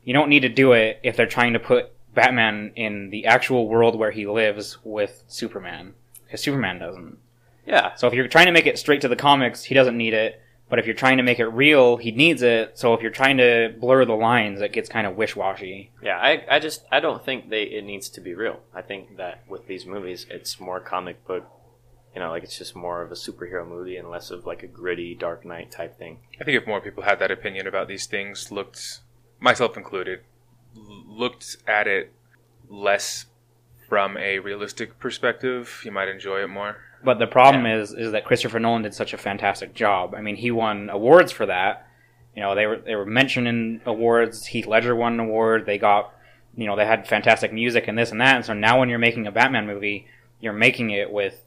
you 0.04 0.12
don't 0.12 0.28
need 0.28 0.40
to 0.40 0.50
do 0.50 0.72
it 0.72 1.00
if 1.02 1.16
they're 1.16 1.26
trying 1.26 1.54
to 1.54 1.58
put 1.58 1.92
Batman 2.18 2.72
in 2.76 3.10
the 3.10 3.26
actual 3.26 3.68
world 3.68 3.96
where 3.98 4.10
he 4.10 4.26
lives 4.26 4.78
with 4.84 5.22
Superman, 5.28 5.94
because 6.24 6.40
Superman 6.42 6.78
doesn't. 6.78 7.18
Yeah, 7.66 7.94
So 7.96 8.06
if 8.06 8.14
you're 8.14 8.28
trying 8.28 8.46
to 8.46 8.52
make 8.52 8.66
it 8.66 8.78
straight 8.78 9.02
to 9.02 9.08
the 9.08 9.16
comics, 9.16 9.64
he 9.64 9.74
doesn't 9.74 9.96
need 9.96 10.14
it. 10.14 10.40
But 10.70 10.78
if 10.78 10.84
you're 10.86 10.94
trying 10.94 11.16
to 11.16 11.22
make 11.22 11.38
it 11.38 11.46
real, 11.46 11.96
he 11.96 12.10
needs 12.12 12.42
it. 12.42 12.78
So 12.78 12.92
if 12.94 13.00
you're 13.00 13.10
trying 13.10 13.38
to 13.38 13.74
blur 13.78 14.04
the 14.04 14.12
lines, 14.14 14.60
it 14.60 14.72
gets 14.72 14.88
kind 14.88 15.06
of 15.06 15.16
wish 15.16 15.34
washy. 15.36 15.90
yeah. 16.02 16.18
I, 16.18 16.44
I 16.50 16.58
just, 16.58 16.84
I 16.92 17.00
don't 17.00 17.24
think 17.24 17.48
they 17.48 17.62
it 17.62 17.84
needs 17.84 18.08
to 18.10 18.20
be 18.20 18.34
real. 18.34 18.60
I 18.74 18.82
think 18.82 19.16
that 19.16 19.44
with 19.48 19.66
these 19.66 19.86
movies, 19.86 20.26
it's 20.30 20.60
more 20.60 20.78
comic 20.80 21.26
book. 21.26 21.44
You 22.14 22.20
know, 22.20 22.30
like 22.30 22.42
it's 22.42 22.58
just 22.58 22.74
more 22.76 23.02
of 23.02 23.10
a 23.12 23.14
superhero 23.14 23.66
movie 23.68 23.96
and 23.96 24.10
less 24.10 24.30
of 24.30 24.44
like 24.46 24.62
a 24.62 24.66
gritty 24.66 25.14
Dark 25.14 25.44
Knight 25.44 25.70
type 25.70 25.98
thing. 25.98 26.18
I 26.40 26.44
think 26.44 26.60
if 26.60 26.66
more 26.66 26.80
people 26.80 27.04
had 27.04 27.18
that 27.20 27.30
opinion 27.30 27.66
about 27.66 27.86
these 27.88 28.06
things, 28.06 28.50
looked, 28.50 29.00
myself 29.40 29.76
included, 29.76 30.20
l- 30.20 30.24
looked 31.06 31.56
at 31.66 31.86
it 31.86 32.12
less 32.68 33.26
from 33.88 34.16
a 34.18 34.38
realistic 34.38 34.98
perspective, 34.98 35.80
you 35.84 35.90
might 35.90 36.08
enjoy 36.08 36.42
it 36.42 36.48
more. 36.48 36.76
But 37.02 37.18
the 37.18 37.26
problem 37.26 37.64
is 37.64 37.92
is 37.92 38.12
that 38.12 38.24
Christopher 38.24 38.58
Nolan 38.58 38.82
did 38.82 38.94
such 38.94 39.12
a 39.12 39.18
fantastic 39.18 39.74
job. 39.74 40.14
I 40.14 40.20
mean, 40.20 40.36
he 40.36 40.50
won 40.50 40.90
awards 40.90 41.32
for 41.32 41.46
that. 41.46 41.86
You 42.34 42.42
know, 42.42 42.54
they 42.54 42.66
were 42.66 42.78
they 42.78 42.94
were 42.94 43.06
mentioned 43.06 43.48
in 43.48 43.80
awards. 43.86 44.46
Heath 44.46 44.66
Ledger 44.66 44.94
won 44.94 45.14
an 45.14 45.20
award. 45.20 45.64
They 45.64 45.78
got, 45.78 46.12
you 46.56 46.66
know, 46.66 46.76
they 46.76 46.86
had 46.86 47.06
fantastic 47.06 47.52
music 47.52 47.88
and 47.88 47.96
this 47.96 48.10
and 48.10 48.20
that. 48.20 48.36
And 48.36 48.44
so 48.44 48.52
now 48.52 48.80
when 48.80 48.88
you're 48.88 48.98
making 48.98 49.26
a 49.26 49.32
Batman 49.32 49.66
movie, 49.66 50.06
you're 50.40 50.52
making 50.52 50.90
it 50.90 51.10
with 51.10 51.44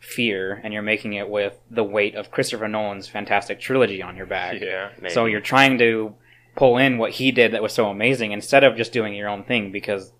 fear 0.00 0.60
and 0.62 0.72
you're 0.72 0.82
making 0.82 1.14
it 1.14 1.28
with 1.28 1.58
the 1.70 1.84
weight 1.84 2.14
of 2.14 2.30
Christopher 2.30 2.68
Nolan's 2.68 3.08
fantastic 3.08 3.60
trilogy 3.60 4.02
on 4.02 4.16
your 4.16 4.26
back. 4.26 4.60
Yeah. 4.60 4.90
Maybe. 5.00 5.14
So 5.14 5.26
you're 5.26 5.40
trying 5.40 5.78
to 5.78 6.14
pull 6.58 6.76
in 6.76 6.98
what 6.98 7.12
he 7.12 7.30
did 7.30 7.52
that 7.52 7.62
was 7.62 7.72
so 7.72 7.88
amazing 7.88 8.32
instead 8.32 8.64
of 8.64 8.76
just 8.76 8.92
doing 8.92 9.14
your 9.14 9.28
own 9.28 9.44
thing 9.44 9.70
because 9.70 10.12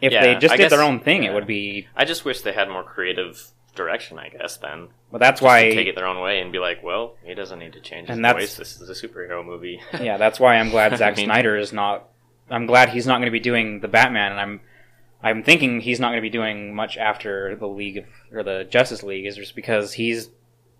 if 0.00 0.10
Yeah, 0.12 0.22
they 0.22 0.34
just 0.36 0.54
I 0.54 0.56
did 0.56 0.70
their 0.72 0.82
own 0.82 1.00
thing, 1.00 1.22
yeah. 1.22 1.30
it 1.30 1.34
would 1.34 1.46
be. 1.46 1.86
I 1.94 2.04
just 2.06 2.24
wish 2.24 2.40
they 2.40 2.52
had 2.52 2.68
more 2.70 2.82
creative 2.82 3.52
direction. 3.74 4.18
I 4.18 4.30
guess 4.30 4.56
then 4.56 4.88
Well, 5.10 5.18
that's 5.20 5.40
Just 5.40 5.42
why 5.42 5.70
take 5.70 5.86
it 5.86 5.94
their 5.94 6.06
own 6.06 6.20
way 6.22 6.40
and 6.40 6.50
be 6.50 6.58
like, 6.58 6.82
well, 6.82 7.16
he 7.22 7.34
doesn't 7.34 7.58
need 7.58 7.74
to 7.74 7.80
change 7.80 8.08
his 8.08 8.18
voice. 8.18 8.56
This 8.56 8.80
is 8.80 8.88
a 8.88 9.06
superhero 9.06 9.44
movie. 9.44 9.80
yeah, 10.00 10.16
that's 10.16 10.40
why 10.40 10.56
I'm 10.56 10.70
glad 10.70 10.92
I 10.94 10.96
Zack 10.96 11.16
mean- 11.18 11.26
Snyder 11.26 11.56
is 11.56 11.72
not. 11.72 12.08
I'm 12.48 12.66
glad 12.66 12.88
he's 12.90 13.06
not 13.06 13.14
going 13.18 13.26
to 13.26 13.30
be 13.32 13.40
doing 13.40 13.80
the 13.80 13.88
Batman, 13.88 14.30
and 14.30 14.40
I'm, 14.40 14.60
I'm 15.20 15.42
thinking 15.42 15.80
he's 15.80 15.98
not 15.98 16.08
going 16.10 16.18
to 16.18 16.22
be 16.22 16.30
doing 16.30 16.74
much 16.74 16.96
after 16.96 17.56
the 17.56 17.66
League 17.66 17.98
of 17.98 18.04
or 18.32 18.42
the 18.44 18.64
Justice 18.70 19.02
League, 19.02 19.26
is 19.26 19.34
just 19.36 19.56
because 19.56 19.92
he's, 19.92 20.30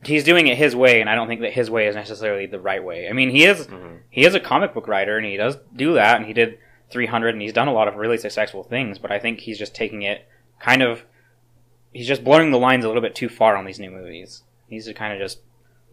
he's 0.06 0.24
doing 0.24 0.46
it 0.46 0.56
his 0.56 0.74
way, 0.76 1.00
and 1.00 1.08
I 1.10 1.14
don't 1.14 1.28
think 1.28 1.40
that 1.42 1.52
his 1.52 1.70
way 1.70 1.86
is 1.86 1.94
necessarily 1.94 2.46
the 2.46 2.60
right 2.60 2.82
way. 2.82 3.08
I 3.08 3.12
mean, 3.12 3.30
he 3.30 3.44
is 3.44 3.66
Mhm. 3.66 4.00
he 4.10 4.24
is 4.24 4.34
a 4.34 4.40
comic 4.40 4.72
book 4.74 4.88
writer, 4.88 5.16
and 5.16 5.26
he 5.26 5.36
does 5.36 5.56
do 5.74 5.94
that, 5.94 6.16
and 6.16 6.26
he 6.26 6.32
did 6.32 6.58
300, 6.90 7.30
and 7.34 7.42
he's 7.42 7.52
done 7.52 7.68
a 7.68 7.72
lot 7.72 7.88
of 7.88 7.96
really 7.96 8.16
successful 8.18 8.62
things, 8.62 8.98
but 8.98 9.10
I 9.10 9.18
think 9.18 9.40
he's 9.40 9.58
just 9.58 9.74
taking 9.74 10.02
it 10.02 10.26
kind 10.60 10.82
of, 10.82 11.04
he's 11.92 12.06
just 12.06 12.22
blurring 12.24 12.50
the 12.52 12.58
lines 12.58 12.84
a 12.84 12.88
little 12.88 13.02
bit 13.02 13.14
too 13.14 13.28
far 13.28 13.56
on 13.56 13.64
these 13.64 13.80
new 13.80 13.90
movies. 13.90 14.42
He 14.68 14.76
needs 14.76 14.86
to 14.86 14.94
kind 14.94 15.12
of 15.12 15.18
just 15.18 15.40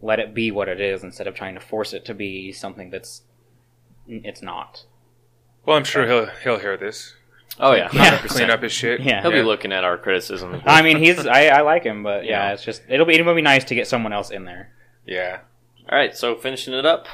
let 0.00 0.20
it 0.20 0.34
be 0.34 0.50
what 0.50 0.68
it 0.68 0.80
is 0.80 1.02
instead 1.02 1.26
of 1.26 1.34
trying 1.34 1.54
to 1.54 1.60
force 1.60 1.92
it 1.92 2.04
to 2.04 2.14
be 2.14 2.52
something 2.52 2.90
that's 2.90 3.22
it's 4.06 4.42
not. 4.42 4.84
Well, 5.64 5.76
I'm 5.76 5.84
sure 5.84 6.06
he'll 6.06 6.26
he'll 6.42 6.58
hear 6.58 6.76
this. 6.76 7.16
Oh 7.60 7.72
yeah, 7.74 7.88
Yeah. 7.92 8.18
100%. 8.18 8.28
Clean 8.28 8.50
up 8.50 8.62
his 8.62 8.72
shit. 8.72 9.00
Yeah. 9.00 9.22
He'll 9.22 9.30
be 9.30 9.42
looking 9.42 9.72
at 9.72 9.84
our 9.84 9.96
criticism. 9.96 10.60
I 10.66 10.82
mean, 10.82 10.98
he's 10.98 11.24
I, 11.26 11.46
I 11.46 11.60
like 11.60 11.84
him, 11.84 12.02
but 12.02 12.24
yeah, 12.24 12.48
Yeah. 12.48 12.52
it's 12.54 12.64
just 12.64 12.82
it'll 12.88 13.06
be 13.06 13.14
it'll 13.14 13.34
be 13.34 13.42
nice 13.42 13.64
to 13.64 13.74
get 13.74 13.86
someone 13.86 14.12
else 14.12 14.30
in 14.30 14.44
there. 14.44 14.72
Yeah. 15.06 15.40
All 15.88 15.98
right, 15.98 16.16
so 16.16 16.34
finishing 16.34 16.74
it 16.74 16.84
up. 16.86 17.06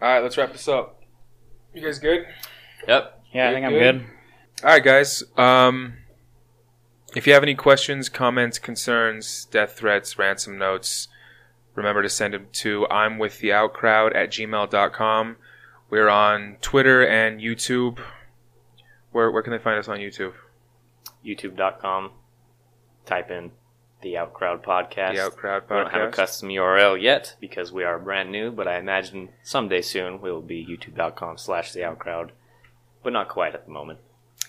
All 0.00 0.08
right, 0.08 0.20
let's 0.22 0.36
wrap 0.38 0.52
this 0.52 0.68
up. 0.68 1.02
You 1.74 1.82
guys 1.82 1.98
good? 1.98 2.26
Yep. 2.88 3.22
Yeah, 3.32 3.48
I 3.48 3.50
Good, 3.50 3.54
think 3.54 3.66
I'm 3.66 3.72
good. 3.72 3.98
good. 3.98 4.06
All 4.64 4.70
right, 4.70 4.84
guys. 4.84 5.24
Um, 5.36 5.94
if 7.14 7.26
you 7.26 7.32
have 7.34 7.42
any 7.42 7.54
questions, 7.54 8.08
comments, 8.08 8.58
concerns, 8.58 9.44
death 9.46 9.72
threats, 9.72 10.18
ransom 10.18 10.56
notes, 10.56 11.08
remember 11.74 12.02
to 12.02 12.08
send 12.08 12.32
them 12.34 12.46
to 12.52 12.86
I'm 12.88 13.18
with 13.18 13.40
the 13.40 13.48
outcrowd 13.48 14.14
at 14.14 14.30
gmail.com. 14.30 15.36
We're 15.90 16.08
on 16.08 16.56
Twitter 16.62 17.06
and 17.06 17.40
YouTube. 17.40 17.98
Where, 19.16 19.30
where 19.30 19.42
can 19.42 19.52
they 19.52 19.58
find 19.58 19.78
us 19.78 19.88
on 19.88 19.96
YouTube? 19.96 20.34
YouTube.com. 21.24 22.10
Type 23.06 23.30
in 23.30 23.50
the 24.02 24.12
Outcrowd 24.12 24.62
Podcast. 24.62 25.14
The 25.14 25.30
Outcrowd 25.30 25.62
Podcast. 25.62 25.70
We 25.70 25.76
don't 25.76 25.90
have 25.90 26.08
a 26.08 26.12
custom 26.12 26.50
URL 26.50 27.00
yet 27.00 27.34
because 27.40 27.72
we 27.72 27.82
are 27.82 27.98
brand 27.98 28.30
new, 28.30 28.50
but 28.50 28.68
I 28.68 28.76
imagine 28.76 29.30
someday 29.42 29.80
soon 29.80 30.20
we 30.20 30.30
will 30.30 30.42
be 30.42 30.66
youtube.com 30.66 31.38
slash 31.38 31.72
the 31.72 31.80
outcrowd. 31.80 32.32
But 33.02 33.14
not 33.14 33.30
quite 33.30 33.54
at 33.54 33.64
the 33.64 33.72
moment. 33.72 34.00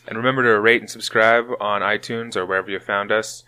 And 0.05 0.17
remember 0.17 0.43
to 0.43 0.59
rate 0.59 0.81
and 0.81 0.89
subscribe 0.89 1.45
on 1.61 1.79
iTunes 1.79 2.35
or 2.35 2.45
wherever 2.45 2.69
you 2.69 2.79
found 2.79 3.09
us. 3.09 3.45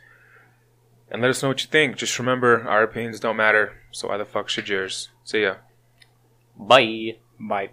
And 1.11 1.21
let 1.21 1.31
us 1.31 1.43
know 1.43 1.49
what 1.49 1.61
you 1.61 1.67
think. 1.69 1.97
Just 1.97 2.17
remember, 2.17 2.65
our 2.65 2.83
opinions 2.83 3.19
don't 3.19 3.35
matter, 3.35 3.73
so 3.91 4.07
why 4.07 4.15
the 4.15 4.23
fuck 4.23 4.47
should 4.47 4.69
yours? 4.69 5.09
See 5.25 5.41
ya. 5.41 5.55
Bye. 6.57 7.17
Bye. 7.37 7.71